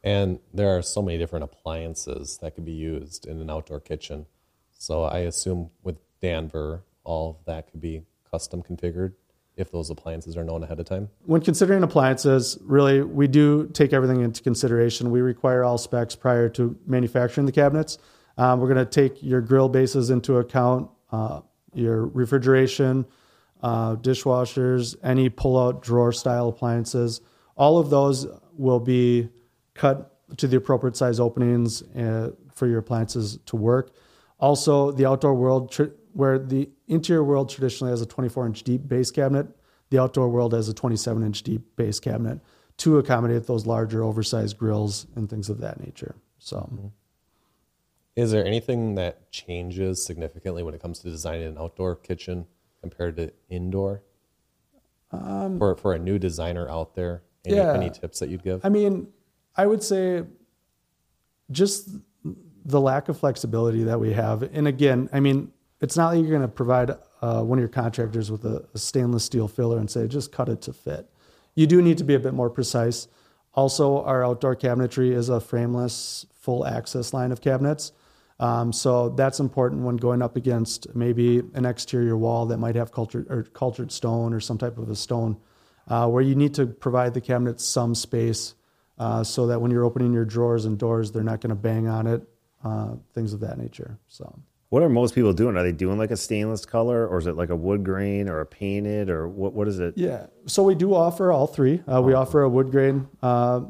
And 0.03 0.39
there 0.55 0.77
are 0.77 0.83
so 0.83 1.03
many 1.03 1.19
different 1.19 1.45
appliances 1.45 2.39
that 2.41 2.55
could 2.55 2.65
be 2.65 2.73
used 2.73 3.27
in 3.27 3.41
an 3.41 3.51
outdoor 3.51 3.81
kitchen. 3.81 4.27
So 4.73 5.05
I 5.05 5.19
assume 5.21 5.71
with 5.83 5.97
Danver, 6.23 6.83
all 7.05 7.31
of 7.31 7.45
that 7.45 7.71
could 7.71 7.81
be 7.81 8.03
custom 8.31 8.63
configured 8.63 9.13
if 9.57 9.71
those 9.71 9.89
appliances 9.91 10.37
are 10.37 10.45
known 10.45 10.63
ahead 10.63 10.79
of 10.79 10.87
time. 10.87 11.09
when 11.25 11.41
considering 11.41 11.83
appliances, 11.83 12.59
really, 12.63 13.03
we 13.03 13.27
do 13.27 13.67
take 13.69 13.93
everything 13.93 14.21
into 14.21 14.43
consideration. 14.43 15.11
We 15.11 15.23
require 15.23 15.65
all 15.65 15.79
specs 15.79 16.15
prior 16.15 16.49
to 16.51 16.77
manufacturing 16.87 17.47
the 17.47 17.53
cabinets. 17.53 17.99
Um, 18.37 18.61
we're 18.61 18.73
going 18.73 18.85
to 18.85 18.91
take 18.91 19.23
your 19.23 19.41
grill 19.41 19.69
bases 19.69 20.11
into 20.11 20.37
account, 20.37 20.91
uh, 21.11 21.41
your 21.73 22.07
refrigeration, 22.07 23.07
uh, 23.63 23.97
dishwashers, 23.97 24.95
any 25.03 25.31
pull-out 25.31 25.83
drawer 25.83 26.13
style 26.13 26.49
appliances. 26.49 27.23
All 27.57 27.79
of 27.79 27.89
those 27.89 28.27
will 28.53 28.81
be 28.81 29.31
cut 29.73 30.13
to 30.37 30.47
the 30.47 30.57
appropriate 30.57 30.97
size 30.97 31.19
openings 31.19 31.83
uh, 31.83 32.33
for 32.55 32.67
your 32.67 32.81
appliances 32.81 33.39
to 33.47 33.57
work. 33.57 33.95
Also, 34.39 34.91
the 34.91 35.07
outdoor 35.07 35.35
world, 35.35 35.73
tr- 35.73 35.95
where 36.13 36.39
the 36.39 36.69
interior 36.89 37.25
world 37.25 37.49
traditionally 37.49 37.91
has 37.91 38.01
a 38.01 38.07
24 38.07 38.47
inch 38.47 38.63
deep 38.63 38.89
base 38.89 39.11
cabinet, 39.11 39.49
the 39.91 40.01
outdoor 40.01 40.29
world 40.29 40.53
has 40.53 40.69
a 40.69 40.75
27 40.75 41.23
inch 41.23 41.43
deep 41.43 41.77
base 41.77 42.01
cabinet 42.01 42.41
to 42.79 42.99
accommodate 42.99 43.47
those 43.47 43.67
larger, 43.67 44.03
oversized 44.03 44.59
grills 44.59 45.07
and 45.17 45.31
things 45.31 45.49
of 45.49 45.59
that 45.61 45.81
nature. 45.81 46.15
So, 46.39 46.59
mm-hmm. 46.59 46.87
Is 48.17 48.31
there 48.31 48.47
anything 48.47 48.95
that 48.95 49.31
changes 49.31 50.03
significantly 50.03 50.63
when 50.63 50.73
it 50.73 50.81
comes 50.81 51.01
to 51.01 51.11
designing 51.11 51.49
an 51.49 51.59
outdoor 51.59 51.97
kitchen 51.97 52.47
compared 52.81 53.17
to 53.17 53.31
indoor? 53.51 54.03
Um, 55.13 55.59
for 55.59 55.77
for 55.77 55.93
a 55.93 55.99
new 55.99 56.19
designer 56.19 56.69
out 56.69 56.95
there, 56.95 57.23
any, 57.45 57.57
Yeah. 57.57 57.75
any 57.75 57.91
tips 57.91 58.19
that 58.21 58.31
you'd 58.31 58.43
give? 58.43 58.65
I 58.65 58.71
mean, 58.71 59.09
I 59.55 59.67
would 59.67 59.83
say 59.83 60.25
just 61.51 61.91
the 62.65 62.81
lack 62.81 63.09
of 63.09 63.19
flexibility 63.19 63.85
that 63.85 64.01
we 64.01 64.15
have. 64.15 64.43
And 64.43 64.67
again, 64.67 65.09
I 65.13 65.21
mean, 65.21 65.53
it's 65.87 65.97
not 65.97 66.09
like 66.09 66.21
you're 66.21 66.31
going 66.31 66.43
to 66.43 66.49
provide 66.49 66.91
uh, 67.23 67.43
one 67.43 67.59
of 67.59 67.61
your 67.61 67.69
contractors 67.69 68.29
with 68.29 68.45
a, 68.45 68.67
a 68.75 68.79
stainless 68.79 69.23
steel 69.23 69.47
filler 69.47 69.79
and 69.79 69.89
say, 69.89 70.09
just 70.09 70.33
cut 70.33 70.49
it 70.49 70.61
to 70.63 70.73
fit. 70.73 71.09
You 71.55 71.69
do 71.69 71.81
need 71.81 71.99
to 71.99 72.05
be 72.05 72.15
a 72.15 72.19
bit 72.19 72.35
more 72.35 72.51
precise. 72.51 73.07
Also, 73.55 74.03
our 74.03 74.25
outdoor 74.25 74.57
cabinetry 74.57 75.13
is 75.13 75.29
a 75.29 75.39
frameless, 75.41 76.27
full 76.35 76.67
access 76.67 77.13
line 77.13 77.31
of 77.31 77.41
cabinets. 77.41 77.93
Um, 78.41 78.73
so 78.73 79.11
that's 79.11 79.39
important 79.39 79.83
when 79.83 79.97
going 79.97 80.23
up 80.23 80.35
against 80.35 80.93
maybe 80.97 81.41
an 81.55 81.65
exterior 81.65 82.17
wall 82.17 82.47
that 82.47 82.59
might 82.59 82.75
have 82.75 82.91
cultured 82.91 83.31
or 83.31 83.45
cultured 83.45 83.93
stone 83.93 84.35
or 84.35 84.41
some 84.41 84.59
type 84.59 84.79
of 84.79 84.91
a 84.91 84.97
stone, 84.97 85.37
uh, 85.87 86.09
where 86.09 86.23
you 86.23 86.35
need 86.35 86.55
to 86.55 86.67
provide 86.67 87.15
the 87.15 87.21
cabinets 87.21 87.65
some 87.65 87.95
space 87.95 88.57
uh, 88.99 89.23
so 89.23 89.47
that 89.47 89.61
when 89.61 89.71
you're 89.71 89.85
opening 89.85 90.13
your 90.13 90.25
drawers 90.25 90.65
and 90.65 90.79
doors, 90.79 91.13
they're 91.13 91.23
not 91.23 91.41
going 91.41 91.51
to 91.51 91.55
bang 91.55 91.87
on 91.87 92.09
it, 92.09 92.29
uh, 92.65 92.97
things 93.15 93.33
of 93.33 93.39
that 93.39 93.57
nature. 93.57 94.01
So 94.09 94.43
What 94.69 94.83
are 94.83 94.89
most 94.89 95.15
people 95.15 95.33
doing? 95.33 95.57
Are 95.57 95.63
they 95.63 95.73
doing 95.73 95.99
like 95.99 96.11
a 96.11 96.17
stainless 96.17 96.67
color, 96.67 97.07
or 97.07 97.19
is 97.19 97.27
it 97.27 97.37
like 97.37 97.51
a 97.51 97.57
wood 97.57 97.85
grain, 97.85 98.29
or 98.29 98.41
a 98.41 98.47
painted, 98.47 99.09
or 99.11 99.29
what? 99.29 99.53
What 99.53 99.69
is 99.69 99.79
it? 99.79 99.95
yeah, 99.97 100.27
so 100.47 100.63
we 100.63 100.75
do 100.75 100.95
offer 100.95 101.31
all 101.31 101.47
three. 101.47 101.83
Uh, 101.87 102.03
we 102.03 102.15
offer 102.15 102.43
a 102.43 102.49
wood 102.49 102.71
grain 102.71 103.09
uh, 103.23 103.61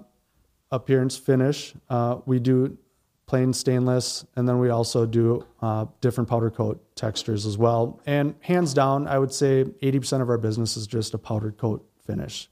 appearance 0.70 1.16
finish. 1.16 1.74
Uh, 1.90 2.18
we 2.24 2.38
do 2.38 2.78
plain 3.26 3.52
stainless, 3.52 4.24
and 4.36 4.48
then 4.48 4.58
we 4.58 4.70
also 4.70 5.04
do 5.04 5.44
uh, 5.60 5.84
different 6.00 6.30
powder 6.30 6.50
coat 6.50 6.82
textures 6.94 7.44
as 7.44 7.58
well. 7.58 8.00
And 8.06 8.34
hands 8.40 8.72
down, 8.72 9.08
I 9.08 9.18
would 9.18 9.32
say 9.32 9.64
80% 9.64 10.22
of 10.22 10.30
our 10.30 10.38
business 10.38 10.76
is 10.76 10.86
just 10.86 11.12
a 11.12 11.18
powdered 11.18 11.58
coat 11.58 11.84
finish. 12.06 12.48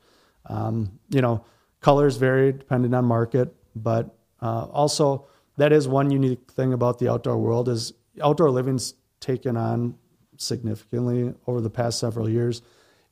Um, 0.47 0.99
you 1.11 1.23
know, 1.23 1.45
colors 1.81 2.17
vary 2.17 2.53
depending 2.53 2.93
on 2.93 3.05
market, 3.05 3.55
but 3.77 4.17
uh, 4.43 4.65
also 4.65 5.27
that 5.57 5.73
is 5.73 5.87
one 5.87 6.11
unique 6.11 6.51
thing 6.51 6.73
about 6.73 6.99
the 6.99 7.09
outdoor 7.09 7.39
world 7.39 7.69
is 7.69 7.93
outdoor 8.23 8.51
living's 8.51 8.95
taken 9.21 9.57
on 9.57 9.97
significantly 10.37 11.35
over 11.47 11.61
the 11.61 11.71
past 11.71 11.99
several 11.99 12.29
years. 12.29 12.63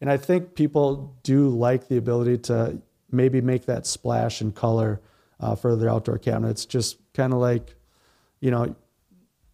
And 0.00 0.10
I 0.10 0.16
think 0.16 0.54
people 0.54 1.16
do 1.22 1.48
like 1.48 1.88
the 1.88 1.96
ability 1.96 2.38
to 2.38 2.80
maybe 3.10 3.40
make 3.40 3.66
that 3.66 3.86
splash 3.86 4.40
in 4.40 4.52
color 4.52 5.00
uh, 5.38 5.54
for 5.54 5.76
their 5.76 5.90
outdoor 5.90 6.18
cabinets. 6.18 6.66
Just 6.66 6.98
kind 7.14 7.32
of 7.32 7.38
like, 7.38 7.76
you 8.40 8.50
know, 8.50 8.74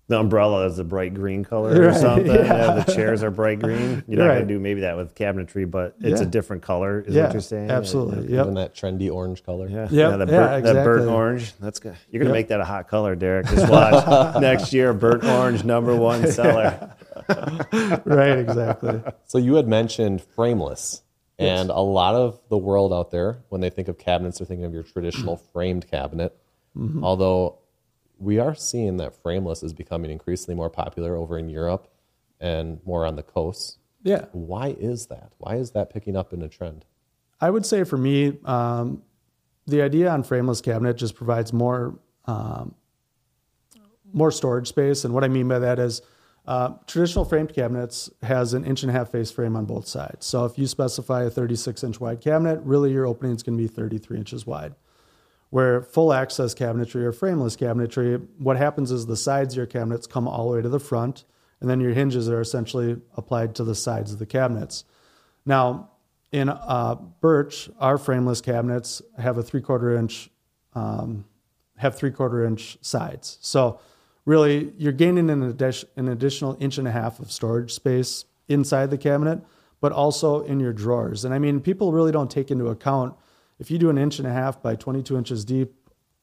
The 0.08 0.18
umbrella 0.18 0.64
is 0.66 0.78
a 0.78 0.84
bright 0.84 1.12
green 1.12 1.44
color 1.44 1.70
or 1.82 1.88
Right, 1.88 1.96
something. 1.96 2.26
yeah. 2.26 2.44
Yeah, 2.76 2.82
the 2.82 2.92
chairs 2.94 3.22
are 3.22 3.30
bright 3.30 3.60
green. 3.60 4.02
You're 4.08 4.18
not 4.18 4.28
Right. 4.28 4.34
going 4.36 4.48
to 4.48 4.54
do 4.54 4.58
maybe 4.58 4.80
that 4.80 4.96
with 4.96 5.14
cabinetry, 5.14 5.70
but 5.70 5.96
it's 6.00 6.22
a 6.22 6.26
different 6.26 6.62
color. 6.62 7.00
Is 7.06 7.14
yeah, 7.14 7.24
what 7.24 7.32
you're 7.34 7.42
saying? 7.42 7.70
absolutely. 7.70 8.24
Even 8.32 8.34
Yep. 8.34 8.54
that 8.54 8.74
trendy 8.74 9.12
orange 9.12 9.44
color. 9.44 9.68
Yeah, 9.68 9.82
Yep, 9.82 9.90
yeah, 9.92 10.16
the 10.16 10.24
burnt, 10.26 10.64
yeah, 10.64 10.72
that 10.72 10.84
burnt 10.84 11.10
orange. 11.10 11.52
That's 11.60 11.78
good. 11.78 11.94
You're 12.10 12.20
gonna 12.22 12.30
Yep. 12.30 12.38
make 12.38 12.48
that 12.48 12.60
a 12.60 12.64
hot 12.64 12.88
color, 12.88 13.14
Derrick. 13.16 13.46
Just 13.48 13.68
watch 13.70 14.40
next 14.40 14.72
year. 14.72 14.94
Burnt 14.94 15.24
orange, 15.24 15.62
number 15.64 15.94
one 15.94 16.26
seller. 16.32 16.90
right, 18.04 18.38
exactly. 18.38 19.02
So 19.26 19.38
you 19.38 19.54
had 19.56 19.68
mentioned 19.68 20.22
frameless, 20.22 21.02
and 21.38 21.70
a 21.70 21.80
lot 21.80 22.14
of 22.14 22.40
the 22.48 22.56
world 22.58 22.92
out 22.92 23.10
there, 23.10 23.38
when 23.50 23.60
they 23.60 23.70
think 23.70 23.88
of 23.88 23.98
cabinets, 23.98 24.38
they're 24.38 24.46
thinking 24.46 24.64
of 24.64 24.72
your 24.72 24.82
traditional 24.84 25.36
framed 25.52 25.86
cabinet. 25.90 26.34
Mm-hmm. 26.76 27.04
Although 27.04 27.58
we 28.18 28.38
are 28.38 28.54
seeing 28.54 28.96
that 28.98 29.14
frameless 29.14 29.62
is 29.62 29.72
becoming 29.72 30.10
increasingly 30.10 30.56
more 30.56 30.70
popular 30.70 31.16
over 31.16 31.38
in 31.38 31.48
Europe 31.48 31.88
and 32.40 32.80
more 32.84 33.06
on 33.06 33.16
the 33.16 33.22
coasts. 33.22 33.78
Yeah. 34.02 34.26
Why 34.32 34.68
is 34.78 35.06
that? 35.06 35.32
Why 35.38 35.56
is 35.56 35.72
that 35.72 35.90
picking 35.90 36.16
up 36.16 36.32
in 36.32 36.42
a 36.42 36.48
trend? 36.48 36.84
I 37.40 37.50
would 37.50 37.64
say 37.64 37.84
for 37.84 37.96
me, 37.96 38.38
um, 38.44 39.02
the 39.66 39.82
idea 39.82 40.10
on 40.10 40.22
frameless 40.22 40.60
cabinet 40.60 40.96
just 40.96 41.14
provides 41.14 41.52
more 41.52 41.98
um, 42.26 42.74
more 44.12 44.30
storage 44.30 44.68
space. 44.68 45.04
And 45.04 45.12
what 45.12 45.24
I 45.24 45.28
mean 45.28 45.48
by 45.48 45.58
that 45.58 45.78
is 45.78 46.02
uh, 46.46 46.70
traditional 46.86 47.24
framed 47.24 47.52
cabinets 47.52 48.10
has 48.22 48.54
an 48.54 48.64
inch 48.64 48.82
and 48.82 48.90
a 48.90 48.92
half 48.92 49.10
face 49.10 49.30
frame 49.30 49.54
on 49.54 49.66
both 49.66 49.86
sides. 49.86 50.24
So 50.24 50.46
if 50.46 50.58
you 50.58 50.66
specify 50.66 51.24
a 51.24 51.30
36 51.30 51.84
inch 51.84 52.00
wide 52.00 52.20
cabinet, 52.20 52.60
really 52.62 52.90
your 52.90 53.06
opening 53.06 53.36
is 53.36 53.42
going 53.42 53.58
to 53.58 53.62
be 53.62 53.68
33 53.68 54.16
inches 54.18 54.46
wide. 54.46 54.74
Where 55.50 55.80
full 55.80 56.12
access 56.12 56.54
cabinetry 56.54 57.02
or 57.02 57.12
frameless 57.12 57.56
cabinetry, 57.56 58.26
what 58.38 58.58
happens 58.58 58.90
is 58.90 59.06
the 59.06 59.16
sides 59.16 59.54
of 59.54 59.56
your 59.56 59.66
cabinets 59.66 60.06
come 60.06 60.28
all 60.28 60.50
the 60.50 60.56
way 60.56 60.62
to 60.62 60.68
the 60.68 60.80
front, 60.80 61.24
and 61.60 61.70
then 61.70 61.80
your 61.80 61.92
hinges 61.92 62.28
are 62.28 62.40
essentially 62.40 63.00
applied 63.16 63.54
to 63.54 63.64
the 63.64 63.74
sides 63.74 64.12
of 64.12 64.18
the 64.18 64.26
cabinets. 64.26 64.84
Now, 65.46 65.90
in 66.30 66.50
uh, 66.50 66.96
Bertch, 67.22 67.72
our 67.80 67.96
frameless 67.96 68.42
cabinets 68.42 69.00
have 69.16 69.38
a 69.38 69.42
three 69.42 69.62
quarter 69.62 69.96
inch, 69.96 70.30
um, 70.74 71.24
have 71.78 71.96
three 71.96 72.10
quarter 72.10 72.44
inch 72.44 72.76
sides. 72.82 73.38
So, 73.40 73.80
really, 74.26 74.74
you're 74.76 74.92
gaining 74.92 75.30
an, 75.30 75.42
an 75.42 76.08
additional 76.08 76.56
inch 76.60 76.76
and 76.76 76.86
a 76.86 76.92
half 76.92 77.18
of 77.18 77.32
storage 77.32 77.72
space 77.72 78.26
inside 78.48 78.90
the 78.90 78.98
cabinet, 78.98 79.40
but 79.80 79.92
also 79.92 80.42
in 80.42 80.60
your 80.60 80.74
drawers. 80.74 81.24
And 81.24 81.32
I 81.32 81.38
mean, 81.38 81.60
people 81.60 81.92
really 81.92 82.12
don't 82.12 82.30
take 82.30 82.50
into 82.50 82.68
account 82.68 83.16
if 83.58 83.70
you 83.70 83.78
do 83.78 83.90
an 83.90 83.98
inch 83.98 84.18
and 84.18 84.26
a 84.26 84.32
half 84.32 84.62
by 84.62 84.76
22 84.76 85.16
inches 85.16 85.44
deep 85.44 85.74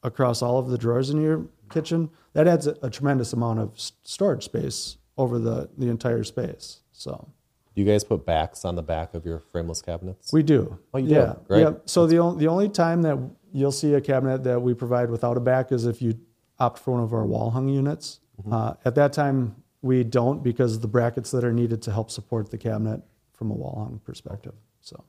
across 0.03 0.41
all 0.41 0.57
of 0.57 0.69
the 0.69 0.77
drawers 0.77 1.09
in 1.09 1.21
your 1.21 1.47
kitchen, 1.69 2.09
that 2.33 2.47
adds 2.47 2.67
a, 2.67 2.77
a 2.81 2.89
tremendous 2.89 3.33
amount 3.33 3.59
of 3.59 3.71
storage 4.03 4.43
space 4.43 4.97
over 5.17 5.39
the, 5.39 5.69
the 5.77 5.89
entire 5.89 6.23
space. 6.23 6.81
So. 6.91 7.29
Do 7.75 7.81
you 7.81 7.87
guys 7.87 8.03
put 8.03 8.25
backs 8.25 8.63
on 8.63 8.75
the 8.75 8.83
back 8.83 9.13
of 9.13 9.25
your 9.25 9.39
frameless 9.39 9.81
cabinets? 9.81 10.31
We 10.31 10.43
do. 10.43 10.79
Oh, 10.93 10.97
you 10.97 11.07
do? 11.07 11.13
yeah. 11.13 11.33
Great. 11.47 11.61
Yeah. 11.61 11.71
So 11.85 12.07
the 12.07 12.19
only 12.19 12.39
the 12.39 12.49
only 12.49 12.69
time 12.69 13.01
that 13.01 13.17
you'll 13.51 13.73
see 13.73 13.93
a 13.95 14.01
cabinet 14.01 14.45
that 14.45 14.61
we 14.61 14.73
provide 14.73 15.09
without 15.09 15.35
a 15.35 15.41
back 15.41 15.73
is 15.73 15.85
if 15.85 16.01
you 16.01 16.17
opt 16.59 16.79
for 16.79 16.91
one 16.91 17.03
of 17.03 17.13
our 17.13 17.25
wall 17.25 17.51
hung 17.51 17.67
units. 17.67 18.19
Mm-hmm. 18.39 18.53
Uh, 18.53 18.73
at 18.85 18.95
that 18.95 19.13
time, 19.13 19.55
we 19.81 20.03
don't 20.03 20.43
because 20.43 20.75
of 20.75 20.81
the 20.81 20.87
brackets 20.87 21.31
that 21.31 21.43
are 21.43 21.53
needed 21.53 21.81
to 21.83 21.91
help 21.91 22.09
support 22.09 22.49
the 22.49 22.57
cabinet 22.57 23.01
from 23.33 23.51
a 23.51 23.53
wall 23.53 23.75
hung 23.79 23.99
perspective. 24.03 24.53
So 24.81 25.03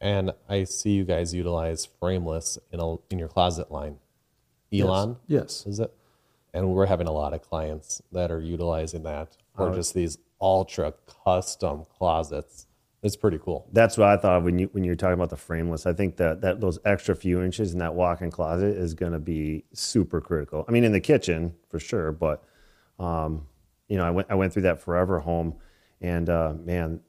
and 0.00 0.32
I 0.48 0.64
see 0.64 0.90
you 0.90 1.04
guys 1.04 1.34
utilize 1.34 1.86
frameless 1.98 2.58
in 2.72 2.80
a, 2.80 2.96
in 3.10 3.18
your 3.18 3.28
closet 3.28 3.70
line. 3.70 3.96
Elan, 4.72 5.16
yes, 5.26 5.66
is 5.66 5.80
it? 5.80 5.92
And 6.54 6.70
we're 6.70 6.86
having 6.86 7.06
a 7.06 7.12
lot 7.12 7.32
of 7.34 7.42
clients 7.42 8.02
that 8.12 8.30
are 8.30 8.40
utilizing 8.40 9.02
that 9.04 9.36
for 9.56 9.74
just 9.74 9.94
these 9.94 10.18
ultra 10.40 10.94
custom 11.24 11.84
closets. 11.84 12.66
It's 13.02 13.16
pretty 13.16 13.38
cool. 13.38 13.66
That's 13.72 13.96
what 13.96 14.08
I 14.08 14.16
thought 14.16 14.42
when 14.42 14.58
you 14.58 14.68
when 14.72 14.84
you 14.84 14.92
were 14.92 14.96
talking 14.96 15.14
about 15.14 15.30
the 15.30 15.36
frameless. 15.36 15.86
I 15.86 15.92
think 15.92 16.16
that 16.16 16.40
that 16.42 16.60
those 16.60 16.78
extra 16.84 17.16
few 17.16 17.42
inches 17.42 17.72
in 17.72 17.78
that 17.78 17.94
walk-in 17.94 18.30
closet 18.30 18.76
is 18.76 18.94
going 18.94 19.12
to 19.12 19.18
be 19.18 19.64
super 19.72 20.20
critical. 20.20 20.64
I 20.68 20.72
mean, 20.72 20.84
in 20.84 20.92
the 20.92 21.00
kitchen 21.00 21.54
for 21.68 21.78
sure, 21.78 22.12
but 22.12 22.44
um, 22.98 23.46
you 23.88 23.96
know, 23.96 24.04
I 24.04 24.10
went 24.10 24.28
I 24.30 24.34
went 24.34 24.52
through 24.52 24.62
that 24.62 24.80
forever 24.80 25.18
home, 25.18 25.56
and 26.00 26.28
uh, 26.28 26.54
man, 26.58 27.00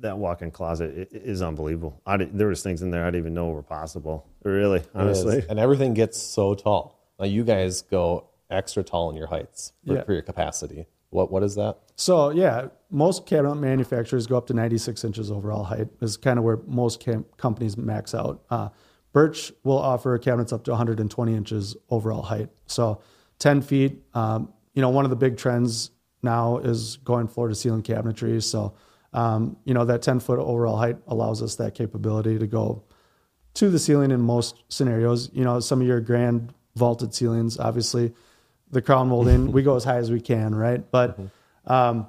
that 0.00 0.18
walk-in 0.18 0.50
closet 0.50 0.92
i- 1.12 1.16
i- 1.16 1.20
is 1.20 1.42
unbelievable. 1.42 2.00
I 2.06 2.16
did, 2.16 2.36
there 2.36 2.48
was 2.48 2.62
things 2.62 2.82
in 2.82 2.90
there 2.90 3.02
I 3.04 3.06
didn't 3.06 3.20
even 3.20 3.34
know 3.34 3.48
were 3.50 3.62
possible. 3.62 4.26
Really, 4.44 4.82
honestly. 4.94 5.44
And 5.48 5.58
everything 5.58 5.94
gets 5.94 6.18
so 6.20 6.54
tall. 6.54 6.98
Now 7.18 7.26
you 7.26 7.44
guys 7.44 7.82
go 7.82 8.24
extra 8.50 8.82
tall 8.82 9.10
in 9.10 9.16
your 9.16 9.26
heights 9.28 9.72
for, 9.86 9.94
Yeah. 9.94 10.02
for 10.04 10.12
your 10.12 10.22
capacity. 10.22 10.86
What 11.10 11.30
what 11.32 11.42
is 11.42 11.54
that? 11.54 11.78
So 11.96 12.30
yeah, 12.30 12.68
most 12.90 13.24
cabinet 13.26 13.54
manufacturers 13.56 14.26
go 14.26 14.36
up 14.36 14.46
to 14.48 14.54
96 14.54 15.04
inches 15.04 15.30
overall 15.30 15.64
height. 15.64 15.88
Is 16.00 16.16
kind 16.16 16.38
of 16.38 16.44
where 16.44 16.58
most 16.66 17.00
cam- 17.00 17.24
companies 17.38 17.76
max 17.76 18.14
out. 18.14 18.42
Uh, 18.50 18.68
Bertch 19.14 19.52
will 19.64 19.78
offer 19.78 20.16
cabinets 20.18 20.52
up 20.52 20.64
to 20.64 20.70
120 20.72 21.34
inches 21.34 21.76
overall 21.90 22.22
height. 22.22 22.50
So 22.66 23.00
10 23.38 23.62
feet. 23.62 24.02
Um, 24.14 24.52
you 24.74 24.82
know, 24.82 24.90
one 24.90 25.04
of 25.04 25.10
the 25.10 25.16
big 25.16 25.36
trends 25.38 25.90
now 26.22 26.58
is 26.58 26.96
going 26.98 27.26
floor 27.28 27.48
to 27.48 27.54
ceiling 27.54 27.82
cabinetry. 27.82 28.42
So 28.42 28.74
um, 29.18 29.56
you 29.64 29.74
know 29.74 29.84
that 29.84 30.02
10 30.02 30.20
foot 30.20 30.38
overall 30.38 30.76
height 30.76 30.96
allows 31.08 31.42
us 31.42 31.56
that 31.56 31.74
capability 31.74 32.38
to 32.38 32.46
go 32.46 32.84
to 33.54 33.68
the 33.68 33.78
ceiling 33.78 34.12
in 34.12 34.20
most 34.20 34.62
scenarios. 34.68 35.30
You 35.32 35.42
know, 35.42 35.58
some 35.58 35.80
of 35.80 35.86
your 35.86 36.00
grand 36.00 36.54
vaulted 36.76 37.12
ceilings, 37.12 37.58
obviously, 37.58 38.12
the 38.70 38.80
crown 38.80 39.08
molding, 39.08 39.50
we 39.56 39.62
go 39.64 39.74
as 39.74 39.82
high 39.82 39.96
as 39.96 40.10
we 40.12 40.20
can, 40.20 40.54
right? 40.54 40.88
But, 40.90 41.18
um, 41.66 42.06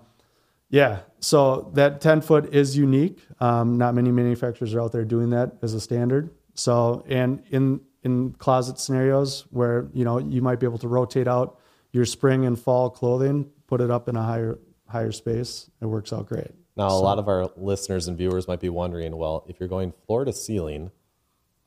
Yeah. 0.70 0.99
So 1.20 1.72
that 1.74 1.99
10 1.99 2.22
foot 2.22 2.53
is 2.53 2.78
unique. 2.78 3.20
Um, 3.39 3.80
not 3.80 3.95
many 3.95 4.12
manufacturers 4.12 4.76
are 4.76 4.82
out 4.82 4.91
there 4.91 5.03
doing 5.03 5.32
that 5.32 5.53
as 5.64 5.74
a 5.74 5.82
standard. 5.82 6.30
So, 6.53 7.03
and 7.07 7.41
in, 7.49 7.82
in 8.03 8.34
closet 8.34 8.78
scenarios 8.78 9.45
where, 9.49 9.89
you 9.93 10.05
know, 10.05 10.20
you 10.20 10.43
might 10.43 10.60
be 10.60 10.68
able 10.68 10.78
to 10.78 10.88
rotate 10.88 11.28
out 11.28 11.60
your 11.91 12.05
spring 12.05 12.45
and 12.45 12.60
fall 12.60 12.91
clothing, 12.91 13.49
put 13.66 13.82
it 13.82 13.89
up 13.89 14.07
in 14.07 14.16
a 14.16 14.22
higher, 14.22 14.60
higher 14.88 15.12
space. 15.12 15.72
It 15.82 15.88
works 15.88 16.14
out 16.14 16.28
great. 16.28 16.51
Now, 16.80 16.88
a 16.88 16.95
lot 16.95 17.19
of 17.19 17.27
our 17.27 17.51
listeners 17.57 18.07
and 18.07 18.17
viewers 18.17 18.47
might 18.47 18.61
be 18.61 18.69
wondering, 18.69 19.17
well, 19.17 19.43
if 19.49 19.59
you're 19.59 19.67
going 19.67 19.93
floor 20.07 20.23
to 20.23 20.32
ceiling, 20.32 20.91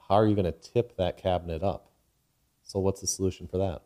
how 0.09 0.15
are 0.15 0.27
you 0.27 0.35
going 0.35 0.47
to 0.47 0.53
tip 0.53 0.97
that 0.97 1.19
cabinet 1.19 1.63
up? 1.63 1.91
So, 2.63 2.81
what's 2.81 3.03
the 3.03 3.07
solution 3.07 3.47
for 3.47 3.59
that? 3.59 3.83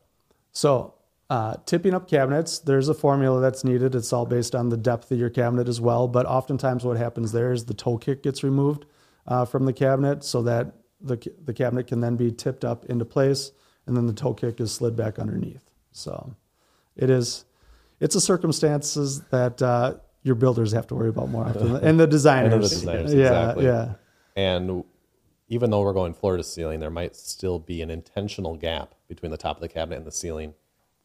So, 0.52 0.94
uh, 1.28 1.56
tipping 1.66 1.94
up 1.94 2.08
cabinets, 2.08 2.60
there's 2.60 2.88
a 2.88 2.94
formula 2.94 3.40
that's 3.40 3.64
needed. 3.64 3.96
It's 3.96 4.12
all 4.12 4.24
based 4.24 4.54
on 4.54 4.68
the 4.68 4.76
depth 4.76 5.10
of 5.10 5.18
your 5.18 5.28
cabinet 5.28 5.66
as 5.66 5.80
well. 5.80 6.06
But 6.06 6.26
oftentimes, 6.26 6.84
what 6.84 6.96
happens 6.96 7.32
there 7.32 7.50
is 7.50 7.64
the 7.64 7.74
toe 7.74 7.98
kick 7.98 8.22
gets 8.22 8.44
removed 8.44 8.84
uh, 9.26 9.46
from 9.46 9.64
the 9.64 9.72
cabinet 9.72 10.22
so 10.22 10.42
that 10.42 10.74
the, 11.00 11.18
the 11.44 11.52
cabinet 11.52 11.88
can 11.88 11.98
then 11.98 12.14
be 12.14 12.30
tipped 12.30 12.64
up 12.64 12.84
into 12.84 13.04
place, 13.04 13.50
and 13.86 13.96
then 13.96 14.06
the 14.06 14.12
toe 14.12 14.32
kick 14.32 14.60
is 14.60 14.70
slid 14.70 14.94
back 14.94 15.18
underneath. 15.18 15.72
So, 15.90 16.36
it 16.94 17.10
is, 17.10 17.46
it's 17.98 18.14
a 18.14 18.20
circumstances 18.20 19.22
that 19.32 19.60
uh, 19.60 19.94
your 20.26 20.34
builders 20.34 20.72
have 20.72 20.88
to 20.88 20.96
worry 20.96 21.08
about 21.08 21.28
more 21.28 21.44
often, 21.44 21.76
and 21.76 22.00
the 22.00 22.06
designers. 22.06 22.52
And 22.52 22.62
the 22.62 22.68
designers, 22.68 23.14
yeah, 23.14 23.26
exactly. 23.26 23.64
yeah. 23.64 23.92
And 24.34 24.84
even 25.48 25.70
though 25.70 25.82
we're 25.82 25.92
going 25.92 26.14
floor 26.14 26.36
to 26.36 26.42
ceiling, 26.42 26.80
there 26.80 26.90
might 26.90 27.14
still 27.14 27.60
be 27.60 27.80
an 27.80 27.90
intentional 27.90 28.56
gap 28.56 28.96
between 29.06 29.30
the 29.30 29.36
top 29.36 29.56
of 29.56 29.60
the 29.60 29.68
cabinet 29.68 29.98
and 29.98 30.06
the 30.06 30.10
ceiling, 30.10 30.54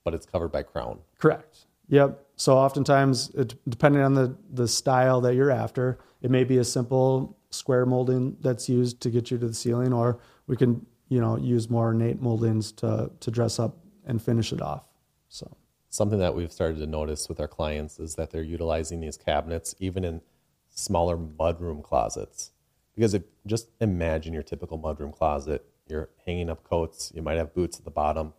but 0.04 0.16
it's 0.16 0.26
covered 0.26 0.52
by 0.52 0.64
crown. 0.64 1.00
Correct. 1.20 1.66
Yep. 1.90 2.26
So 2.36 2.58
oftentimes, 2.58 3.30
it, 3.36 3.54
depending 3.70 4.02
on 4.02 4.16
the 4.16 4.36
the 4.52 4.68
style 4.68 5.22
that 5.22 5.36
you're 5.36 5.52
after, 5.52 6.00
it 6.24 6.32
may 6.32 6.44
be 6.44 6.58
a 6.58 6.64
simple 6.64 7.38
square 7.52 7.86
molding 7.86 8.38
that's 8.42 8.68
used 8.68 9.02
to 9.02 9.12
get 9.12 9.30
you 9.30 9.38
to 9.38 9.48
the 9.48 9.54
ceiling, 9.54 9.94
or 9.94 10.20
we 10.48 10.58
can 10.58 10.84
you 11.10 11.22
know 11.22 11.38
use 11.38 11.70
more 11.70 11.86
ornate 11.88 12.20
moldings 12.20 12.72
to 12.72 13.12
to 13.20 13.30
dress 13.30 13.60
up 13.60 13.78
and 14.06 14.20
finish 14.20 14.52
it 14.52 14.62
off. 14.62 14.86
So 15.30 15.56
Something 15.92 16.20
that 16.20 16.34
we've 16.34 16.54
started 16.54 16.80
to 16.80 16.88
notice 16.88 17.28
with 17.28 17.42
our 17.42 17.50
clients 17.50 18.00
is 18.00 18.16
that 18.16 18.32
they're 18.32 18.42
utilizing 18.42 19.02
these 19.02 19.18
cabinets 19.18 19.76
even 19.78 20.06
in 20.06 20.22
smaller 20.70 21.18
mudroom 21.18 21.84
closets. 21.84 22.52
Because 22.96 23.14
if, 23.14 23.24
just 23.46 23.68
imagine 23.82 24.34
your 24.34 24.42
typical 24.42 24.80
mudroom 24.80 25.12
closet. 25.14 25.66
You're 25.90 26.08
hanging 26.26 26.50
up 26.50 26.64
coats, 26.64 27.12
you 27.14 27.22
might 27.22 27.38
have 27.38 27.54
boots 27.54 27.78
at 27.78 27.84
the 27.84 27.92
bottom. 27.92 28.34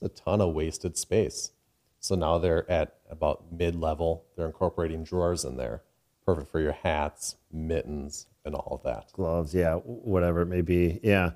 There's 0.00 0.10
a 0.10 0.14
ton 0.14 0.40
of 0.40 0.54
wasted 0.54 0.96
space. 0.96 1.50
So 2.00 2.14
now 2.14 2.38
they're 2.38 2.70
at 2.70 2.96
about 3.10 3.52
mid 3.52 3.76
level. 3.76 4.24
They're 4.34 4.46
incorporating 4.46 5.04
drawers 5.04 5.44
in 5.44 5.58
there, 5.58 5.82
perfect 6.24 6.50
for 6.50 6.60
your 6.60 6.72
hats, 6.72 7.36
mittens, 7.52 8.28
and 8.46 8.54
all 8.54 8.76
of 8.76 8.82
that. 8.84 9.12
gloves, 9.12 9.54
yeah, 9.54 9.74
whatever 9.74 10.40
it 10.40 10.46
may 10.46 10.62
be. 10.62 11.00
Yeah. 11.02 11.32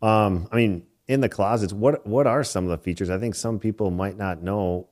Um, 0.00 0.48
I 0.50 0.56
mean, 0.56 0.84
in 1.08 1.20
the 1.20 1.28
closets, 1.28 1.72
what 1.72 2.06
what 2.06 2.26
are 2.26 2.44
some 2.44 2.64
of 2.64 2.70
the 2.70 2.78
features? 2.78 3.10
I 3.10 3.18
think 3.18 3.34
some 3.34 3.58
people 3.58 3.90
might 3.90 4.16
not 4.16 4.42
know. 4.42 4.88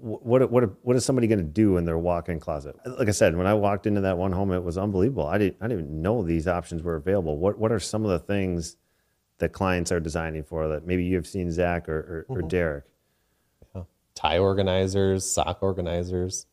What 0.00 0.50
what 0.50 0.84
what 0.84 0.96
is 0.96 1.04
somebody 1.04 1.26
going 1.26 1.38
to 1.38 1.44
do 1.44 1.78
in 1.78 1.84
their 1.84 1.98
walk-in 1.98 2.38
closet? 2.38 2.76
Like 2.84 3.08
I 3.08 3.12
said, 3.12 3.36
when 3.36 3.46
I 3.46 3.54
walked 3.54 3.86
into 3.86 4.02
that 4.02 4.18
one 4.18 4.32
home, 4.32 4.52
it 4.52 4.62
was 4.62 4.76
unbelievable. 4.76 5.26
I 5.26 5.38
didn't 5.38 5.56
I 5.60 5.68
didn't 5.68 5.84
even 5.86 6.02
know 6.02 6.22
these 6.22 6.46
options 6.46 6.82
were 6.82 6.96
available. 6.96 7.38
What 7.38 7.58
what 7.58 7.72
are 7.72 7.80
some 7.80 8.04
of 8.04 8.10
the 8.10 8.18
things 8.18 8.76
that 9.38 9.52
clients 9.52 9.90
are 9.92 10.00
designing 10.00 10.42
for 10.44 10.68
that 10.68 10.86
maybe 10.86 11.04
you've 11.04 11.26
seen 11.26 11.50
Zach 11.50 11.88
or 11.88 12.26
or, 12.28 12.36
or 12.38 12.42
Derrick? 12.42 12.84
Tie 14.14 14.38
organizers, 14.38 15.30
sock 15.30 15.62
organizers, 15.62 16.46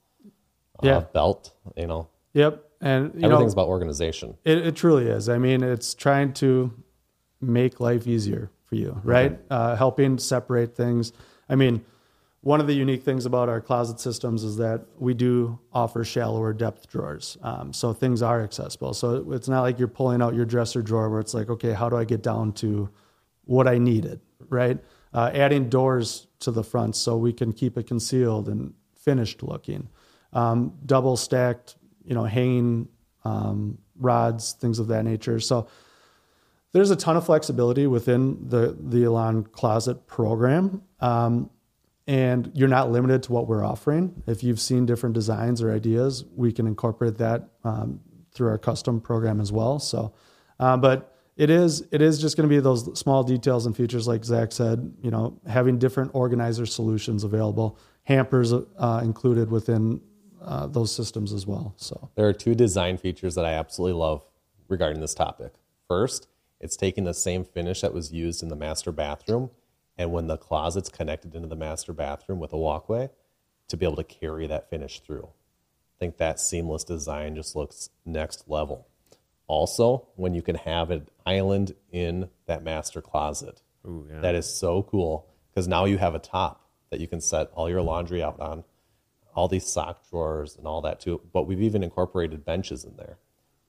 Yeah. 0.81 0.97
uh, 0.97 1.01
belt, 1.13 1.53
you 1.77 1.87
know, 1.87 2.09
yep. 2.33 2.61
And 2.81 3.13
you 3.15 3.23
everything's 3.23 3.55
know, 3.55 3.61
about 3.61 3.69
organization. 3.69 4.35
It, 4.43 4.57
it 4.67 4.75
truly 4.75 5.07
is. 5.07 5.29
I 5.29 5.37
mean, 5.37 5.63
it's 5.63 5.93
trying 5.93 6.33
to 6.33 6.73
make 7.39 7.79
life 7.79 8.05
easier 8.05 8.51
for 8.73 8.79
you, 8.79 8.99
right? 9.03 9.39
Uh, 9.49 9.75
helping 9.75 10.17
separate 10.17 10.75
things. 10.75 11.13
I 11.47 11.55
mean, 11.55 11.85
one 12.41 12.59
of 12.59 12.67
the 12.67 12.73
unique 12.73 13.03
things 13.03 13.25
about 13.25 13.47
our 13.47 13.61
closet 13.61 13.99
systems 13.99 14.43
is 14.43 14.57
that 14.57 14.85
we 14.97 15.13
do 15.13 15.59
offer 15.71 16.03
shallower 16.03 16.53
depth 16.53 16.89
drawers. 16.89 17.37
Um, 17.41 17.71
so 17.71 17.93
things 17.93 18.21
are 18.21 18.43
accessible. 18.43 18.93
So 18.93 19.31
it's 19.31 19.47
not 19.47 19.61
like 19.61 19.77
you're 19.79 19.87
pulling 19.87 20.21
out 20.21 20.33
your 20.33 20.45
dresser 20.45 20.81
drawer 20.81 21.09
where 21.09 21.19
it's 21.19 21.33
like, 21.33 21.49
okay, 21.49 21.71
how 21.71 21.87
do 21.87 21.95
I 21.95 22.03
get 22.03 22.23
down 22.23 22.53
to 22.53 22.89
what 23.45 23.67
I 23.67 23.77
needed, 23.77 24.19
right? 24.49 24.79
Uh, 25.13 25.29
adding 25.33 25.69
doors 25.69 26.27
to 26.39 26.51
the 26.51 26.63
front 26.63 26.95
so 26.95 27.15
we 27.15 27.31
can 27.31 27.53
keep 27.53 27.77
it 27.77 27.85
concealed 27.85 28.49
and 28.49 28.73
finished 28.95 29.43
looking. 29.43 29.87
Um, 30.33 30.73
double 30.85 31.15
stacked, 31.15 31.75
you 32.03 32.15
know, 32.15 32.23
hanging 32.23 32.89
um, 33.23 33.77
rods, 33.99 34.53
things 34.53 34.79
of 34.79 34.87
that 34.87 35.03
nature. 35.05 35.39
So 35.39 35.67
there's 36.73 36.91
a 36.91 36.95
ton 36.95 37.15
of 37.15 37.25
flexibility 37.25 37.87
within 37.87 38.49
the 38.49 38.75
the 38.79 39.03
Elan 39.03 39.43
Closet 39.43 40.05
program, 40.07 40.81
um, 40.99 41.49
and 42.07 42.51
you're 42.53 42.67
not 42.67 42.91
limited 42.91 43.23
to 43.23 43.31
what 43.31 43.47
we're 43.47 43.63
offering. 43.63 44.21
If 44.27 44.43
you've 44.43 44.59
seen 44.59 44.85
different 44.85 45.13
designs 45.15 45.61
or 45.61 45.71
ideas, 45.71 46.25
we 46.35 46.51
can 46.51 46.67
incorporate 46.67 47.17
that 47.19 47.49
um, 47.63 48.01
through 48.33 48.49
our 48.49 48.57
custom 48.57 48.99
program 48.99 49.39
as 49.39 49.51
well. 49.51 49.79
So, 49.79 50.13
uh, 50.59 50.75
but 50.77 51.15
it 51.37 51.49
is 51.49 51.87
it 51.91 52.01
is 52.01 52.19
just 52.19 52.35
going 52.35 52.49
to 52.49 52.53
be 52.53 52.59
those 52.59 52.99
small 52.99 53.23
details 53.23 53.65
and 53.65 53.77
features, 53.77 54.07
like 54.07 54.25
Zach 54.25 54.51
said. 54.51 54.93
You 55.01 55.11
know, 55.11 55.39
having 55.47 55.77
different 55.77 56.11
organizer 56.13 56.65
solutions 56.65 57.23
available, 57.23 57.77
hampers 58.03 58.51
uh, 58.51 59.01
included 59.03 59.51
within 59.51 60.01
uh, 60.41 60.67
those 60.67 60.93
systems 60.93 61.33
as 61.33 61.47
well. 61.47 61.73
So. 61.77 62.09
There 62.15 62.27
are 62.27 62.33
two 62.33 62.55
design 62.55 62.97
features 62.97 63.35
that 63.35 63.45
I 63.45 63.53
absolutely 63.53 63.97
love 63.97 64.25
regarding 64.67 65.01
this 65.01 65.13
topic. 65.13 65.53
First, 65.87 66.27
it's 66.63 66.77
taking 66.77 67.03
the 67.03 67.13
same 67.13 67.43
finish 67.43 67.81
that 67.81 67.93
was 67.93 68.13
used 68.13 68.41
in 68.41 68.47
the 68.47 68.55
master 68.55 68.93
bathroom, 68.93 69.51
and 69.97 70.13
when 70.13 70.27
the 70.27 70.37
closet's 70.37 70.87
connected 70.87 71.35
into 71.35 71.49
the 71.49 71.57
master 71.57 71.91
bathroom 71.91 72.39
with 72.39 72.53
a 72.53 72.57
walkway, 72.57 73.09
to 73.67 73.77
be 73.77 73.85
able 73.85 73.97
to 73.97 74.03
carry 74.03 74.47
that 74.47 74.69
finish 74.69 75.01
through. 75.01 75.25
I 75.25 75.99
think 75.99 76.17
that 76.17 76.39
seamless 76.39 76.85
design 76.85 77.35
just 77.35 77.55
looks 77.55 77.89
next 78.05 78.45
level. 78.47 78.87
Also, 79.47 80.07
when 80.15 80.33
you 80.33 80.41
can 80.41 80.55
have 80.55 80.89
an 80.89 81.07
island 81.25 81.75
in 81.91 82.29
that 82.45 82.63
master 82.63 83.01
closet, 83.01 83.61
that 84.21 84.33
is 84.33 84.45
so 84.45 84.83
cool 84.83 85.27
because 85.49 85.67
now 85.67 85.83
you 85.83 85.97
have 85.97 86.15
a 86.15 86.19
top 86.19 86.65
that 86.89 87.01
you 87.01 87.07
can 87.07 87.19
set 87.19 87.51
all 87.53 87.69
your 87.69 87.81
laundry 87.81 88.23
out 88.23 88.39
on, 88.39 88.63
all 89.35 89.49
these 89.49 89.67
sock 89.67 90.09
drawers 90.09 90.55
and 90.55 90.65
all 90.65 90.81
that 90.81 91.01
too. 91.01 91.19
But 91.33 91.43
we've 91.43 91.61
even 91.61 91.83
incorporated 91.83 92.45
benches 92.45 92.85
in 92.85 92.95
there. 92.95 93.17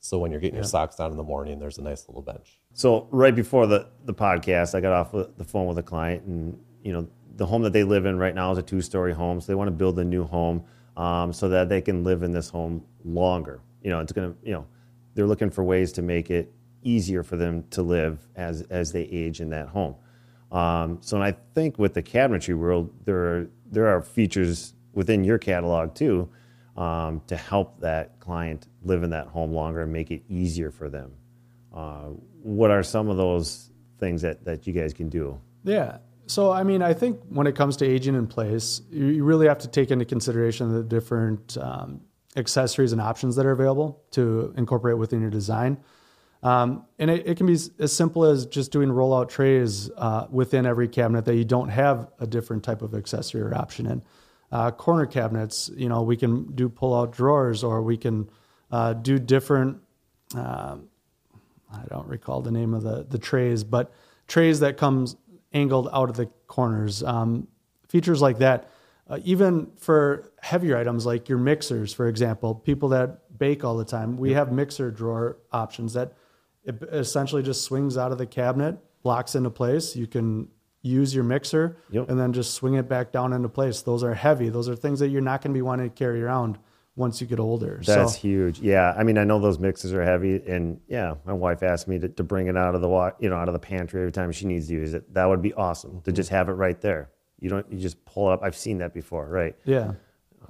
So 0.04 0.18
when 0.18 0.30
you're 0.30 0.40
getting 0.40 0.56
your 0.56 0.64
socks 0.64 0.96
down 0.96 1.12
in 1.12 1.16
the 1.16 1.22
morning, 1.22 1.58
there's 1.58 1.78
a 1.78 1.82
nice 1.82 2.06
little 2.08 2.20
bench. 2.20 2.58
So 2.74 3.08
right 3.10 3.34
before 3.34 3.66
the 3.66 3.88
the 4.04 4.12
podcast, 4.12 4.74
I 4.74 4.82
got 4.82 4.92
off 4.92 5.12
the 5.12 5.30
the 5.38 5.44
phone 5.44 5.66
with 5.66 5.78
a 5.78 5.82
client, 5.82 6.24
and 6.24 6.58
you 6.82 6.92
know 6.92 7.08
the 7.36 7.46
home 7.46 7.62
that 7.62 7.72
they 7.72 7.84
live 7.84 8.04
in 8.04 8.18
right 8.18 8.34
now 8.34 8.52
is 8.52 8.58
a 8.58 8.62
two 8.62 8.82
story 8.82 9.14
home, 9.14 9.40
so 9.40 9.46
they 9.46 9.54
want 9.54 9.68
to 9.68 9.72
build 9.72 9.98
a 9.98 10.04
new 10.04 10.24
home 10.24 10.62
um, 10.98 11.32
so 11.32 11.48
that 11.48 11.70
they 11.70 11.80
can 11.80 12.04
live 12.04 12.22
in 12.22 12.32
this 12.32 12.50
home 12.50 12.84
longer. 13.02 13.62
You 13.80 13.88
know, 13.88 14.00
it's 14.00 14.12
gonna 14.12 14.34
you 14.42 14.52
know 14.52 14.66
they're 15.14 15.26
looking 15.26 15.48
for 15.48 15.64
ways 15.64 15.90
to 15.92 16.02
make 16.02 16.30
it 16.30 16.52
easier 16.82 17.22
for 17.22 17.36
them 17.36 17.64
to 17.70 17.80
live 17.80 18.28
as 18.36 18.60
as 18.68 18.92
they 18.92 19.04
age 19.04 19.40
in 19.40 19.48
that 19.50 19.68
home. 19.68 19.94
Um, 20.52 20.98
so 21.00 21.16
and 21.16 21.24
I 21.24 21.34
think 21.54 21.78
with 21.78 21.94
the 21.94 22.02
cabinetry 22.02 22.58
world, 22.58 22.92
there 23.06 23.24
are 23.24 23.46
there 23.70 23.86
are 23.86 24.02
features 24.02 24.74
within 24.92 25.24
your 25.24 25.38
catalog 25.38 25.94
too 25.94 26.28
um, 26.76 27.22
to 27.26 27.36
help 27.36 27.80
that 27.80 28.18
client 28.20 28.66
live 28.82 29.02
in 29.02 29.10
that 29.10 29.28
home 29.28 29.52
longer 29.52 29.82
and 29.82 29.92
make 29.92 30.10
it 30.10 30.22
easier 30.28 30.70
for 30.70 30.88
them. 30.88 31.12
Uh, 31.72 32.10
what 32.42 32.70
are 32.70 32.82
some 32.82 33.08
of 33.08 33.16
those 33.16 33.70
things 33.98 34.22
that, 34.22 34.44
that 34.44 34.66
you 34.66 34.72
guys 34.72 34.92
can 34.92 35.08
do? 35.08 35.40
Yeah. 35.62 35.98
So, 36.26 36.50
I 36.50 36.62
mean, 36.62 36.82
I 36.82 36.94
think 36.94 37.20
when 37.28 37.46
it 37.46 37.54
comes 37.54 37.76
to 37.78 37.86
aging 37.86 38.14
in 38.14 38.26
place, 38.26 38.80
you 38.90 39.24
really 39.24 39.46
have 39.46 39.58
to 39.58 39.68
take 39.68 39.90
into 39.90 40.04
consideration 40.04 40.72
the 40.72 40.82
different 40.82 41.56
um, 41.58 42.00
accessories 42.36 42.92
and 42.92 43.00
options 43.00 43.36
that 43.36 43.46
are 43.46 43.52
available 43.52 44.02
to 44.12 44.54
incorporate 44.56 44.98
within 44.98 45.20
your 45.20 45.30
design. 45.30 45.78
Um, 46.42 46.84
and 46.98 47.10
it, 47.10 47.26
it 47.26 47.36
can 47.36 47.46
be 47.46 47.56
as 47.78 47.92
simple 47.92 48.24
as 48.24 48.46
just 48.46 48.70
doing 48.70 48.90
rollout 48.90 49.28
trays 49.28 49.90
uh, 49.96 50.26
within 50.30 50.66
every 50.66 50.88
cabinet 50.88 51.24
that 51.24 51.36
you 51.36 51.44
don't 51.44 51.70
have 51.70 52.10
a 52.20 52.26
different 52.26 52.62
type 52.62 52.82
of 52.82 52.94
accessory 52.94 53.40
or 53.40 53.54
option 53.54 53.86
in. 53.86 54.02
Uh, 54.54 54.70
corner 54.70 55.04
cabinets, 55.04 55.68
you 55.76 55.88
know, 55.88 56.02
we 56.02 56.16
can 56.16 56.44
do 56.54 56.68
pull 56.68 56.94
out 56.94 57.10
drawers 57.10 57.64
or 57.64 57.82
we 57.82 57.96
can 57.96 58.30
uh, 58.70 58.92
do 58.92 59.18
different 59.18 59.80
um, 60.36 60.88
I 61.72 61.84
don't 61.88 62.06
recall 62.06 62.40
the 62.40 62.50
name 62.50 62.74
of 62.74 62.82
the 62.82 63.04
the 63.08 63.18
trays, 63.18 63.64
but 63.64 63.92
trays 64.26 64.60
that 64.60 64.76
comes 64.76 65.16
angled 65.52 65.88
out 65.92 66.08
of 66.08 66.16
the 66.16 66.26
corners. 66.46 67.02
Um, 67.02 67.48
features 67.88 68.22
like 68.22 68.38
that, 68.38 68.70
uh, 69.08 69.18
even 69.24 69.70
for 69.76 70.32
heavier 70.40 70.76
items 70.76 71.06
like 71.06 71.28
your 71.28 71.38
mixers, 71.38 71.92
for 71.92 72.08
example, 72.08 72.54
people 72.54 72.88
that 72.90 73.38
bake 73.38 73.64
all 73.64 73.76
the 73.76 73.84
time, 73.84 74.16
we 74.16 74.32
have 74.32 74.52
mixer 74.52 74.90
drawer 74.90 75.38
options 75.52 75.92
that 75.94 76.12
it 76.64 76.82
essentially 76.92 77.42
just 77.42 77.62
swings 77.62 77.96
out 77.96 78.12
of 78.12 78.18
the 78.18 78.26
cabinet, 78.26 78.78
locks 79.02 79.34
into 79.34 79.50
place. 79.50 79.94
You 79.94 80.06
can 80.06 80.48
use 80.84 81.14
your 81.14 81.24
mixer 81.24 81.76
Yep. 81.90 82.10
and 82.10 82.20
then 82.20 82.32
just 82.32 82.52
swing 82.54 82.74
it 82.74 82.88
back 82.88 83.10
down 83.10 83.32
into 83.32 83.48
place. 83.48 83.80
Those 83.82 84.04
are 84.04 84.14
heavy. 84.14 84.50
Those 84.50 84.68
are 84.68 84.76
things 84.76 85.00
that 85.00 85.08
you're 85.08 85.22
not 85.22 85.40
going 85.42 85.52
to 85.52 85.58
be 85.58 85.62
wanting 85.62 85.88
to 85.88 85.94
carry 85.96 86.22
around 86.22 86.58
once 86.94 87.20
you 87.20 87.26
get 87.26 87.40
older. 87.40 87.80
That's 87.84 88.12
so, 88.12 88.18
huge. 88.20 88.60
Yeah, 88.60 88.94
I 88.96 89.02
mean, 89.02 89.16
I 89.18 89.24
know 89.24 89.40
those 89.40 89.58
mixes 89.58 89.92
are 89.94 90.04
heavy, 90.04 90.36
and 90.46 90.80
yeah, 90.86 91.14
my 91.24 91.32
wife 91.32 91.62
asked 91.62 91.88
me 91.88 91.98
to, 91.98 92.08
to 92.10 92.22
bring 92.22 92.46
it 92.48 92.56
out 92.56 92.74
of 92.76 92.82
the 92.82 92.88
wa- 92.88 93.12
you 93.18 93.28
know 93.30 93.36
out 93.36 93.48
of 93.48 93.54
the 93.54 93.58
pantry 93.58 94.00
every 94.02 94.12
time 94.12 94.30
she 94.30 94.44
needs 94.46 94.68
to 94.68 94.74
use 94.74 94.94
it. 94.94 95.12
That 95.14 95.24
would 95.24 95.42
be 95.42 95.54
awesome 95.54 96.02
to 96.02 96.12
just 96.12 96.28
have 96.30 96.48
it 96.48 96.52
right 96.52 96.80
there. 96.80 97.10
You 97.40 97.48
don't 97.48 97.72
you 97.72 97.78
just 97.80 98.04
pull 98.04 98.30
it 98.30 98.34
up. 98.34 98.42
I've 98.44 98.54
seen 98.56 98.78
that 98.78 98.92
before, 98.94 99.26
right? 99.26 99.56
yeah, 99.64 99.94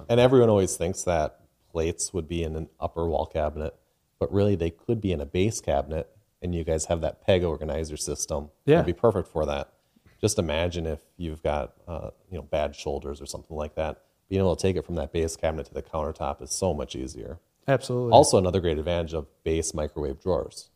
And 0.09 0.19
everyone 0.19 0.49
always 0.49 0.75
thinks 0.77 1.03
that 1.03 1.39
plates 1.71 2.13
would 2.13 2.27
be 2.27 2.43
in 2.43 2.55
an 2.55 2.69
upper 2.79 3.07
wall 3.07 3.25
cabinet, 3.25 3.73
but 4.19 4.31
really 4.31 4.55
they 4.55 4.69
could 4.69 5.01
be 5.01 5.11
in 5.13 5.21
a 5.21 5.25
base 5.25 5.59
cabinet. 5.61 6.09
And 6.41 6.53
you 6.53 6.63
guys 6.63 6.85
have 6.85 7.01
that 7.01 7.25
peg 7.25 7.43
organizer 7.43 7.97
system. 7.97 8.49
Yeah. 8.65 8.75
It'd 8.75 8.85
be 8.85 8.93
perfect 8.93 9.29
for 9.29 9.45
that. 9.47 9.69
Just 10.25 10.39
imagine 10.39 10.87
if 10.87 11.01
you've 11.17 11.43
got 11.43 11.73
uh, 11.87 12.09
you 12.31 12.37
know 12.37 12.41
bad 12.41 12.75
shoulders 12.75 13.21
or 13.21 13.27
something 13.27 13.55
like 13.55 13.75
that. 13.75 14.01
Being 14.27 14.41
able 14.41 14.55
to 14.55 14.59
take 14.67 14.75
it 14.75 14.83
from 14.83 14.95
that 14.95 15.13
base 15.13 15.35
cabinet 15.35 15.67
to 15.67 15.73
the 15.75 15.83
countertop 15.83 16.41
is 16.41 16.49
so 16.49 16.73
much 16.73 16.95
easier. 16.95 17.37
absolutely. 17.67 18.11
Also, 18.11 18.39
another 18.39 18.59
great 18.59 18.79
advantage 18.79 19.13
of 19.13 19.27
base 19.43 19.75
microwave 19.75 20.19
drawers, 20.19 20.71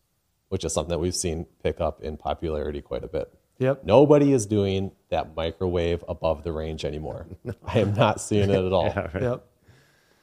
which 0.50 0.64
is 0.64 0.72
something 0.72 0.91
that 0.91 1.00
we've 1.00 1.16
seen 1.16 1.47
pick 1.64 1.82
up 1.82 2.00
in 2.04 2.16
popularity 2.16 2.80
quite 2.80 3.04
a 3.04 3.08
bit. 3.08 3.34
Yep. 3.58 3.86
Nobody 3.86 4.34
is 4.34 4.45
doing 4.45 4.91
that 5.10 5.36
microwave 5.36 6.04
above 6.08 6.43
the 6.43 6.52
range 6.52 6.86
anymore. 6.86 7.26
I 7.66 7.80
am 7.80 7.95
not 7.95 8.22
seeing 8.22 8.52
it 8.52 8.64
at 8.64 8.72
all. 8.72 8.93
Yep. 9.20 9.45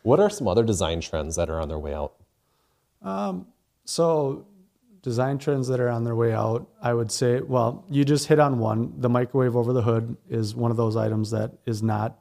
What 0.05 0.21
are 0.21 0.31
some 0.31 0.47
other 0.47 0.63
design 0.63 1.01
trends 1.01 1.35
that 1.35 1.51
are 1.51 1.61
on 1.61 1.67
their 1.69 1.81
way 1.81 1.95
out? 1.95 2.15
Um, 3.03 3.49
So, 3.87 4.47
design 5.07 5.39
trends 5.39 5.69
that 5.69 5.79
are 5.79 5.89
on 5.89 6.03
their 6.03 6.17
way 6.17 6.33
out, 6.33 6.69
I 6.83 6.93
would 6.93 7.13
say, 7.13 7.41
well, 7.41 7.85
you 7.89 8.05
just 8.05 8.27
hit 8.27 8.41
on 8.41 8.59
one. 8.59 8.93
The 8.99 9.09
microwave 9.09 9.55
over 9.55 9.73
the 9.73 9.83
hood 9.83 10.17
is 10.29 10.53
one 10.53 10.73
of 10.73 10.77
those 10.77 10.97
items 10.97 11.31
that 11.31 11.53
is 11.65 11.81
not 11.81 12.19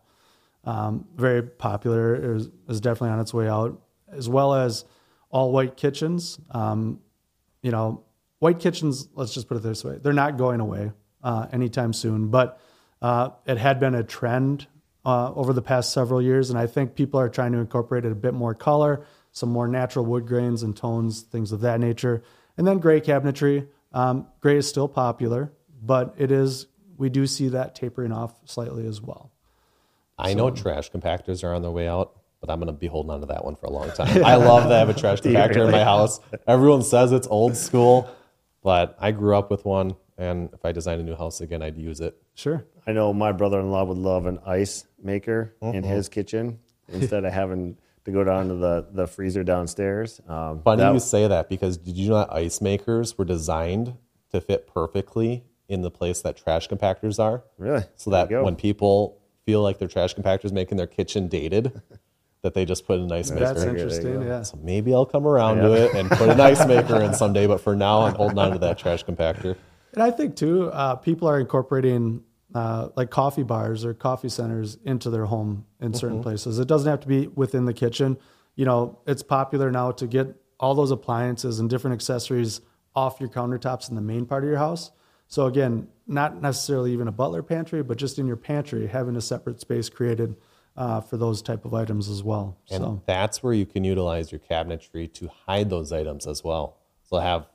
um, 0.66 1.08
very 1.16 1.42
popular, 1.42 2.14
it 2.14 2.24
is, 2.24 2.50
is 2.70 2.80
definitely 2.82 3.10
on 3.10 3.20
its 3.20 3.34
way 3.34 3.50
out, 3.50 3.82
as 4.12 4.30
well 4.30 4.54
as 4.54 4.86
all 5.32 5.52
white 5.52 5.76
kitchens. 5.76 6.40
Um, 6.52 7.00
you 7.64 7.72
know, 7.72 8.04
white 8.38 8.60
kitchens, 8.60 9.10
let's 9.16 9.34
just 9.34 9.48
put 9.48 9.58
it 9.58 9.64
this 9.64 9.84
way, 9.84 9.98
they're 10.00 10.14
not 10.14 10.38
going 10.38 10.60
away 10.60 10.92
uh, 11.24 11.48
anytime 11.52 11.92
soon, 11.92 12.28
but 12.28 12.62
uh, 13.02 13.30
it 13.48 13.58
had 13.58 13.80
been 13.80 13.96
a 13.96 14.04
trend 14.04 14.68
uh, 15.04 15.34
over 15.34 15.54
the 15.54 15.62
past 15.64 15.92
several 15.92 16.22
years, 16.22 16.52
and 16.52 16.60
I 16.60 16.68
think 16.68 16.94
people 16.94 17.20
are 17.20 17.30
trying 17.30 17.54
to 17.54 17.58
incorporate 17.58 18.06
a 18.06 18.14
bit 18.14 18.36
more 18.36 18.54
color, 18.54 19.08
some 19.32 19.50
more 19.50 19.68
natural 19.68 20.06
wood 20.06 20.28
grains 20.28 20.62
and 20.62 20.78
tones, 20.78 21.24
things 21.24 21.52
of 21.52 21.62
that 21.62 21.80
nature. 21.80 22.22
And 22.58 22.66
then 22.68 22.80
gray 22.80 23.02
cabinetry. 23.02 23.68
Um, 23.94 24.28
gray 24.42 24.58
is 24.58 24.68
still 24.68 24.88
popular, 24.88 25.52
but 25.82 26.16
it 26.18 26.32
is, 26.32 26.68
we 26.98 27.10
do 27.10 27.26
see 27.28 27.50
that 27.50 27.76
tapering 27.76 28.12
off 28.12 28.34
slightly 28.46 28.86
as 28.88 29.02
well. 29.02 29.32
I 30.18 30.34
know 30.34 30.50
trash 30.52 30.92
compactors 30.92 31.44
are 31.44 31.54
on 31.54 31.62
their 31.62 31.72
way 31.72 31.88
out, 31.88 32.14
but 32.42 32.50
I'm 32.50 32.60
going 32.60 32.68
to 32.68 32.74
be 32.74 32.88
holding 32.88 33.12
on 33.12 33.20
to 33.22 33.26
that 33.28 33.44
one 33.44 33.56
for 33.56 33.66
a 33.68 33.70
long 33.72 33.92
time. 33.96 34.24
I 34.24 34.36
love 34.36 34.64
to 34.70 34.76
have 34.76 34.90
a 34.90 34.94
trash 34.94 35.22
compactor 35.22 35.66
in 35.66 35.72
my 35.72 35.84
house. 35.84 36.20
Everyone 36.48 36.84
says 36.84 37.12
it's 37.12 37.28
old 37.28 37.56
school, 37.58 38.10
but 38.64 38.96
I 39.00 39.12
grew 39.12 39.36
up 39.38 39.50
with 39.52 39.66
one, 39.66 39.96
and 40.18 40.50
if 40.54 40.64
I 40.66 40.72
designed 40.72 41.02
a 41.02 41.04
new 41.04 41.16
house 41.16 41.42
again, 41.42 41.62
I'd 41.62 41.78
use 41.78 42.00
it. 42.02 42.16
Sure. 42.34 42.66
I 42.88 42.92
know 42.94 43.14
my 43.14 43.32
brother-in-law 43.32 43.84
would 43.86 43.98
love 43.98 44.26
an 44.26 44.40
ice 44.46 44.86
maker 45.02 45.56
in 45.62 45.72
Mm-hmm. 45.74 45.84
his 45.90 46.08
kitchen 46.10 46.60
instead 46.90 47.26
of 47.26 47.34
having 47.34 47.78
to 48.06 48.12
go 48.12 48.24
down 48.24 48.48
to 48.48 48.56
the, 48.56 48.88
the 48.92 49.08
freezer 49.08 49.44
downstairs. 49.44 50.22
Um, 50.28 50.62
Funny 50.62 50.84
that- 50.84 50.94
you 50.94 51.00
say 51.00 51.28
that 51.28 51.50
because 51.50 51.78
did 51.78 51.98
you 51.98 52.10
know 52.10 52.18
that 52.20 52.32
ice 52.34 52.62
makers 52.62 53.18
were 53.18 53.26
designed 53.26 53.96
to 54.32 54.40
fit 54.40 54.68
perfectly 54.68 55.44
in 55.68 55.82
the 55.82 55.92
place 55.92 56.22
that 56.22 56.38
trash 56.38 56.68
compactors 56.70 57.20
are? 57.20 57.44
really 57.58 57.84
So 57.96 58.12
There 58.12 58.28
that 58.28 58.44
when 58.44 58.56
people 58.56 59.18
feel 59.46 59.62
like 59.62 59.80
their 59.80 59.88
trash 59.88 60.16
compactors 60.16 60.52
making 60.52 60.78
their 60.78 60.88
kitchen 60.88 61.28
dated, 61.28 61.82
that 62.44 62.54
they 62.54 62.64
just 62.64 62.86
put 62.86 63.00
an 63.00 63.12
ice 63.12 63.32
maker. 63.32 63.44
That's 63.44 63.62
in. 63.64 63.68
There 63.70 63.78
you 63.78 63.84
interesting. 63.84 64.22
Yeah. 64.22 64.44
So 64.44 64.58
maybe 64.62 64.94
I'll 64.94 65.06
come 65.08 65.26
around 65.26 65.58
to 65.58 65.74
it 65.74 65.96
and 65.96 66.08
put 66.12 66.30
an 66.30 66.40
ice 66.40 66.66
maker 66.68 67.02
in 67.02 67.14
someday. 67.16 67.48
But 67.48 67.60
for 67.60 67.76
now, 67.76 68.02
I'm 68.02 68.14
holding 68.14 68.38
on 68.38 68.52
to 68.52 68.60
that 68.60 68.78
trash 68.78 69.04
compactor. 69.04 69.56
And 69.94 70.04
I 70.04 70.12
think 70.12 70.36
too, 70.36 70.70
uh, 70.72 70.96
people 70.96 71.28
are 71.28 71.40
incorporating 71.40 72.22
uh, 72.56 72.88
like 72.96 73.10
coffee 73.10 73.44
bars 73.44 73.84
or 73.84 73.94
coffee 73.94 74.30
centers 74.30 74.78
into 74.86 75.10
their 75.10 75.26
home 75.26 75.66
in 75.82 75.94
certain 75.94 76.24
places. 76.24 76.58
It 76.58 76.70
doesn't 76.70 76.90
have 76.90 77.02
to 77.02 77.08
be 77.08 77.28
within 77.28 77.66
the 77.66 77.74
kitchen. 77.74 78.18
You 78.56 78.64
know, 78.64 79.00
it's 79.06 79.22
popular 79.22 79.70
now 79.72 79.92
to 79.92 80.08
get 80.08 80.34
all 80.58 80.74
those 80.74 80.90
appliances 80.90 81.60
and 81.60 81.70
different 81.70 81.96
accessories 81.96 82.62
off 82.96 83.20
your 83.20 83.28
countertops 83.28 83.90
in 83.90 83.96
the 83.96 84.02
main 84.02 84.26
part 84.26 84.46
of 84.46 84.50
your 84.50 84.58
house. 84.58 84.92
So 85.28 85.48
again, 85.48 85.90
not 86.08 86.42
necessarily 86.42 86.94
even 86.94 87.10
a 87.10 87.12
butler 87.12 87.44
pantry, 87.44 87.84
but 87.84 87.98
just 87.98 88.20
in 88.20 88.26
your 88.26 88.38
pantry, 88.38 88.88
having 88.88 89.18
a 89.18 89.22
separate 89.22 89.60
space 89.60 89.90
created 89.90 90.38
uh, 90.78 91.02
for 91.02 91.18
those 91.18 91.42
type 91.42 91.66
of 91.66 91.74
items 91.74 92.08
as 92.08 92.24
well. 92.24 92.58
And 92.72 92.82
so 92.82 93.04
that's 93.06 93.44
where 93.44 93.54
you 93.54 93.66
can 93.66 93.84
utilize 93.84 94.32
your 94.32 94.40
cabinetry 94.40 95.12
to 95.16 95.30
hide 95.46 95.70
those 95.70 95.92
items 95.92 96.26
as 96.26 96.42
well. 96.42 96.78
So 97.04 97.18
have, 97.18 97.48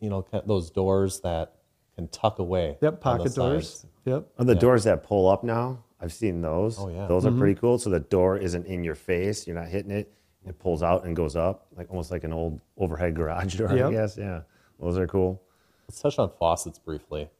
you 0.00 0.08
know, 0.08 0.24
those 0.46 0.70
doors 0.70 1.20
that 1.20 1.56
can 1.96 2.08
tuck 2.08 2.38
away. 2.38 2.76
yep, 2.82 2.92
the 2.94 2.96
pocket 2.98 3.34
doors. 3.34 3.68
sides. 3.70 3.86
Yep. 4.04 4.26
Oh, 4.38 4.44
the 4.44 4.54
doors 4.54 4.84
that 4.84 5.02
pull 5.04 5.28
up 5.28 5.44
now, 5.44 5.84
I've 6.00 6.12
seen 6.12 6.42
those. 6.42 6.78
Oh, 6.78 6.88
yeah. 6.88 7.06
Those 7.06 7.24
are 7.24 7.30
pretty 7.32 7.54
cool. 7.58 7.78
So 7.78 7.88
the 7.90 8.00
door 8.00 8.36
isn't 8.36 8.66
in 8.66 8.84
your 8.84 8.94
face. 8.94 9.46
You're 9.46 9.56
not 9.56 9.68
hitting 9.68 9.90
it. 9.90 10.12
It 10.46 10.58
pulls 10.58 10.82
out 10.82 11.04
and 11.06 11.16
goes 11.16 11.36
up, 11.36 11.68
like 11.76 11.88
almost 11.88 12.10
like 12.10 12.22
an 12.24 12.32
old 12.32 12.60
overhead 12.76 13.14
garage 13.14 13.54
door, 13.58 13.70
I 13.70 13.90
guess. 13.90 14.18
Yeah. 14.18 14.40
Those 14.78 14.98
are 14.98 15.06
cool. 15.06 15.40
Let's 15.88 16.00
touch 16.00 16.18
on 16.18 16.30
faucets 16.38 16.78
briefly. 16.78 17.30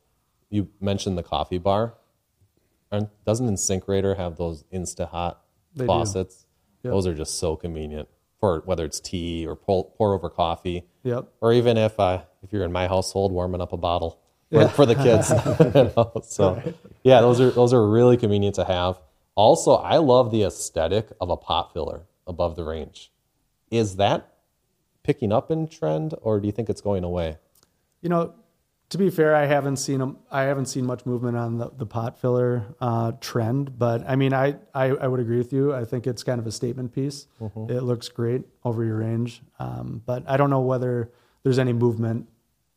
You 0.49 0.69
mentioned 0.81 1.19
the 1.19 1.23
coffee 1.23 1.59
bar. 1.59 1.95
And 2.93 3.09
doesn't 3.27 3.47
InSinkerator 3.49 4.17
have 4.17 4.37
those 4.37 4.65
Insta 4.73 5.09
Hot 5.09 5.43
faucets? 5.85 6.47
Yep. 6.83 6.93
Those 6.93 7.07
are 7.07 7.15
just 7.15 7.39
so 7.39 7.57
convenient 7.57 8.09
for 8.39 8.63
whether 8.67 8.85
it's 8.85 9.01
tea 9.01 9.47
or 9.47 9.57
pour, 9.57 9.91
pour 9.97 10.15
over 10.15 10.29
coffee, 10.31 10.85
Yep. 11.03 11.27
or 11.41 11.53
even 11.53 11.77
if 11.77 11.99
uh, 11.99 12.23
if 12.43 12.53
you're 12.53 12.65
in 12.65 12.73
my 12.73 12.87
household 12.87 13.33
warming 13.33 13.61
up 13.61 13.73
a 13.73 13.77
bottle 13.77 14.21
for, 14.55 14.69
for 14.69 14.87
the 14.87 14.95
kids. 14.95 15.31
you 15.75 15.93
know? 15.97 16.13
So 16.23 16.75
yeah, 17.03 17.21
those 17.21 17.41
are 17.41 17.51
those 17.51 17.73
are 17.73 17.87
really 17.87 18.17
convenient 18.17 18.55
to 18.57 18.65
have. 18.65 18.99
Also, 19.35 19.75
I 19.75 19.97
love 19.97 20.31
the 20.31 20.45
aesthetic 20.45 21.09
of 21.21 21.29
a 21.29 21.37
pot 21.37 21.73
filler 21.73 22.07
above 22.27 22.57
the 22.57 22.65
range. 22.65 23.11
Is 23.71 23.97
that 23.97 24.35
picking 25.03 25.33
up 25.33 25.51
in 25.51 25.67
trend, 25.67 26.15
or 26.23 26.41
do 26.41 26.47
you 26.47 26.53
think 26.53 26.71
it's 26.71 26.81
going 26.81 27.05
away? 27.05 27.39
You 28.01 28.09
know, 28.09 28.35
to 28.91 28.99
be 28.99 29.11
fair, 29.11 29.35
I 29.35 29.47
haven't 29.47 29.77
seen 29.77 30.17
I 30.31 30.43
haven't 30.43 30.67
seen 30.67 30.87
much 30.87 31.05
movement 31.05 31.37
on 31.37 31.59
the, 31.59 31.71
the 31.77 31.87
pot 31.87 32.21
filler 32.21 32.65
uh, 32.81 33.13
trend, 33.21 33.79
but 33.79 34.09
I 34.09 34.15
mean, 34.15 34.33
I, 34.33 34.57
I 34.73 34.87
I 34.91 35.09
would 35.09 35.21
agree 35.21 35.39
with 35.39 35.53
you. 35.53 35.75
I 35.75 35.85
think 35.85 36.07
it's 36.07 36.23
kind 36.23 36.39
of 36.39 36.47
a 36.47 36.53
statement 36.53 36.95
piece. 36.95 37.27
It 37.69 37.83
looks 37.83 38.09
great 38.09 38.43
over 38.65 38.85
your 38.85 38.99
range, 38.99 39.43
um, 39.59 40.03
but 40.07 40.23
I 40.29 40.37
don't 40.37 40.51
know 40.51 40.61
whether 40.61 41.11
there's 41.43 41.59
any 41.59 41.73
movement 41.73 42.29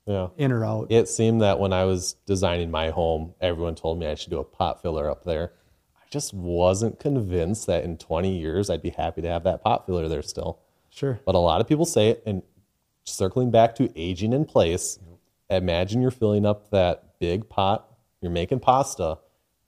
Yeah. 0.08 0.30
in 0.38 0.52
or 0.52 0.64
out. 0.64 0.88
It 0.90 1.10
seemed 1.10 1.42
that 1.42 1.60
when 1.60 1.74
I 1.74 1.84
was 1.84 2.14
designing 2.26 2.72
my 2.72 2.90
home, 2.90 3.34
everyone 3.42 3.76
told 3.76 4.00
me 4.00 4.08
I 4.08 4.16
should 4.16 4.30
do 4.30 4.40
a 4.40 4.44
pot 4.44 4.82
filler 4.82 5.10
up 5.10 5.26
there. 5.26 5.52
I 5.96 6.04
just 6.10 6.34
wasn't 6.34 7.00
convinced 7.00 7.68
that 7.68 7.84
in 7.84 7.98
20 7.98 8.38
years 8.38 8.70
I'd 8.70 8.82
be 8.82 8.92
happy 8.92 9.22
to 9.22 9.28
have 9.28 9.44
that 9.44 9.64
pot 9.64 9.86
filler 9.86 10.08
there 10.08 10.22
still. 10.22 10.60
Sure. 10.90 11.20
But 11.26 11.36
a 11.36 11.40
lot 11.40 11.62
of 11.62 11.68
people 11.68 11.86
say 11.86 12.10
it, 12.10 12.24
and 12.26 12.42
circling 13.04 13.52
back 13.52 13.76
to 13.76 13.92
aging 14.00 14.34
in 14.34 14.46
place, 14.46 14.98
imagine 15.50 16.02
you're 16.02 16.12
filling 16.12 16.46
up 16.46 16.72
that 16.72 17.20
big 17.20 17.50
pot, 17.50 17.92
you're 18.22 18.32
making 18.32 18.60
pasta, 18.60 19.18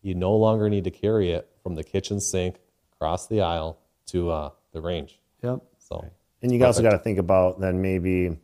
you 0.02 0.16
no 0.16 0.36
longer 0.36 0.70
need 0.70 0.86
to 0.86 0.92
carry 0.92 1.32
it 1.32 1.50
from 1.62 1.76
the 1.76 1.84
kitchen 1.84 2.20
sink 2.20 2.56
across 2.94 3.28
the 3.28 3.42
aisle 3.42 3.78
to 4.08 4.30
uh, 4.32 4.50
the 4.72 4.82
range. 4.82 5.20
Yep. 5.44 5.62
So, 5.78 6.06
And 6.42 6.52
you 6.52 6.64
also 6.66 6.82
got 6.82 6.92
to 6.92 7.00
think 7.00 7.20
about 7.20 7.60
then 7.60 7.82
maybe 7.82 8.38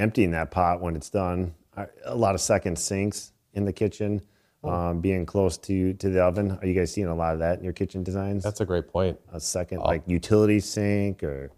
emptying 0.00 0.30
that 0.32 0.50
pot 0.50 0.80
when 0.80 0.96
it's 0.96 1.10
done. 1.10 1.54
I- 1.76 1.86
A 2.06 2.14
lot 2.16 2.34
of 2.34 2.40
second 2.40 2.78
sinks 2.78 3.32
in 3.54 3.64
the 3.64 3.72
kitchen, 3.72 4.22
Oh. 4.62 4.68
um, 4.70 5.00
being 5.00 5.24
close 5.26 5.56
to 5.58 5.92
to 5.94 6.08
the 6.10 6.22
oven. 6.22 6.58
Are 6.60 6.66
you 6.66 6.74
guys 6.74 6.92
seeing 6.92 7.06
a 7.06 7.14
lot 7.14 7.34
of 7.34 7.38
that 7.40 7.58
in 7.58 7.64
your 7.64 7.72
kitchen 7.72 8.02
designs? 8.02 8.42
that's 8.42 8.60
a 8.60 8.66
great 8.66 8.88
point. 8.88 9.18
a 9.32 9.40
second 9.40 9.80
like 9.80 10.02
utility 10.06 10.60
sink 10.60 11.22
or 11.22 11.50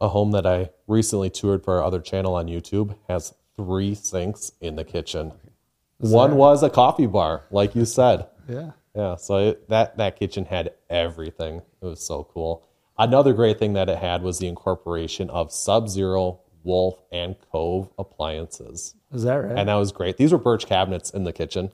a 0.00 0.08
home 0.08 0.32
that 0.32 0.46
I 0.46 0.70
recently 0.86 1.30
toured 1.30 1.64
for 1.64 1.78
our 1.78 1.84
other 1.84 2.00
channel 2.00 2.34
on 2.34 2.46
YouTube 2.48 2.94
has 3.08 3.32
three 3.56 3.94
sinks 3.94 4.52
in 4.60 4.76
the 4.76 4.84
kitchen. 4.84 5.32
One 5.98 6.36
was 6.36 6.62
a 6.62 6.70
coffee 6.70 7.06
bar, 7.06 7.44
like 7.50 7.74
you 7.74 7.84
said. 7.84 8.26
Yeah. 8.48 8.72
Yeah, 8.94 9.16
so 9.16 9.38
it, 9.38 9.68
that 9.70 9.96
that 9.96 10.16
kitchen 10.18 10.44
had 10.44 10.72
everything. 10.90 11.62
It 11.80 11.86
was 11.86 12.04
so 12.06 12.24
cool. 12.24 12.64
Another 12.96 13.32
great 13.32 13.58
thing 13.58 13.72
that 13.72 13.88
it 13.88 13.98
had 13.98 14.22
was 14.22 14.38
the 14.38 14.46
incorporation 14.46 15.28
of 15.30 15.50
Sub-Zero, 15.52 16.40
Wolf, 16.64 17.00
and 17.12 17.36
Cove 17.52 17.90
appliances. 17.98 18.94
Is 19.12 19.22
that 19.22 19.36
right? 19.36 19.56
And 19.56 19.68
that 19.68 19.74
was 19.74 19.92
great. 19.92 20.16
These 20.16 20.32
were 20.32 20.38
Bertch 20.38 20.66
cabinets 20.66 21.10
in 21.10 21.24
the 21.24 21.32
kitchen. 21.32 21.70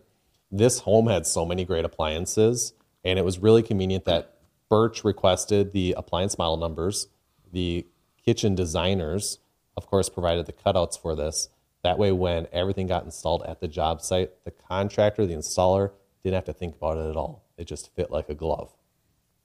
This 0.51 0.81
home 0.81 1.07
had 1.07 1.27
so 1.27 1.47
many 1.47 1.65
great 1.65 1.85
appliances, 1.85 2.75
and 3.05 3.19
it 3.19 3.25
was 3.25 3.39
really 3.39 3.63
convenient 3.63 4.05
that 4.05 4.35
Bertch 4.71 5.05
requested 5.05 5.73
the 5.73 5.95
appliance 5.97 6.37
model 6.37 6.57
numbers. 6.57 7.09
The 7.53 7.87
kitchen 8.25 8.55
designers, 8.55 9.39
of 9.77 9.87
course, 9.87 10.09
provided 10.09 10.47
the 10.47 10.53
cutouts 10.53 11.01
for 11.01 11.15
this. 11.15 11.49
That 11.83 11.99
way, 11.99 12.13
when 12.13 12.47
everything 12.53 12.87
got 12.87 13.05
installed 13.05 13.43
at 13.45 13.61
the 13.61 13.69
job 13.69 14.03
site, 14.03 14.45
the 14.45 14.51
contractor, 14.51 15.25
the 15.25 15.35
installer, 15.35 15.93
didn't 16.23 16.35
have 16.35 16.45
to 16.45 16.53
think 16.53 16.77
about 16.77 16.99
it 16.99 17.09
at 17.09 17.17
all. 17.17 17.45
It 17.57 17.65
just 17.65 17.95
fit 17.95 18.11
like 18.11 18.29
a 18.29 18.35
glove. 18.35 18.71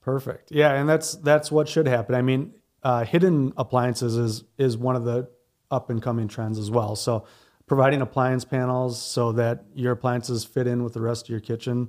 Perfect. 0.02 0.52
Yeah, 0.52 0.72
and 0.72 0.88
that's 0.88 1.14
that's 1.16 1.50
what 1.50 1.68
should 1.68 1.88
happen. 1.88 2.14
I 2.14 2.22
mean, 2.22 2.52
uh, 2.82 3.04
hidden 3.04 3.52
appliances 3.56 4.16
is 4.16 4.44
is 4.58 4.76
one 4.76 4.94
of 4.94 5.04
the 5.04 5.28
up 5.70 5.90
and 5.90 6.02
coming 6.02 6.28
trends 6.28 6.58
as 6.58 6.70
well. 6.70 6.96
So 6.96 7.26
providing 7.66 8.00
appliance 8.00 8.44
panels 8.44 9.00
so 9.00 9.32
that 9.32 9.64
your 9.74 9.92
appliances 9.92 10.44
fit 10.44 10.66
in 10.66 10.82
with 10.84 10.94
the 10.94 11.00
rest 11.00 11.26
of 11.26 11.30
your 11.30 11.40
kitchen 11.40 11.88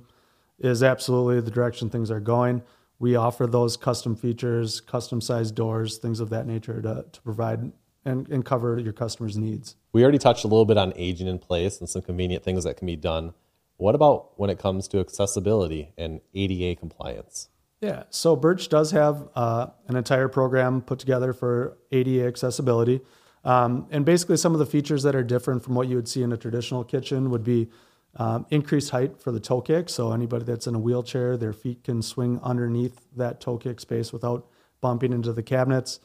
is 0.58 0.82
absolutely 0.82 1.40
the 1.40 1.50
direction 1.50 1.88
things 1.88 2.10
are 2.10 2.20
going. 2.20 2.62
We 2.98 3.14
offer 3.14 3.46
those 3.46 3.76
custom 3.76 4.16
features, 4.16 4.80
custom 4.80 5.20
sized 5.20 5.54
doors, 5.54 5.98
things 5.98 6.18
of 6.18 6.30
that 6.30 6.46
nature 6.46 6.82
to, 6.82 7.04
to 7.10 7.22
provide 7.22 7.72
and, 8.04 8.28
and 8.28 8.44
cover 8.44 8.78
your 8.78 8.92
customers' 8.92 9.36
needs. 9.36 9.76
We 9.92 10.02
already 10.02 10.18
touched 10.18 10.44
a 10.44 10.48
little 10.48 10.64
bit 10.64 10.78
on 10.78 10.92
aging 10.96 11.28
in 11.28 11.38
place 11.38 11.78
and 11.78 11.88
some 11.88 12.02
convenient 12.02 12.42
things 12.42 12.64
that 12.64 12.76
can 12.76 12.86
be 12.86 12.96
done. 12.96 13.34
What 13.76 13.94
about 13.94 14.38
when 14.38 14.50
it 14.50 14.58
comes 14.58 14.88
to 14.88 14.98
accessibility 14.98 15.92
and 15.96 16.20
ADA 16.34 16.80
compliance? 16.80 17.48
Yeah, 17.80 18.04
so 18.10 18.36
Bertch 18.36 18.68
does 18.68 18.90
have 18.90 19.28
uh, 19.36 19.68
an 19.86 19.94
entire 19.94 20.26
program 20.26 20.80
put 20.82 20.98
together 20.98 21.32
for 21.32 21.78
ADA 21.92 22.26
accessibility. 22.26 23.00
Um, 23.44 23.86
and 23.90 24.04
basically, 24.04 24.36
some 24.36 24.52
of 24.52 24.58
the 24.58 24.66
features 24.66 25.02
that 25.04 25.14
are 25.14 25.22
different 25.22 25.62
from 25.62 25.74
what 25.74 25.88
you 25.88 25.96
would 25.96 26.08
see 26.08 26.22
in 26.22 26.32
a 26.32 26.36
traditional 26.36 26.84
kitchen 26.84 27.30
would 27.30 27.44
be 27.44 27.68
um, 28.16 28.46
increased 28.50 28.90
height 28.90 29.20
for 29.20 29.32
the 29.32 29.40
toe 29.40 29.60
kick. 29.60 29.88
So, 29.88 30.12
anybody 30.12 30.44
that's 30.44 30.66
in 30.66 30.74
a 30.74 30.78
wheelchair, 30.78 31.36
their 31.36 31.52
feet 31.52 31.84
can 31.84 32.02
swing 32.02 32.40
underneath 32.42 33.00
that 33.16 33.40
toe 33.40 33.58
kick 33.58 33.80
space 33.80 34.12
without 34.12 34.46
bumping 34.80 35.12
into 35.12 35.32
the 35.32 35.42
cabinets. 35.42 36.00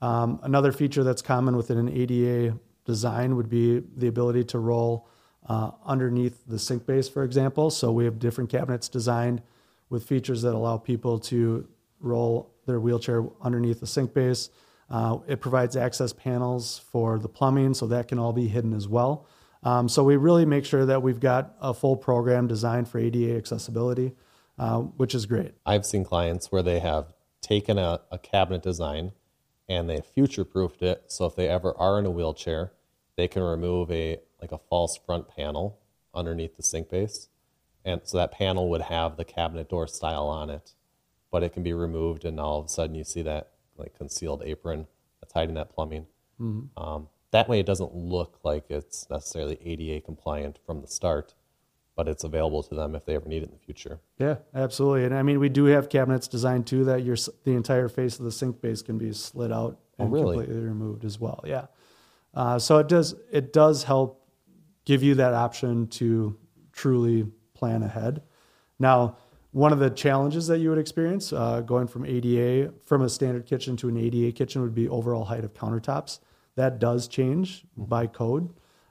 Um, 0.00 0.38
another 0.42 0.72
feature 0.72 1.02
that's 1.02 1.22
common 1.22 1.56
within 1.56 1.78
an 1.78 1.88
ADA 1.88 2.58
design 2.84 3.36
would 3.36 3.48
be 3.48 3.82
the 3.96 4.06
ability 4.06 4.44
to 4.44 4.58
roll 4.58 5.08
uh, 5.48 5.72
underneath 5.84 6.46
the 6.46 6.58
sink 6.58 6.86
base, 6.86 7.08
for 7.08 7.24
example. 7.24 7.70
So, 7.70 7.90
we 7.90 8.04
have 8.04 8.18
different 8.18 8.50
cabinets 8.50 8.88
designed 8.88 9.42
with 9.88 10.04
features 10.04 10.42
that 10.42 10.54
allow 10.54 10.76
people 10.76 11.18
to 11.18 11.66
roll 12.00 12.52
their 12.66 12.80
wheelchair 12.80 13.24
underneath 13.40 13.80
the 13.80 13.86
sink 13.86 14.14
base. 14.14 14.50
Uh, 14.88 15.18
it 15.26 15.40
provides 15.40 15.76
access 15.76 16.12
panels 16.12 16.78
for 16.78 17.18
the 17.18 17.28
plumbing, 17.28 17.74
so 17.74 17.86
that 17.86 18.08
can 18.08 18.18
all 18.18 18.32
be 18.32 18.48
hidden 18.48 18.72
as 18.72 18.86
well. 18.86 19.26
Um, 19.62 19.88
so 19.88 20.04
we 20.04 20.16
really 20.16 20.44
make 20.44 20.64
sure 20.64 20.86
that 20.86 21.02
we've 21.02 21.18
got 21.18 21.56
a 21.60 21.74
full 21.74 21.96
program 21.96 22.46
designed 22.46 22.88
for 22.88 22.98
ADA 22.98 23.36
accessibility, 23.36 24.12
uh, 24.58 24.78
which 24.78 25.14
is 25.14 25.26
great. 25.26 25.54
I've 25.64 25.84
seen 25.84 26.04
clients 26.04 26.52
where 26.52 26.62
they 26.62 26.78
have 26.78 27.12
taken 27.40 27.78
a, 27.78 28.00
a 28.12 28.18
cabinet 28.18 28.62
design 28.62 29.12
and 29.68 29.90
they 29.90 30.00
future 30.00 30.44
proofed 30.44 30.82
it. 30.82 31.04
So 31.08 31.26
if 31.26 31.34
they 31.34 31.48
ever 31.48 31.76
are 31.76 31.98
in 31.98 32.06
a 32.06 32.10
wheelchair, 32.10 32.72
they 33.16 33.28
can 33.28 33.42
remove 33.42 33.90
a 33.90 34.18
like 34.40 34.52
a 34.52 34.58
false 34.58 34.96
front 34.96 35.28
panel 35.28 35.78
underneath 36.14 36.56
the 36.56 36.62
sink 36.62 36.90
base. 36.90 37.28
And 37.84 38.00
so 38.04 38.18
that 38.18 38.32
panel 38.32 38.68
would 38.70 38.82
have 38.82 39.16
the 39.16 39.24
cabinet 39.24 39.68
door 39.68 39.86
style 39.86 40.26
on 40.26 40.50
it, 40.50 40.74
but 41.30 41.42
it 41.42 41.52
can 41.52 41.62
be 41.62 41.72
removed, 41.72 42.24
and 42.24 42.38
all 42.38 42.58
of 42.58 42.66
a 42.66 42.68
sudden 42.68 42.94
you 42.94 43.04
see 43.04 43.22
that 43.22 43.52
like 43.78 43.96
concealed 43.96 44.42
apron 44.44 44.86
that's 45.20 45.32
hiding 45.32 45.54
that 45.54 45.74
plumbing. 45.74 46.06
Mm-hmm. 46.40 46.82
Um, 46.82 47.08
that 47.32 47.48
way, 47.48 47.60
it 47.60 47.66
doesn't 47.66 47.94
look 47.94 48.38
like 48.44 48.64
it's 48.70 49.08
necessarily 49.10 49.58
ADA 49.64 50.04
compliant 50.04 50.58
from 50.64 50.80
the 50.80 50.86
start, 50.86 51.34
but 51.96 52.08
it's 52.08 52.24
available 52.24 52.62
to 52.62 52.74
them 52.74 52.94
if 52.94 53.04
they 53.04 53.14
ever 53.14 53.28
need 53.28 53.42
it 53.42 53.46
in 53.46 53.52
the 53.52 53.64
future. 53.64 53.98
Yeah, 54.18 54.36
absolutely. 54.54 55.04
And 55.04 55.14
I 55.14 55.22
mean, 55.22 55.40
we 55.40 55.48
do 55.48 55.64
have 55.66 55.88
cabinets 55.88 56.28
designed 56.28 56.66
too 56.66 56.84
that 56.84 57.02
your 57.02 57.16
the 57.44 57.52
entire 57.52 57.88
face 57.88 58.18
of 58.18 58.24
the 58.24 58.32
sink 58.32 58.60
base 58.60 58.82
can 58.82 58.98
be 58.98 59.12
slid 59.12 59.52
out 59.52 59.78
Oh, 59.98 60.04
and 60.04 60.12
really? 60.12 60.36
completely 60.36 60.62
removed 60.62 61.04
as 61.04 61.18
well. 61.18 61.42
Yeah. 61.46 61.66
Uh, 62.34 62.58
so 62.58 62.78
it 62.78 62.88
does 62.88 63.14
it 63.32 63.52
does 63.52 63.82
help 63.84 64.22
give 64.84 65.02
you 65.02 65.14
that 65.16 65.32
option 65.34 65.88
to 65.88 66.38
truly 66.72 67.26
plan 67.54 67.82
ahead. 67.82 68.22
Now, 68.78 69.16
one 69.56 69.72
of 69.72 69.78
the 69.78 69.88
challenges 69.88 70.46
that 70.46 70.58
you 70.58 70.68
would 70.68 70.78
experience 70.78 71.32
uh, 71.32 71.62
going 71.62 71.86
from 71.86 72.04
ADA 72.04 72.70
from 72.84 73.00
a 73.00 73.08
standard 73.08 73.46
kitchen 73.46 73.74
to 73.74 73.88
an 73.88 73.96
ADA 73.96 74.30
kitchen 74.32 74.60
would 74.60 74.74
be 74.74 74.86
overall 74.86 75.24
height 75.24 75.44
of 75.44 75.54
countertops. 75.54 76.18
That 76.56 76.78
does 76.78 77.08
change 77.08 77.64
by 77.74 78.06
code, 78.06 78.50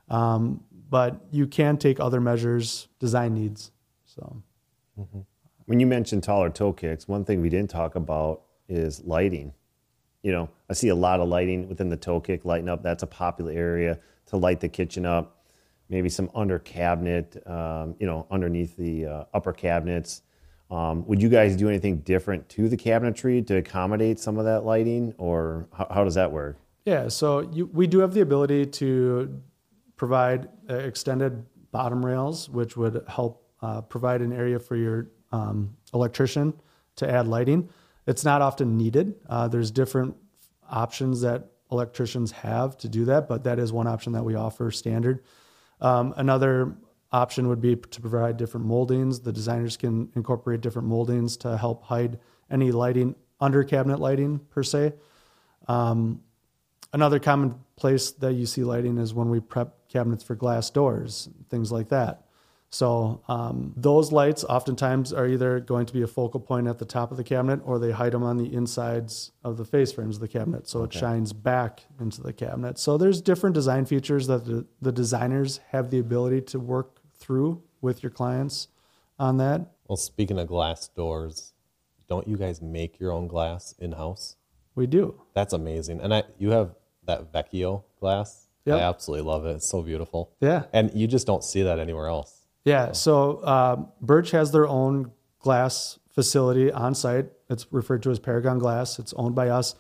um, 0.09 0.63
but 0.89 1.23
you 1.29 1.45
can 1.45 1.77
take 1.77 1.99
other 1.99 2.19
measures, 2.19 2.87
design 2.97 3.35
needs. 3.35 3.73
So, 4.05 4.41
When 5.67 5.79
you 5.79 5.85
mentioned 5.85 6.23
taller 6.23 6.49
toe 6.49 6.73
kicks, 6.73 7.07
one 7.07 7.25
thing 7.25 7.41
we 7.41 7.49
didn't 7.49 7.69
talk 7.69 7.93
about 7.93 8.41
is 8.67 9.03
lighting. 9.03 9.53
You 10.23 10.31
know, 10.31 10.49
I 10.67 10.73
see 10.73 10.87
a 10.87 10.95
lot 10.95 11.19
of 11.19 11.29
lighting 11.29 11.69
within 11.69 11.89
the 11.89 11.97
toe 11.97 12.19
kick 12.19 12.43
lighting 12.43 12.69
up. 12.69 12.81
That's 12.81 13.03
a 13.03 13.07
popular 13.07 13.51
area 13.51 13.99
to 14.27 14.37
light 14.37 14.61
the 14.61 14.69
kitchen 14.69 15.05
up. 15.05 15.45
Maybe 15.89 16.09
some 16.09 16.31
under 16.33 16.57
cabinet, 16.57 17.37
um, 17.47 17.95
you 17.99 18.07
know, 18.07 18.25
underneath 18.31 18.75
the 18.75 19.05
uh, 19.05 19.23
upper 19.31 19.53
cabinets. 19.53 20.23
Um, 20.71 21.05
would 21.05 21.21
you 21.21 21.29
guys 21.29 21.55
do 21.55 21.69
anything 21.69 21.99
different 21.99 22.49
to 22.49 22.67
the 22.67 22.77
cabinetry 22.77 23.45
to 23.47 23.57
accommodate 23.57 24.19
some 24.19 24.37
of 24.37 24.45
that 24.45 24.65
lighting, 24.65 25.13
or 25.17 25.67
how, 25.71 25.87
how 25.91 26.03
does 26.03 26.15
that 26.15 26.31
work? 26.31 26.57
Yeah, 26.85 27.07
so 27.07 27.41
you, 27.51 27.67
we 27.67 27.87
do 27.87 27.99
have 27.99 28.13
the 28.13 28.21
ability 28.21 28.65
to 28.67 29.41
provide 29.95 30.49
uh, 30.69 30.75
extended 30.75 31.45
bottom 31.71 32.05
rails, 32.05 32.49
which 32.49 32.77
would 32.77 33.03
help 33.07 33.47
uh, 33.61 33.81
provide 33.81 34.21
an 34.21 34.33
area 34.33 34.59
for 34.59 34.75
your 34.75 35.09
um, 35.31 35.75
electrician 35.93 36.53
to 36.95 37.09
add 37.09 37.27
lighting. 37.27 37.69
It's 38.07 38.23
not 38.23 38.41
often 38.41 38.77
needed. 38.77 39.15
Uh, 39.29 39.47
there's 39.47 39.71
different 39.71 40.15
options 40.69 41.21
that 41.21 41.51
electricians 41.71 42.31
have 42.31 42.77
to 42.77 42.89
do 42.89 43.05
that, 43.05 43.27
but 43.27 43.43
that 43.43 43.59
is 43.59 43.73
one 43.73 43.87
option 43.87 44.13
that 44.13 44.23
we 44.23 44.35
offer 44.35 44.71
standard. 44.71 45.23
Um, 45.81 46.13
another 46.17 46.75
option 47.15 47.47
would 47.47 47.61
be 47.61 47.75
to 47.77 48.01
provide 48.01 48.35
different 48.35 48.65
moldings. 48.65 49.21
The 49.21 49.31
designers 49.31 49.77
can 49.77 50.09
incorporate 50.15 50.59
different 50.61 50.87
moldings 50.87 51.37
to 51.37 51.55
help 51.57 51.83
hide 51.83 52.19
any 52.51 52.71
lighting 52.71 53.15
under 53.39 53.63
cabinet 53.63 53.99
lighting 53.99 54.39
per 54.49 54.63
se. 54.63 54.93
Um, 55.67 56.21
another 56.91 57.19
common 57.19 57.55
place 57.77 58.11
that 58.11 58.33
you 58.33 58.45
see 58.45 58.63
lighting 58.63 58.97
is 58.97 59.13
when 59.13 59.29
we 59.29 59.39
prep 59.39 59.87
cabinets 59.87 60.23
for 60.23 60.35
glass 60.35 60.69
doors, 60.69 61.29
things 61.49 61.71
like 61.71 61.89
that. 61.89 62.25
So 62.69 63.21
um, 63.29 63.73
those 63.77 64.11
lights 64.11 64.43
oftentimes 64.43 65.13
are 65.13 65.27
either 65.27 65.61
going 65.61 65.85
to 65.85 65.93
be 65.93 66.01
a 66.01 66.07
focal 66.07 66.41
point 66.41 66.67
at 66.67 66.77
the 66.77 66.85
top 66.85 67.11
of 67.11 67.15
the 67.15 67.23
cabinet, 67.23 67.61
or 67.63 67.79
they 67.79 67.91
hide 67.91 68.11
them 68.11 68.23
on 68.23 68.35
the 68.35 68.53
insides 68.53 69.31
of 69.45 69.55
the 69.55 69.63
face 69.63 69.93
frames 69.93 70.17
of 70.17 70.21
the 70.21 70.27
cabinet, 70.27 70.67
so 70.67 70.83
it 70.83 70.91
shines 70.91 71.31
back 71.31 71.85
into 72.01 72.21
the 72.21 72.33
cabinet. 72.33 72.77
So 72.77 72.97
there's 72.97 73.21
different 73.21 73.53
design 73.53 73.85
features 73.85 74.27
that 74.27 74.43
the, 74.43 74.65
the 74.81 74.91
designers 74.91 75.61
have 75.69 75.89
the 75.89 75.99
ability 75.99 76.41
to 76.41 76.59
work 76.59 76.94
through 77.19 77.61
with 77.81 78.03
your 78.03 78.09
clients 78.09 78.67
on 79.19 79.37
that. 79.37 79.73
Well, 79.87 79.97
speaking 79.97 80.39
of 80.39 80.47
glass 80.47 80.87
doors, 80.87 81.53
don't 82.07 82.27
you 82.27 82.37
guys 82.37 82.61
make 82.61 82.99
your 82.99 83.11
own 83.11 83.27
glass 83.27 83.75
in 83.79 83.93
house? 83.93 84.35
We 84.75 84.87
do. 84.87 85.21
That's 85.33 85.53
amazing. 85.53 86.01
And 86.01 86.13
I, 86.13 86.23
you 86.37 86.51
have 86.51 86.75
that 87.05 87.31
Vecchio 87.31 87.83
glass. 87.99 88.47
Yep. 88.65 88.77
I 88.77 88.81
absolutely 88.81 89.25
love 89.25 89.45
it. 89.45 89.55
It's 89.55 89.69
so 89.69 89.81
beautiful. 89.81 90.31
Yeah. 90.41 90.63
And 90.73 90.91
you 90.93 91.07
just 91.07 91.27
don't 91.27 91.43
see 91.43 91.63
that 91.63 91.79
anywhere 91.79 92.07
else. 92.07 92.45
Yeah. 92.63 92.91
So 92.93 93.45
um, 93.45 93.89
Bertch 94.03 94.31
has 94.31 94.51
their 94.51 94.67
own 94.67 95.11
glass 95.39 95.99
facility 96.09 96.71
on 96.71 96.95
site. 96.95 97.27
It's 97.49 97.67
referred 97.71 98.01
to 98.03 98.09
as 98.09 98.19
Paragon 98.19 98.57
Glass. 98.57 98.97
It's 98.97 99.13
owned 99.13 99.35
by 99.35 99.49
us. 99.49 99.75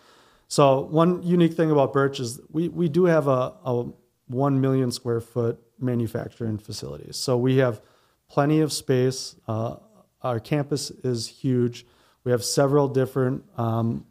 So 0.47 0.81
one 0.81 1.23
unique 1.23 1.53
thing 1.53 1.71
about 1.71 1.93
Bertch 1.93 2.19
is 2.19 2.39
we 2.51 2.69
we 2.69 2.87
do 2.87 3.05
have 3.05 3.27
a, 3.27 3.53
a 3.65 3.85
one 4.27 4.61
million 4.61 4.91
square 4.91 5.19
foot 5.19 5.59
manufacturing 5.79 6.57
facilities. 6.57 7.17
So 7.17 7.37
we 7.37 7.57
have 7.57 7.81
plenty 8.29 8.61
of 8.61 8.71
space. 8.71 9.35
Uh, 9.47 9.77
our 10.21 10.39
campus 10.39 10.89
is 10.89 11.27
huge. 11.27 11.85
We 12.23 12.31
have 12.31 12.43
several 12.43 12.87
different 12.87 13.43
um, 13.57 14.05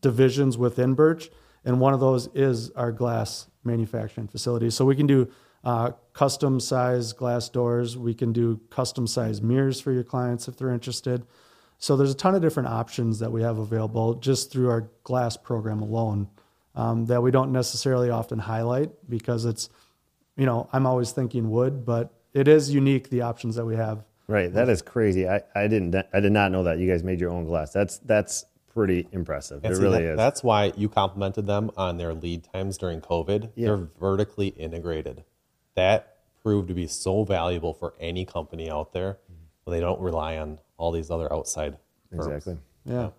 divisions 0.00 0.56
within 0.56 0.94
Bertch, 0.94 1.30
and 1.64 1.80
one 1.80 1.92
of 1.92 2.00
those 2.00 2.28
is 2.34 2.70
our 2.70 2.92
glass 2.92 3.48
manufacturing 3.64 4.28
facility. 4.28 4.70
So 4.70 4.84
we 4.84 4.94
can 4.94 5.06
do 5.06 5.28
uh, 5.64 5.92
custom 6.12 6.60
size 6.60 7.12
glass 7.12 7.48
doors. 7.48 7.96
We 7.96 8.14
can 8.14 8.32
do 8.32 8.60
custom 8.70 9.06
size 9.06 9.42
mirrors 9.42 9.80
for 9.80 9.92
your 9.92 10.04
clients 10.04 10.46
if 10.46 10.56
they're 10.56 10.72
interested. 10.72 11.26
So 11.78 11.96
there's 11.96 12.12
a 12.12 12.16
ton 12.16 12.34
of 12.34 12.42
different 12.42 12.68
options 12.68 13.18
that 13.18 13.30
we 13.30 13.42
have 13.42 13.58
available 13.58 14.14
just 14.14 14.50
through 14.50 14.70
our 14.70 14.88
glass 15.02 15.36
program 15.36 15.82
alone 15.82 16.28
um, 16.74 17.06
that 17.06 17.22
we 17.22 17.30
don't 17.30 17.52
necessarily 17.52 18.10
often 18.10 18.38
highlight 18.38 18.90
because 19.08 19.44
it's, 19.44 19.68
you 20.38 20.46
know, 20.46 20.68
I'm 20.72 20.86
always 20.86 21.12
thinking 21.12 21.50
wood, 21.50 21.84
but 21.84 22.14
it 22.32 22.48
is 22.48 22.72
unique 22.72 23.10
the 23.10 23.20
options 23.22 23.56
that 23.56 23.66
we 23.66 23.76
have. 23.76 24.04
Right, 24.28 24.52
that 24.52 24.68
is 24.68 24.80
crazy. 24.82 25.28
I, 25.28 25.42
I 25.54 25.66
didn't 25.68 25.94
I 26.12 26.20
did 26.20 26.32
not 26.32 26.52
know 26.52 26.62
that 26.64 26.78
you 26.78 26.88
guys 26.90 27.02
made 27.02 27.20
your 27.20 27.30
own 27.30 27.44
glass. 27.44 27.72
That's 27.72 27.98
that's 27.98 28.44
pretty 28.72 29.08
impressive. 29.12 29.64
And 29.64 29.72
it 29.72 29.76
see, 29.76 29.82
really 29.82 30.02
that- 30.04 30.12
is. 30.12 30.16
That's 30.16 30.42
why 30.44 30.72
you 30.76 30.88
complimented 30.88 31.46
them 31.46 31.70
on 31.76 31.96
their 31.98 32.14
lead 32.14 32.44
times 32.52 32.78
during 32.78 33.00
COVID. 33.00 33.50
Yeah. 33.56 33.68
They're 33.68 33.88
vertically 33.98 34.48
integrated. 34.48 35.24
That 35.74 36.16
proved 36.42 36.68
to 36.68 36.74
be 36.74 36.86
so 36.86 37.24
valuable 37.24 37.74
for 37.74 37.94
any 37.98 38.24
company 38.24 38.70
out 38.70 38.92
there 38.92 39.18
when 39.64 39.74
they 39.76 39.80
don't 39.80 40.00
rely 40.00 40.36
on 40.38 40.60
all 40.76 40.92
these 40.92 41.10
other 41.10 41.32
outside 41.32 41.76
firms. 42.10 42.26
exactly. 42.26 42.58
Yeah. 42.84 43.10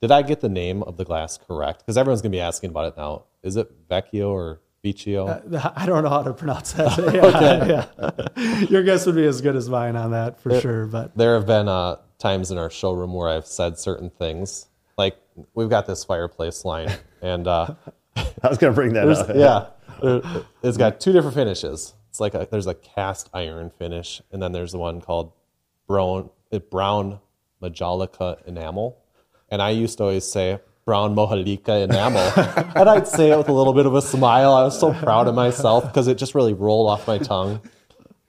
Did 0.00 0.12
I 0.12 0.22
get 0.22 0.40
the 0.40 0.48
name 0.48 0.82
of 0.84 0.96
the 0.96 1.04
glass 1.04 1.36
correct? 1.38 1.80
Because 1.80 1.96
everyone's 1.96 2.22
going 2.22 2.30
to 2.30 2.36
be 2.36 2.40
asking 2.40 2.70
about 2.70 2.92
it 2.92 2.96
now. 2.96 3.24
Is 3.42 3.56
it 3.56 3.88
Vecchio 3.88 4.28
or 4.30 4.60
Vecchio? 4.84 5.54
Uh, 5.54 5.72
I 5.74 5.86
don't 5.86 6.02
know 6.04 6.10
how 6.10 6.22
to 6.22 6.32
pronounce 6.32 6.72
that. 6.72 6.98
Yeah, 7.14 7.86
yeah. 8.36 8.64
Your 8.68 8.82
guess 8.82 9.06
would 9.06 9.16
be 9.16 9.26
as 9.26 9.40
good 9.40 9.56
as 9.56 9.68
mine 9.68 9.96
on 9.96 10.12
that 10.12 10.40
for 10.40 10.58
sure. 10.60 10.86
But 10.86 11.16
there 11.16 11.34
have 11.34 11.46
been 11.46 11.68
uh, 11.68 11.96
times 12.18 12.50
in 12.50 12.58
our 12.58 12.70
showroom 12.70 13.12
where 13.12 13.28
I've 13.28 13.46
said 13.46 13.78
certain 13.78 14.10
things, 14.10 14.66
like 14.96 15.16
we've 15.54 15.68
got 15.70 15.86
this 15.86 16.04
fireplace 16.04 16.64
line, 16.64 16.92
and 17.22 17.46
uh, 17.46 17.74
I 18.16 18.48
was 18.48 18.58
going 18.58 18.72
to 18.72 18.74
bring 18.74 18.92
that 18.94 19.08
up. 19.08 19.34
yeah, 19.34 20.42
it's 20.62 20.76
got 20.76 21.00
two 21.00 21.12
different 21.12 21.34
finishes. 21.34 21.94
It's 22.10 22.20
like 22.20 22.34
a, 22.34 22.46
there's 22.50 22.66
a 22.66 22.74
cast 22.74 23.30
iron 23.34 23.70
finish, 23.70 24.22
and 24.32 24.42
then 24.42 24.52
there's 24.52 24.72
the 24.72 24.78
one 24.78 25.00
called 25.00 25.32
brown 25.86 26.30
uh, 26.52 26.58
brown 26.58 27.20
Majolica 27.62 28.46
enamel. 28.46 28.98
And 29.50 29.62
I 29.62 29.70
used 29.70 29.98
to 29.98 30.04
always 30.04 30.30
say 30.30 30.60
brown 30.88 31.14
Mojalika 31.14 31.84
enamel, 31.84 32.32
and 32.74 32.88
I'd 32.88 33.06
say 33.06 33.30
it 33.30 33.36
with 33.36 33.50
a 33.50 33.52
little 33.52 33.74
bit 33.74 33.84
of 33.84 33.94
a 33.94 34.00
smile. 34.00 34.54
I 34.54 34.62
was 34.62 34.80
so 34.80 34.94
proud 34.94 35.28
of 35.28 35.34
myself 35.34 35.84
because 35.84 36.08
it 36.08 36.16
just 36.16 36.34
really 36.34 36.54
rolled 36.54 36.88
off 36.88 37.06
my 37.06 37.18
tongue. 37.18 37.60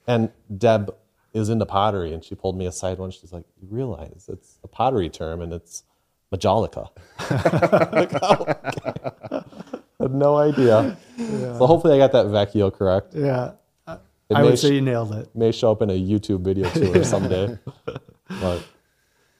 And 0.07 0.29
Deb 0.57 0.93
is 1.33 1.47
into 1.47 1.65
pottery, 1.65 2.11
and 2.11 2.21
she 2.21 2.35
pulled 2.35 2.57
me 2.57 2.65
aside 2.65 2.97
once. 2.97 3.15
She's 3.15 3.31
like, 3.31 3.45
"You 3.61 3.69
realize 3.71 4.25
it's 4.27 4.59
a 4.61 4.67
pottery 4.67 5.07
term, 5.09 5.39
and 5.39 5.53
it's 5.53 5.85
Majolica." 6.33 6.89
like, 7.93 8.11
oh, 8.21 8.45
okay. 8.49 9.45
had 10.01 10.13
no 10.13 10.35
idea. 10.35 10.97
So 11.17 11.65
hopefully, 11.65 11.93
I 11.93 11.97
got 11.97 12.11
that 12.11 12.25
vecchio 12.25 12.73
correct. 12.73 13.13
Yeah. 13.15 13.51
I, 13.87 13.93
It 13.93 14.35
I 14.35 14.43
would 14.43 14.59
say 14.59 14.67
sh- 14.67 14.73
you 14.73 14.81
nailed 14.81 15.13
it. 15.15 15.33
may 15.33 15.53
show 15.53 15.71
up 15.71 15.81
in 15.81 15.89
a 15.89 15.93
YouTube 15.97 16.41
video 16.41 16.69
too 16.71 16.91
or 16.93 17.03
someday. 17.15 17.57
but, 17.85 18.63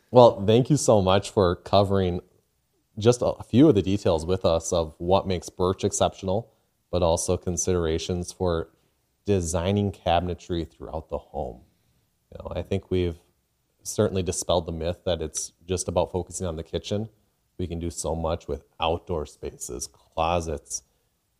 well, 0.10 0.42
thank 0.46 0.70
you 0.70 0.78
so 0.78 1.02
much 1.02 1.32
for 1.32 1.58
covering 1.58 2.22
just 3.00 3.22
a 3.24 3.44
few 3.44 3.70
of 3.70 3.76
the 3.76 3.82
details 3.82 4.26
with 4.26 4.46
us 4.46 4.72
of 4.72 4.94
what 4.98 5.28
makes 5.28 5.50
Bertch 5.50 5.84
exceptional, 5.84 6.52
but 6.92 7.02
also 7.02 7.38
considerations 7.38 8.32
for 8.32 8.70
designing 9.26 9.92
cabinetry 9.92 10.70
throughout 10.70 11.10
the 11.10 11.18
home. 11.18 11.62
You 12.32 12.44
know, 12.44 12.52
I 12.56 12.62
think 12.62 12.92
we've 12.92 13.18
certainly 13.84 14.22
dispelled 14.22 14.66
the 14.66 14.72
myth 14.72 15.02
that 15.06 15.22
it's 15.22 15.54
just 15.66 15.88
about 15.88 16.12
focusing 16.12 16.46
on 16.46 16.56
the 16.56 16.64
kitchen. 16.64 17.10
We 17.58 17.68
can 17.68 17.80
do 17.80 17.90
so 17.90 18.16
much 18.16 18.48
with 18.48 18.64
outdoor 18.80 19.26
spaces, 19.26 19.88
closets, 19.88 20.84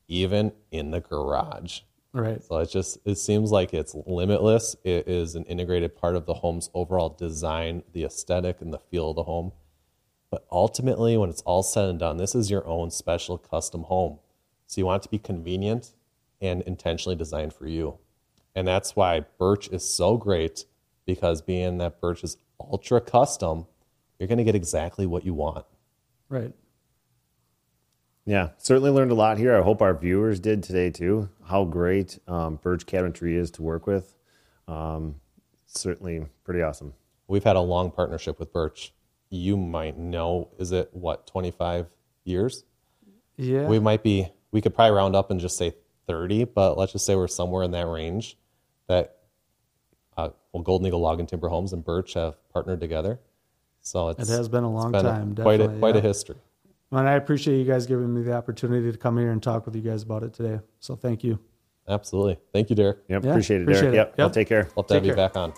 even 0.08 0.52
in 0.72 0.92
the 0.92 1.00
garage. 1.00 1.82
Right. 2.12 2.44
So 2.44 2.58
it 2.58 2.70
just 2.72 2.98
it 3.06 3.16
seems 3.16 3.52
like 3.52 3.74
it's 3.74 3.96
limitless. 4.06 4.76
It 4.84 5.08
is 5.08 5.36
an 5.36 5.44
integrated 5.46 5.96
part 5.96 6.16
of 6.16 6.26
the 6.26 6.34
home's 6.34 6.70
overall 6.74 7.10
design, 7.10 7.84
the 7.94 8.04
aesthetic 8.04 8.62
and 8.62 8.74
the 8.74 8.80
feel 8.80 9.12
of 9.12 9.16
the 9.16 9.24
home. 9.24 9.52
But 10.32 10.46
ultimately, 10.52 11.18
when 11.18 11.30
it's 11.30 11.42
all 11.42 11.64
said 11.64 11.90
and 11.90 12.00
done, 12.00 12.18
this 12.18 12.36
is 12.36 12.52
your 12.52 12.66
own 12.68 12.92
special 12.92 13.38
custom 13.38 13.84
home. 13.84 14.20
So 14.68 14.80
you 14.80 14.86
want 14.86 15.02
it 15.02 15.04
to 15.06 15.10
be 15.10 15.18
convenient 15.18 15.94
and 16.42 16.62
intentionally 16.64 17.16
designed 17.16 17.54
for 17.54 17.68
you. 17.68 17.98
And 18.56 18.68
that's 18.68 18.96
why 18.96 19.26
Bertch 19.40 19.72
is 19.74 19.88
so 19.88 20.18
great 20.18 20.66
because 21.06 21.42
being 21.42 21.80
that 21.80 22.00
Bertch 22.00 22.24
is 22.24 22.38
ultra 22.60 23.02
custom, 23.02 23.66
you're 24.20 24.28
going 24.28 24.38
to 24.38 24.44
get 24.44 24.56
exactly 24.56 25.06
what 25.06 25.26
you 25.26 25.34
want. 25.34 25.66
Right. 26.28 26.54
Yeah, 28.26 28.50
certainly 28.58 28.92
learned 28.92 29.12
a 29.12 29.16
lot 29.16 29.40
here. 29.40 29.58
I 29.58 29.64
hope 29.64 29.82
our 29.82 29.98
viewers 29.98 30.40
did 30.40 30.62
today 30.62 30.92
too. 30.92 31.30
How 31.46 31.66
great 31.66 32.20
um, 32.28 32.60
Bertch 32.60 32.86
Cabinetry 32.86 33.34
is 33.36 33.50
to 33.52 33.64
work 33.64 33.88
with. 33.88 34.16
Um, 34.68 35.16
certainly 35.66 36.28
pretty 36.44 36.62
awesome. 36.62 36.94
We've 37.28 37.44
had 37.44 37.56
a 37.56 37.62
long 37.62 37.90
partnership 37.90 38.40
with 38.40 38.54
Bertch. 38.54 38.92
You 39.30 39.58
might 39.58 39.98
know, 39.98 40.50
is 40.58 40.72
it 40.72 40.90
what, 40.92 41.28
25 41.28 41.88
years? 42.24 42.64
Yeah. 43.38 43.68
We 43.68 43.80
might 43.80 44.02
be, 44.04 44.28
we 44.52 44.62
could 44.62 44.74
probably 44.74 44.96
round 44.96 45.16
up 45.16 45.30
and 45.32 45.40
just 45.40 45.58
say 45.58 45.74
30, 46.08 46.46
but 46.46 46.78
let's 46.78 46.92
just 46.94 47.06
say 47.06 47.16
we're 47.16 47.28
somewhere 47.28 47.64
in 47.64 47.72
that 47.72 47.88
range 47.88 48.38
that 48.88 49.18
uh, 50.18 50.30
well, 50.52 50.64
Golden 50.64 50.88
Eagle 50.88 51.00
Log 51.00 51.20
and 51.20 51.30
Timber 51.30 51.48
Homes 51.48 51.72
and 51.74 51.86
Bertch 51.86 52.16
have 52.16 52.36
partnered 52.52 52.80
together. 52.82 53.20
So 53.82 54.10
it's, 54.10 54.28
It 54.30 54.36
has 54.36 54.50
been 54.50 54.64
a 54.64 54.72
long 54.72 54.92
been 54.92 55.04
time, 55.06 55.36
quite 55.36 55.56
a, 55.56 55.58
definitely, 55.60 55.80
quite 55.80 55.96
a 55.96 56.02
history. 56.02 56.36
and 56.92 57.08
I 57.08 57.14
appreciate 57.14 57.58
you 57.60 57.66
guys 57.66 57.86
giving 57.86 58.14
me 58.14 58.24
the 58.24 58.34
opportunity 58.34 58.92
to 58.92 58.98
come 58.98 59.18
here 59.18 59.32
and 59.32 59.42
talk 59.42 59.66
with 59.66 59.76
you 59.76 59.82
guys 59.82 60.02
about 60.04 60.24
it 60.24 60.34
today. 60.34 60.60
So 60.80 60.96
thank 60.96 61.24
you. 61.24 61.40
Absolutely. 61.88 62.38
Thank 62.52 62.70
you, 62.70 62.76
Derrick. 62.76 62.98
Yep, 63.08 63.24
Yeah, 63.24 63.30
appreciate 63.30 63.58
it, 63.62 63.64
appreciate 63.64 63.92
Derrick. 63.92 63.94
it. 63.94 63.98
Yep, 63.98 64.16
I'll 64.20 64.26
Yep. 64.26 64.34
take 64.34 64.48
care. 64.50 64.70
Love 64.76 64.88
to 64.88 64.94
have 64.96 65.04
Take 65.04 65.10
you 65.12 65.16
back 65.16 65.38
on. 65.38 65.54